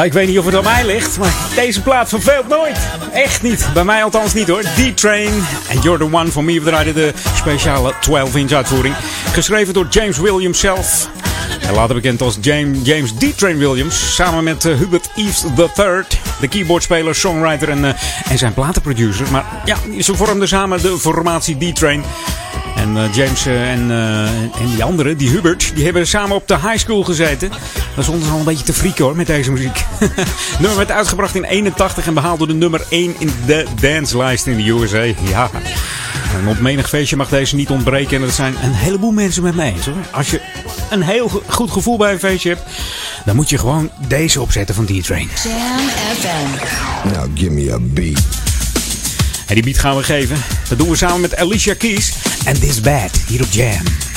Ja, 0.00 0.06
ik 0.06 0.12
weet 0.12 0.28
niet 0.28 0.38
of 0.38 0.44
het 0.44 0.54
aan 0.54 0.64
mij 0.64 0.86
ligt, 0.86 1.18
maar 1.18 1.34
deze 1.54 1.82
plaat 1.82 2.08
verveelt 2.08 2.48
nooit. 2.48 2.78
Echt 3.12 3.42
niet. 3.42 3.68
Bij 3.74 3.84
mij 3.84 4.04
althans 4.04 4.34
niet 4.34 4.48
hoor. 4.48 4.62
D-Train 4.62 5.44
en 5.68 5.80
You're 5.80 5.98
the 5.98 6.16
One 6.16 6.30
for 6.30 6.44
Me. 6.44 6.60
We 6.60 6.66
draaiden 6.66 6.94
de 6.94 7.12
speciale 7.34 7.92
12-inch 7.94 8.52
uitvoering. 8.52 8.94
Geschreven 9.32 9.74
door 9.74 9.86
James 9.90 10.18
Williams 10.18 10.60
zelf. 10.60 11.08
En 11.60 11.74
later 11.74 11.94
bekend 11.94 12.22
als 12.22 12.38
James, 12.40 13.12
D-Train 13.12 13.58
Williams. 13.58 14.14
Samen 14.14 14.44
met 14.44 14.64
eh, 14.64 14.76
Hubert 14.76 15.08
Eves 15.16 15.44
III. 15.76 16.02
De 16.40 16.48
keyboardspeler, 16.48 17.14
songwriter 17.14 17.68
en, 17.68 17.84
eh, 17.84 17.94
en 18.30 18.38
zijn 18.38 18.54
platenproducer. 18.54 19.26
Maar 19.30 19.44
ja, 19.64 19.76
ze 20.00 20.16
vormden 20.16 20.48
samen 20.48 20.82
de 20.82 20.98
formatie 20.98 21.72
D-Train. 21.72 22.04
En 22.80 22.96
eh, 22.96 23.14
James 23.14 23.46
eh, 23.46 23.72
en, 23.72 23.90
eh, 23.90 24.28
en 24.60 24.70
die 24.74 24.84
andere, 24.84 25.16
die 25.16 25.28
Hubert, 25.30 25.72
die 25.74 25.84
hebben 25.84 26.06
samen 26.06 26.36
op 26.36 26.48
de 26.48 26.54
high 26.54 26.76
school 26.76 27.02
gezeten. 27.04 27.50
Dat 27.94 28.04
is 28.04 28.08
ons 28.08 28.30
al 28.30 28.38
een 28.38 28.44
beetje 28.44 28.64
te 28.64 28.72
frieken 28.72 29.04
hoor, 29.04 29.16
met 29.16 29.26
deze 29.26 29.52
muziek. 29.52 29.84
nummer 30.60 30.76
werd 30.76 30.90
uitgebracht 30.90 31.34
in 31.34 31.44
81 31.44 32.06
en 32.06 32.14
behaalde 32.14 32.46
de 32.46 32.54
nummer 32.54 32.82
1 32.88 33.14
in 33.18 33.30
de 33.46 33.66
dancelijst 33.80 34.46
in 34.46 34.56
de 34.56 34.68
USA. 34.70 35.02
Ja. 35.02 35.50
En 36.34 36.48
op 36.48 36.58
menig 36.58 36.88
feestje 36.88 37.16
mag 37.16 37.28
deze 37.28 37.56
niet 37.56 37.70
ontbreken. 37.70 38.16
En 38.16 38.22
dat 38.22 38.34
zijn 38.34 38.54
een 38.62 38.72
heleboel 38.72 39.12
mensen 39.12 39.42
met 39.42 39.54
mij 39.54 39.72
eens 39.72 39.86
hoor. 39.86 39.94
Als 40.10 40.30
je 40.30 40.40
een 40.90 41.02
heel 41.02 41.28
go- 41.28 41.42
goed 41.48 41.70
gevoel 41.70 41.96
bij 41.96 42.12
een 42.12 42.18
feestje 42.18 42.48
hebt, 42.48 42.62
dan 43.24 43.36
moet 43.36 43.50
je 43.50 43.58
gewoon 43.58 43.90
deze 44.08 44.40
opzetten 44.40 44.74
van 44.74 44.84
D-Train. 44.84 45.28
Jam 45.42 45.88
FM. 46.18 47.08
Now 47.08 47.26
give 47.34 47.50
me 47.50 47.72
a 47.72 47.78
beat. 47.80 48.49
En 49.50 49.56
die 49.56 49.64
beat 49.64 49.78
gaan 49.78 49.96
we 49.96 50.02
geven. 50.02 50.36
Dat 50.68 50.78
doen 50.78 50.88
we 50.88 50.96
samen 50.96 51.20
met 51.20 51.36
Alicia 51.36 51.74
Keys 51.74 52.12
en 52.44 52.60
This 52.60 52.80
Bad 52.80 53.20
hier 53.26 53.42
op 53.42 53.50
Jam. 53.50 54.09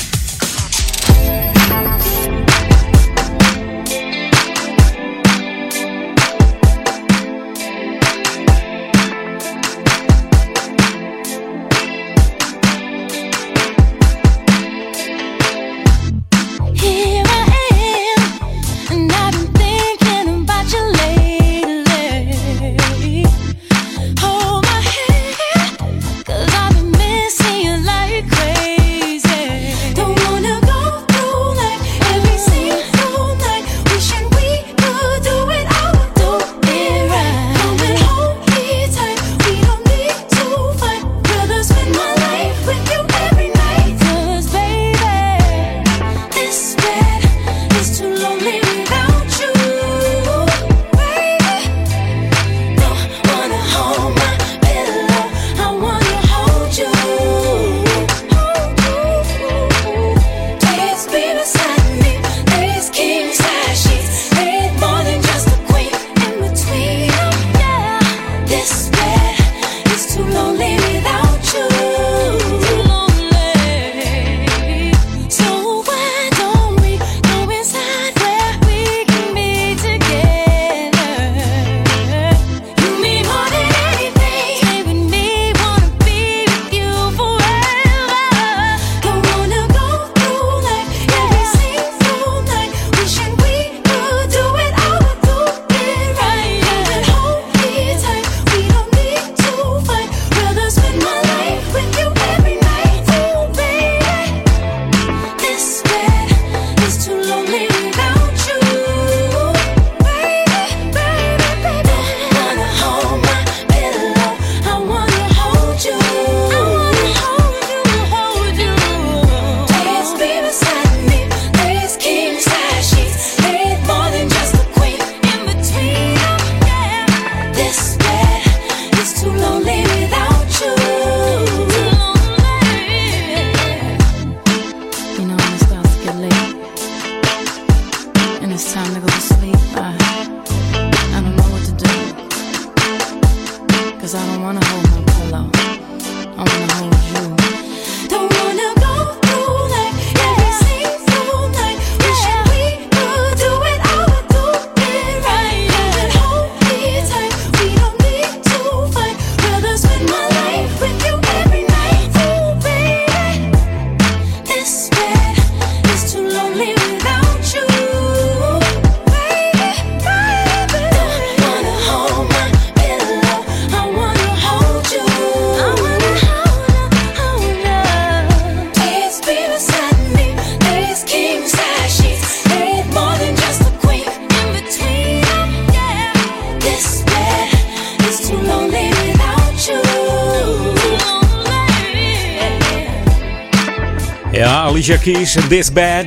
Alicia 194.74 194.98
Keys, 194.98 195.38
This 195.48 195.72
Bad. 195.72 196.06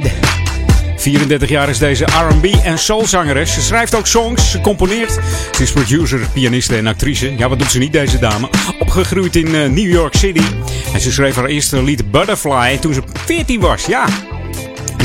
34 0.97 1.49
jaar 1.49 1.69
is 1.69 1.79
deze 1.79 2.05
R&B 2.05 2.45
en 2.45 2.79
soulzangeres. 2.79 3.53
Ze 3.53 3.61
schrijft 3.61 3.95
ook 3.95 4.07
songs, 4.07 4.51
ze 4.51 4.61
componeert. 4.61 5.19
Ze 5.57 5.63
is 5.63 5.73
producer, 5.73 6.21
pianiste 6.33 6.77
en 6.77 6.87
actrice. 6.87 7.37
Ja, 7.37 7.49
wat 7.49 7.59
doet 7.59 7.71
ze 7.71 7.79
niet, 7.79 7.93
deze 7.93 8.19
dame? 8.19 8.49
Opgegroeid 8.79 9.37
in 9.37 9.55
eh, 9.55 9.69
New 9.69 9.91
York 9.93 10.15
City. 10.15 10.45
En 10.93 11.01
ze 11.01 11.13
schreef 11.13 11.35
haar 11.35 11.45
eerste 11.45 11.83
lied 11.83 12.11
Butterfly 12.11 12.79
toen 12.79 12.95
ze 12.95 13.03
14 13.25 13.61
was. 13.61 13.87
Ja, 13.87 14.07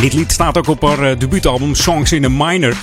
dit 0.02 0.14
lied 0.14 0.32
staat 0.32 0.57
ook 0.57 0.68
op 0.68 0.82
haar 0.82 1.11
eh, 1.11 1.19
debuutalbum 1.19 1.76
Songs 1.76 2.11
in 2.11 2.26
a 2.26 2.30
Minor. 2.30 2.76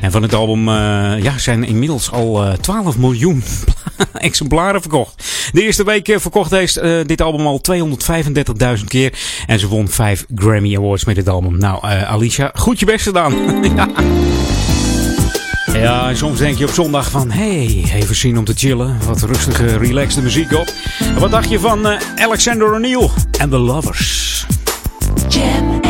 En 0.00 0.12
van 0.12 0.22
het 0.22 0.34
album 0.34 0.68
eh, 0.68 0.74
ja, 1.22 1.38
zijn 1.38 1.64
inmiddels 1.64 2.10
al 2.10 2.44
eh, 2.44 2.52
12 2.52 2.96
miljoen 2.96 3.42
exemplaren 4.12 4.80
verkocht. 4.80 5.24
De 5.52 5.62
eerste 5.62 5.84
week 5.84 6.08
eh, 6.08 6.18
verkocht 6.18 6.50
heeft 6.50 6.76
eh, 6.76 6.98
dit 7.06 7.20
album 7.20 7.46
al 7.46 7.60
235.000 8.78 8.84
keer. 8.88 9.12
En 9.46 9.58
ze 9.58 9.68
won 9.68 9.88
5 9.88 10.24
Grammy 10.34 10.76
Awards 10.76 11.04
met 11.04 11.14
dit 11.14 11.28
album. 11.28 11.58
Nou, 11.58 11.88
eh, 11.88 12.10
Alicia, 12.10 12.50
goed 12.54 12.78
je 12.78 12.86
best 12.86 13.04
gedaan. 13.04 13.34
ja. 15.72 16.14
Soms 16.14 16.38
denk 16.38 16.58
je 16.58 16.64
op 16.64 16.70
zondag 16.70 17.10
van... 17.10 17.30
hey, 17.30 17.84
even 17.94 18.14
zien 18.16 18.38
om 18.38 18.44
te 18.44 18.52
chillen. 18.56 18.96
Wat 19.06 19.22
rustige, 19.22 19.76
relaxte 19.76 20.22
muziek 20.22 20.52
op. 20.52 20.72
En 20.98 21.18
wat 21.20 21.30
dacht 21.30 21.50
je 21.50 21.60
van 21.60 21.86
eh, 21.86 22.00
Alexander 22.16 22.74
O'Neill 22.74 23.08
en 23.38 23.50
The 23.50 23.58
Lovers? 23.58 24.46
Jam 25.28 25.85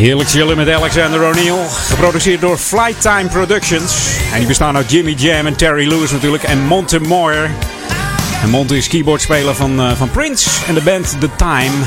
Heerlijk 0.00 0.28
chillen 0.28 0.56
met 0.56 0.70
Alexander 0.70 1.26
O'Neill. 1.26 1.68
Geproduceerd 1.68 2.40
door 2.40 2.56
Flighttime 2.56 3.28
Productions. 3.28 4.18
En 4.32 4.38
die 4.38 4.46
bestaan 4.46 4.76
uit 4.76 4.90
Jimmy 4.90 5.12
Jam 5.12 5.46
en 5.46 5.56
Terry 5.56 5.88
Lewis 5.88 6.10
natuurlijk. 6.10 6.42
En 6.42 6.66
Monte 6.66 7.00
Moore. 7.00 7.48
En 8.42 8.50
Monte 8.50 8.76
is 8.76 8.88
keyboardspeler 8.88 9.54
van, 9.54 9.80
eh, 9.80 9.92
van 9.92 10.10
Prince 10.10 10.50
en 10.66 10.74
de 10.74 10.82
band 10.82 11.16
The 11.20 11.28
Time. 11.36 11.84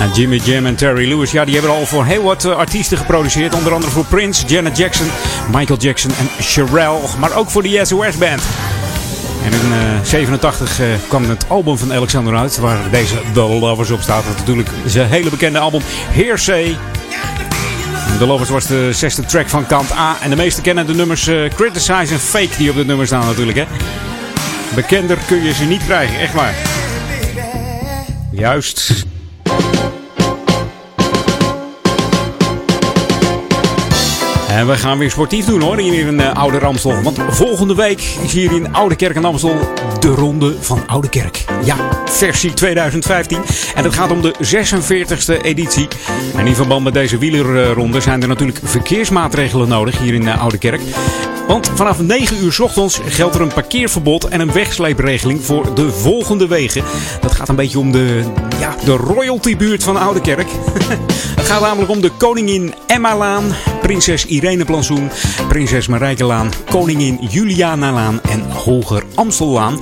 En 0.00 0.10
Jimmy 0.14 0.40
Jam 0.44 0.66
en 0.66 0.74
Terry 0.74 1.08
Lewis, 1.08 1.30
ja, 1.30 1.44
die 1.44 1.54
hebben 1.54 1.72
al 1.72 1.86
voor 1.86 2.04
heel 2.04 2.22
wat 2.22 2.44
eh, 2.44 2.56
artiesten 2.56 2.98
geproduceerd. 2.98 3.54
Onder 3.54 3.72
andere 3.72 3.92
voor 3.92 4.04
Prince, 4.04 4.46
Janet 4.46 4.76
Jackson, 4.76 5.10
Michael 5.52 5.78
Jackson 5.78 6.10
en 6.18 6.42
Sherelle. 6.42 7.00
Maar 7.18 7.36
ook 7.36 7.50
voor 7.50 7.62
de 7.62 7.80
SOS 7.84 8.16
Band. 8.18 8.42
En 9.44 9.52
in 9.52 9.68
1987 9.68 11.08
kwam 11.08 11.28
het 11.28 11.44
album 11.48 11.78
van 11.78 11.92
Alexander 11.92 12.36
uit, 12.36 12.58
waar 12.58 12.90
deze 12.90 13.14
The 13.32 13.40
Lovers 13.40 13.90
op 13.90 14.00
staat. 14.00 14.24
Dat 14.24 14.32
is 14.32 14.38
natuurlijk 14.38 14.68
zijn 14.86 15.08
hele 15.08 15.30
bekende 15.30 15.58
album 15.58 15.80
Hearsay. 16.10 16.76
The 18.18 18.26
Lovers 18.26 18.50
was 18.50 18.66
de 18.66 18.92
zesde 18.92 19.24
track 19.24 19.48
van 19.48 19.66
kant 19.66 19.92
A. 19.92 20.16
En 20.22 20.30
de 20.30 20.36
meesten 20.36 20.62
kennen 20.62 20.86
de 20.86 20.94
nummers 20.94 21.26
eh, 21.26 21.50
Criticize 21.54 22.12
en 22.12 22.20
Fake 22.20 22.56
die 22.56 22.70
op 22.70 22.76
dit 22.76 22.86
nummer 22.86 23.06
staan 23.06 23.26
natuurlijk. 23.26 23.58
Hè? 23.58 23.64
Bekender 24.74 25.18
kun 25.26 25.42
je 25.42 25.52
ze 25.52 25.64
niet 25.64 25.84
krijgen, 25.84 26.20
echt 26.20 26.34
waar. 26.34 26.54
Juist. 28.30 29.08
En 34.50 34.66
we 34.66 34.76
gaan 34.76 34.98
weer 34.98 35.10
sportief 35.10 35.44
doen 35.44 35.60
hoor, 35.60 35.78
hier 35.78 36.06
in 36.06 36.20
uh, 36.20 36.32
Oude 36.32 36.58
Ramstel. 36.58 37.02
Want 37.02 37.18
volgende 37.28 37.74
week 37.74 38.02
is 38.22 38.32
hier 38.32 38.52
in 38.52 38.74
Oude 38.74 38.96
Kerk 38.96 39.16
en 39.16 39.24
Amstel 39.24 39.58
de 40.00 40.08
Ronde 40.08 40.56
van 40.60 40.86
Oude 40.86 41.08
Kerk. 41.08 41.44
Ja, 41.64 41.76
versie 42.04 42.52
2015. 42.52 43.38
En 43.74 43.84
het 43.84 43.94
gaat 43.94 44.10
om 44.10 44.22
de 44.22 44.34
46e 44.34 45.42
editie. 45.42 45.88
En 46.36 46.46
in 46.46 46.54
verband 46.54 46.84
met 46.84 46.94
deze 46.94 47.18
wielerronde 47.18 48.00
zijn 48.00 48.22
er 48.22 48.28
natuurlijk 48.28 48.60
verkeersmaatregelen 48.62 49.68
nodig 49.68 49.98
hier 49.98 50.14
in 50.14 50.22
uh, 50.22 50.40
Oude 50.40 50.58
Kerk. 50.58 50.80
Want 51.46 51.70
vanaf 51.74 52.00
9 52.00 52.44
uur 52.44 52.52
s 52.52 52.60
ochtends 52.60 53.00
geldt 53.06 53.34
er 53.34 53.40
een 53.40 53.52
parkeerverbod 53.52 54.28
en 54.28 54.40
een 54.40 54.52
wegsleepregeling 54.52 55.44
voor 55.44 55.74
de 55.74 55.90
volgende 55.90 56.46
wegen. 56.46 56.84
Dat 57.20 57.32
gaat 57.32 57.48
een 57.48 57.56
beetje 57.56 57.78
om 57.78 57.92
de, 57.92 58.24
ja, 58.58 58.74
de 58.84 58.96
royaltybuurt 58.96 59.82
van 59.82 59.96
Oude 59.96 60.20
Kerk. 60.20 60.48
Het 61.36 61.48
gaat 61.48 61.60
namelijk 61.60 61.90
om 61.90 62.00
de 62.00 62.10
Koningin 62.10 62.74
Emma-laan, 62.86 63.44
Prinses 63.80 64.26
Irene 64.26 64.39
Plansoen, 64.40 65.10
Prinses 65.48 65.86
Marijke-laan, 65.86 66.50
Koningin 66.70 67.18
Juliana-laan 67.30 68.20
en 68.22 68.50
Hoger 68.50 69.04
Amstellaan. 69.14 69.78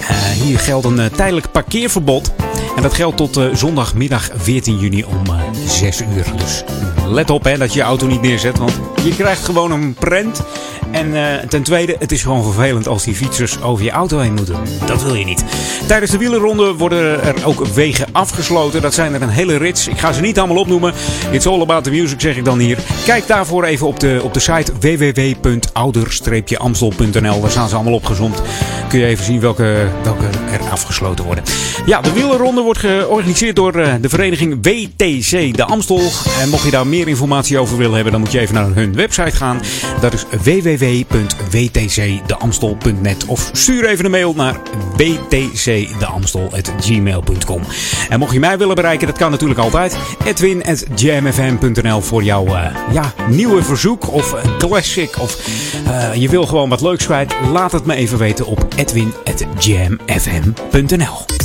Uh, 0.00 0.16
hier 0.42 0.58
geldt 0.58 0.86
een 0.86 0.98
uh, 0.98 1.04
tijdelijk 1.04 1.52
parkeerverbod. 1.52 2.32
En 2.78 2.84
dat 2.84 2.94
geldt 2.94 3.16
tot 3.16 3.36
uh, 3.36 3.54
zondagmiddag 3.54 4.30
14 4.34 4.78
juni 4.78 5.04
om 5.04 5.22
6 5.66 6.00
uur. 6.00 6.24
Dus 6.36 6.64
let 7.06 7.30
op 7.30 7.44
hè, 7.44 7.58
dat 7.58 7.72
je 7.72 7.78
je 7.78 7.84
auto 7.84 8.06
niet 8.06 8.20
neerzet, 8.20 8.58
want 8.58 8.72
je 9.04 9.14
krijgt 9.14 9.44
gewoon 9.44 9.70
een 9.70 9.94
prent. 9.94 10.42
En 10.90 11.14
uh, 11.14 11.34
ten 11.48 11.62
tweede, 11.62 11.96
het 11.98 12.12
is 12.12 12.22
gewoon 12.22 12.42
vervelend 12.42 12.88
als 12.88 13.04
die 13.04 13.14
fietsers 13.14 13.62
over 13.62 13.84
je 13.84 13.90
auto 13.90 14.18
heen 14.18 14.34
moeten. 14.34 14.56
Dat 14.86 15.02
wil 15.02 15.14
je 15.14 15.24
niet. 15.24 15.44
Tijdens 15.86 16.10
de 16.10 16.18
wielerronde 16.18 16.74
worden 16.74 17.22
er 17.22 17.46
ook 17.46 17.66
wegen 17.66 18.06
afgesloten. 18.12 18.82
Dat 18.82 18.94
zijn 18.94 19.14
er 19.14 19.22
een 19.22 19.28
hele 19.28 19.56
rits. 19.56 19.88
Ik 19.88 19.98
ga 19.98 20.12
ze 20.12 20.20
niet 20.20 20.38
allemaal 20.38 20.56
opnoemen. 20.56 20.92
It's 21.30 21.46
all 21.46 21.60
about 21.60 21.84
the 21.84 21.90
music, 21.90 22.20
zeg 22.20 22.36
ik 22.36 22.44
dan 22.44 22.58
hier. 22.58 22.78
Kijk 23.04 23.26
daarvoor 23.26 23.64
even 23.64 23.86
op 23.86 24.00
de, 24.00 24.20
op 24.22 24.34
de 24.34 24.40
site 24.40 24.72
www.ouder-amstel.nl. 24.80 27.40
Daar 27.40 27.50
staan 27.50 27.68
ze 27.68 27.74
allemaal 27.74 27.94
opgezomd. 27.94 28.42
Kun 28.88 28.98
je 28.98 29.06
even 29.06 29.24
zien 29.24 29.40
welke, 29.40 29.88
welke 30.02 30.26
er 30.52 30.60
afgesloten 30.70 31.24
worden. 31.24 31.44
Ja, 31.86 32.00
de 32.00 32.12
wielerronde 32.12 32.62
wordt 32.68 32.82
georganiseerd 32.82 33.56
door 33.56 33.76
uh, 33.76 33.94
de 34.00 34.08
vereniging 34.08 34.58
WTC 34.62 35.56
de 35.56 35.64
Amstel. 35.64 36.00
En 36.40 36.48
mocht 36.48 36.64
je 36.64 36.70
daar 36.70 36.86
meer 36.86 37.08
informatie 37.08 37.58
over 37.58 37.76
willen 37.76 37.94
hebben, 37.94 38.12
dan 38.12 38.20
moet 38.20 38.32
je 38.32 38.38
even 38.38 38.54
naar 38.54 38.74
hun 38.74 38.94
website 38.94 39.36
gaan. 39.36 39.60
Dat 40.00 40.12
is 40.12 40.24
www.wtcdeamstel.net 40.42 43.26
of 43.26 43.50
stuur 43.52 43.88
even 43.88 44.04
een 44.04 44.10
mail 44.10 44.34
naar 44.34 44.60
wtcdeamstel.gmail.com 44.96 47.62
En 48.08 48.18
mocht 48.18 48.32
je 48.32 48.40
mij 48.40 48.58
willen 48.58 48.74
bereiken, 48.74 49.06
dat 49.06 49.18
kan 49.18 49.30
natuurlijk 49.30 49.60
altijd. 49.60 49.96
edwin.jamfm.nl 50.24 52.00
voor 52.00 52.22
jouw 52.22 52.46
uh, 52.46 52.66
ja, 52.92 53.12
nieuwe 53.28 53.62
verzoek 53.62 54.12
of 54.12 54.34
classic 54.58 55.18
of 55.18 55.38
uh, 55.86 56.14
je 56.14 56.28
wil 56.28 56.46
gewoon 56.46 56.68
wat 56.68 56.80
leuks 56.80 57.04
kwijt. 57.04 57.34
Laat 57.52 57.72
het 57.72 57.84
me 57.84 57.94
even 57.94 58.18
weten 58.18 58.46
op 58.46 58.66
edwin.jamfm.nl 58.76 61.37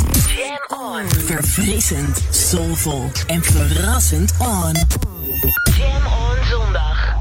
Verfrissend, 1.08 2.22
soulvol 2.30 3.12
en 3.28 3.44
verrassend 3.44 4.34
on. 4.40 4.72
Jam 5.78 6.06
on 6.06 6.46
zondag. 6.50 7.16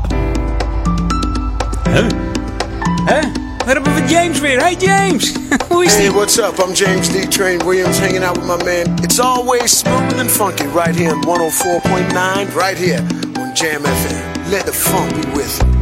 Huh? 1.89 2.07
Huh? 3.07 3.23
Daar 3.65 3.75
hebben 3.75 3.95
we 3.95 4.05
James 4.09 4.41
weer. 4.41 4.63
Hey 4.63 4.77
James! 4.79 5.33
Hoe 5.69 5.85
is 5.85 5.95
Hey, 5.95 6.11
what's 6.11 6.39
up? 6.39 6.59
I'm 6.59 6.75
James 6.75 7.09
D. 7.09 7.29
Train 7.29 7.59
Williams 7.65 7.99
hanging 7.99 8.25
out 8.25 8.37
with 8.37 8.47
my 8.47 8.65
man. 8.65 8.99
It's 9.03 9.21
always 9.21 9.79
smooth 9.79 10.19
and 10.19 10.31
funky 10.31 10.67
right 10.67 10.97
here 10.97 11.13
on 11.13 11.23
104.9, 11.23 12.55
right 12.55 12.79
here 12.79 13.01
on 13.39 13.55
Jam 13.55 13.83
FM. 13.83 14.51
Let 14.51 14.67
the 14.67 14.73
funk 14.73 15.15
be 15.15 15.31
with 15.37 15.63
you. 15.63 15.82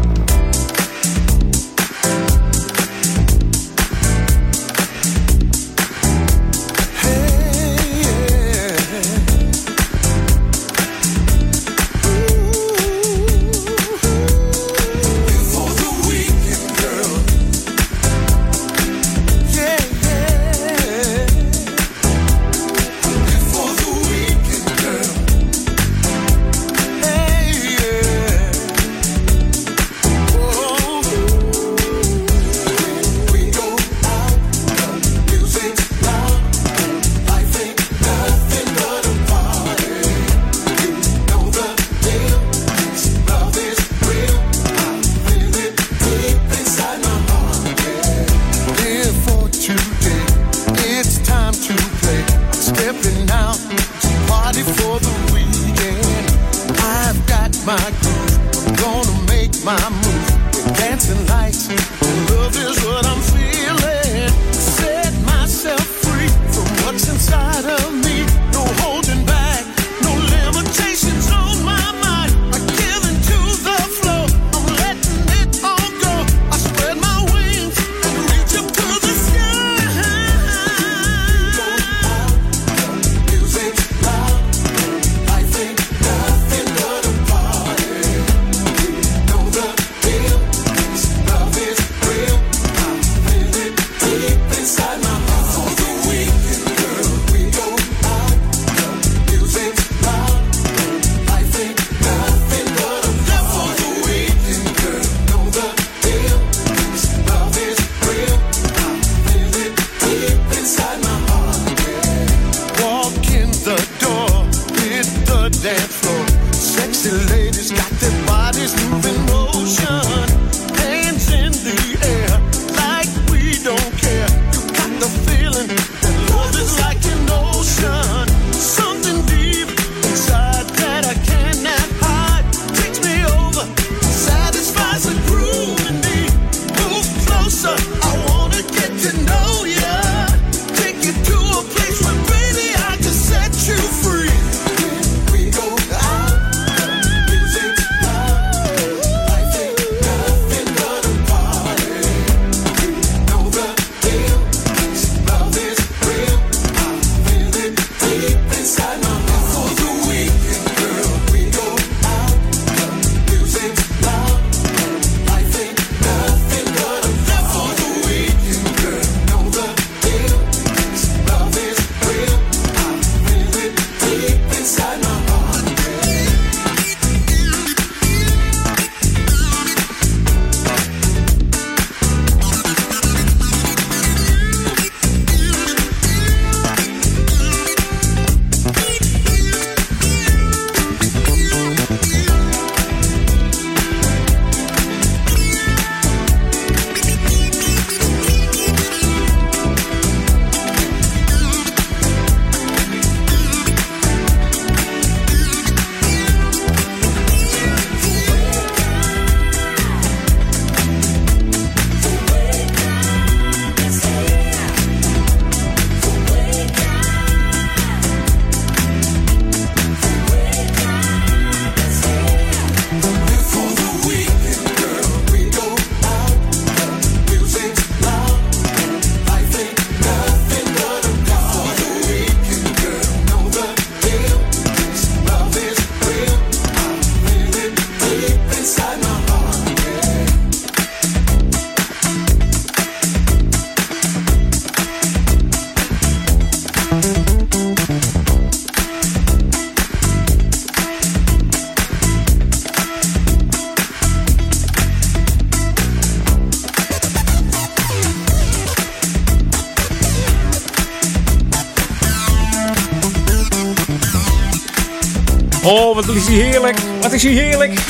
Wat 266.12 266.18
is 266.18 266.26
hij 266.26 266.36
heerlijk. 266.36 266.78
Wat 267.00 267.12
is 267.12 267.22
hij 267.22 267.32
heerlijk. 267.32 267.80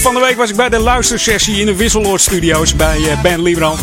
Van 0.00 0.14
de 0.14 0.20
week 0.20 0.36
was 0.36 0.50
ik 0.50 0.56
bij 0.56 0.68
de 0.68 0.78
luistersessie 0.78 1.60
in 1.60 1.66
de 1.66 1.76
Wisseloord 1.76 2.20
Studios 2.20 2.76
bij 2.76 2.96
eh, 3.10 3.20
Ben 3.22 3.42
Liebrand. 3.42 3.80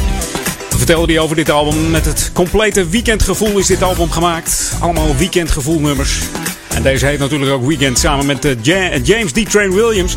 Vertelde 0.77 1.13
hij 1.13 1.21
over 1.21 1.35
dit 1.35 1.49
album. 1.49 1.91
Met 1.91 2.05
het 2.05 2.31
complete 2.33 2.89
weekendgevoel 2.89 3.57
is 3.57 3.67
dit 3.67 3.83
album 3.83 4.11
gemaakt. 4.11 4.71
Allemaal 4.79 5.15
weekendgevoel 5.15 5.79
nummers. 5.79 6.19
En 6.67 6.83
deze 6.83 7.05
heet 7.05 7.19
natuurlijk 7.19 7.51
ook 7.51 7.67
Weekend 7.67 7.99
samen 7.99 8.25
met 8.25 8.45
eh, 8.45 8.51
Ja- 8.61 8.97
James 9.03 9.31
D. 9.31 9.49
Train 9.49 9.73
Williams. 9.73 10.15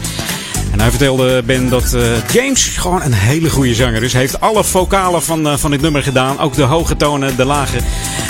En 0.72 0.80
hij 0.80 0.90
vertelde 0.90 1.42
Ben 1.42 1.68
dat 1.68 1.92
eh, 1.94 2.02
James 2.32 2.66
gewoon 2.66 3.02
een 3.02 3.12
hele 3.12 3.50
goede 3.50 3.74
zanger 3.74 4.02
is. 4.02 4.12
Hij 4.12 4.20
heeft 4.20 4.40
alle 4.40 4.64
vocalen 4.64 5.22
van, 5.22 5.58
van 5.58 5.70
dit 5.70 5.80
nummer 5.80 6.02
gedaan. 6.02 6.38
Ook 6.38 6.54
de 6.54 6.62
hoge 6.62 6.96
tonen, 6.96 7.36
de 7.36 7.44
lage. 7.44 7.78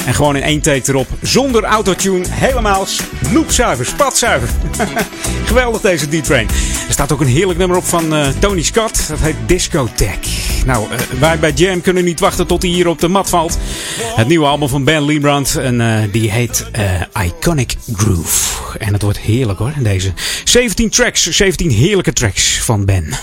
En 0.07 0.15
gewoon 0.15 0.37
in 0.37 0.43
één 0.43 0.61
take 0.61 0.83
erop. 0.87 1.09
Zonder 1.21 1.65
autotune. 1.65 2.25
Helemaal 2.29 2.87
snoepzuiver, 2.87 3.87
spatzuiver. 3.87 4.49
Geweldig 5.45 5.81
deze 5.81 6.09
D-Train. 6.09 6.49
Er 6.87 6.93
staat 6.93 7.13
ook 7.13 7.21
een 7.21 7.27
heerlijk 7.27 7.59
nummer 7.59 7.77
op 7.77 7.85
van 7.85 8.15
eh, 8.15 8.29
Tony 8.39 8.63
Scott. 8.63 9.09
Dat 9.09 9.19
heet 9.19 9.37
Discotheque. 9.47 10.43
Nou, 10.67 10.93
eh, 10.93 10.99
wij 11.21 11.39
bij 11.39 11.53
Jam 11.53 11.81
kunnen 11.81 12.05
niet 12.05 12.21
wachten 12.21 12.47
tot 12.47 12.63
hij 12.63 12.71
hier 12.71 12.89
op 12.89 13.01
de 13.01 13.09
mat 13.09 13.29
valt. 13.29 13.59
Het 14.17 14.29
nieuwe 14.29 14.47
album 14.47 14.69
van 14.69 14.85
Ben 14.85 15.05
Liebrand. 15.05 15.57
En 15.57 15.81
eh, 15.81 16.13
die 16.13 16.31
heet 16.31 16.67
eh, 16.73 17.25
Iconic 17.25 17.75
Groove. 17.93 18.79
En 18.79 18.93
het 18.93 19.03
wordt 19.03 19.19
heerlijk 19.19 19.59
hoor. 19.59 19.73
Deze 19.79 20.13
17 20.45 20.91
tracks. 20.91 21.31
17 21.31 21.71
heerlijke 21.71 22.13
tracks 22.13 22.59
van 22.59 22.85
Ben. 22.85 23.15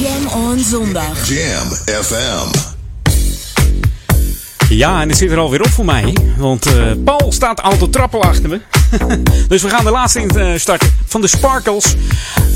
Jam 0.00 0.42
on 0.42 0.58
zondag. 0.58 1.28
Jam 1.28 1.68
FM. 2.02 2.69
Ja, 4.70 5.00
en 5.00 5.08
het 5.08 5.18
zit 5.18 5.30
er 5.30 5.38
alweer 5.38 5.60
op 5.60 5.70
voor 5.70 5.84
mij. 5.84 6.16
Want 6.36 6.66
eh, 6.66 6.92
Paul 7.04 7.32
staat 7.32 7.62
al 7.62 7.76
te 7.76 7.90
trappelen 7.90 8.26
achter 8.26 8.48
me. 8.48 8.60
dus 9.48 9.62
we 9.62 9.68
gaan 9.68 9.84
de 9.84 9.90
laatste 9.90 10.20
in 10.20 10.28
eh, 10.28 10.58
starten 10.58 10.94
van 11.06 11.20
de 11.20 11.26
Sparkles. 11.26 11.94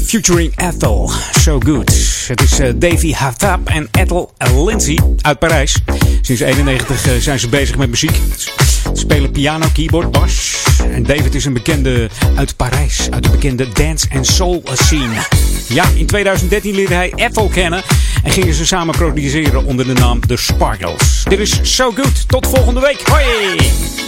Featuring 0.06 0.52
Ethel. 0.56 1.10
So 1.38 1.60
good. 1.60 1.88
Het 2.26 2.42
is 2.42 2.58
eh, 2.58 2.72
Davy 2.76 3.12
Hathab 3.12 3.68
en 3.68 3.88
Ethel 3.90 4.32
Lindsay 4.38 4.98
uit 5.20 5.38
Parijs. 5.38 5.76
Sinds 6.20 6.40
91 6.40 7.06
eh, 7.06 7.12
zijn 7.18 7.38
ze 7.38 7.48
bezig 7.48 7.76
met 7.76 7.90
muziek. 7.90 8.20
Spelen 8.96 9.30
piano, 9.30 9.66
keyboard, 9.72 10.10
bas. 10.10 10.62
En 10.90 11.02
David 11.02 11.34
is 11.34 11.44
een 11.44 11.52
bekende 11.52 12.08
uit 12.34 12.56
Parijs. 12.56 13.10
Uit 13.10 13.22
de 13.22 13.30
bekende 13.30 13.68
dance- 13.72 14.08
en 14.10 14.24
soul 14.24 14.62
scene. 14.72 15.22
Ja, 15.68 15.84
in 15.94 16.06
2013 16.06 16.74
leerde 16.74 16.94
hij 16.94 17.12
Ethel 17.14 17.48
kennen. 17.48 17.82
En 18.22 18.30
gingen 18.30 18.54
ze 18.54 18.66
samen 18.66 18.94
produceren 18.94 19.64
onder 19.64 19.86
de 19.86 19.92
naam 19.92 20.26
The 20.26 20.36
Sparkles. 20.36 21.24
Dit 21.28 21.38
is 21.38 21.58
So 21.62 21.90
Good. 21.90 22.28
Tot 22.28 22.46
volgende 22.46 22.80
week. 22.80 23.02
Hoi! 23.08 24.03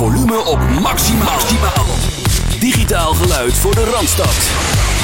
volume 0.00 0.44
op 0.44 0.58
maximaal. 0.80 1.86
Digitaal 2.58 3.14
geluid 3.14 3.58
voor 3.58 3.74
de 3.74 3.84
Randstad. 3.84 4.34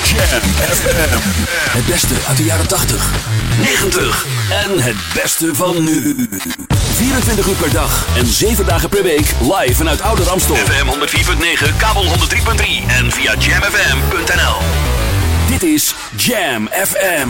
Jam 0.04 0.40
FM. 0.52 1.18
Het 1.76 1.86
beste 1.86 2.14
uit 2.28 2.36
de 2.36 2.44
jaren 2.44 2.68
80, 2.68 3.10
90 3.58 4.26
en 4.50 4.82
het 4.82 4.96
beste 5.14 5.54
van 5.54 5.84
nu. 5.84 6.28
24 6.94 7.46
uur 7.46 7.54
per 7.54 7.72
dag 7.72 8.06
en 8.16 8.26
7 8.26 8.66
dagen 8.66 8.88
per 8.88 9.02
week 9.02 9.26
live 9.40 9.74
vanuit 9.74 10.00
Oude 10.00 10.22
Ramstel. 10.22 10.56
FM 10.56 10.86
104.9, 11.68 11.76
kabel 11.76 12.04
103.3 12.04 12.10
en 12.86 13.12
via 13.12 13.34
jamfm.nl. 13.38 14.56
Dit 15.48 15.62
is 15.62 15.94
Jam 16.16 16.68
FM. 16.68 17.28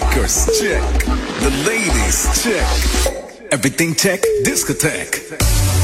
Check. 0.00 1.04
The 1.40 1.50
ladies 1.66 2.42
check. 2.42 3.52
Everything 3.52 3.94
check. 3.96 4.20
Discotheque. 4.44 5.77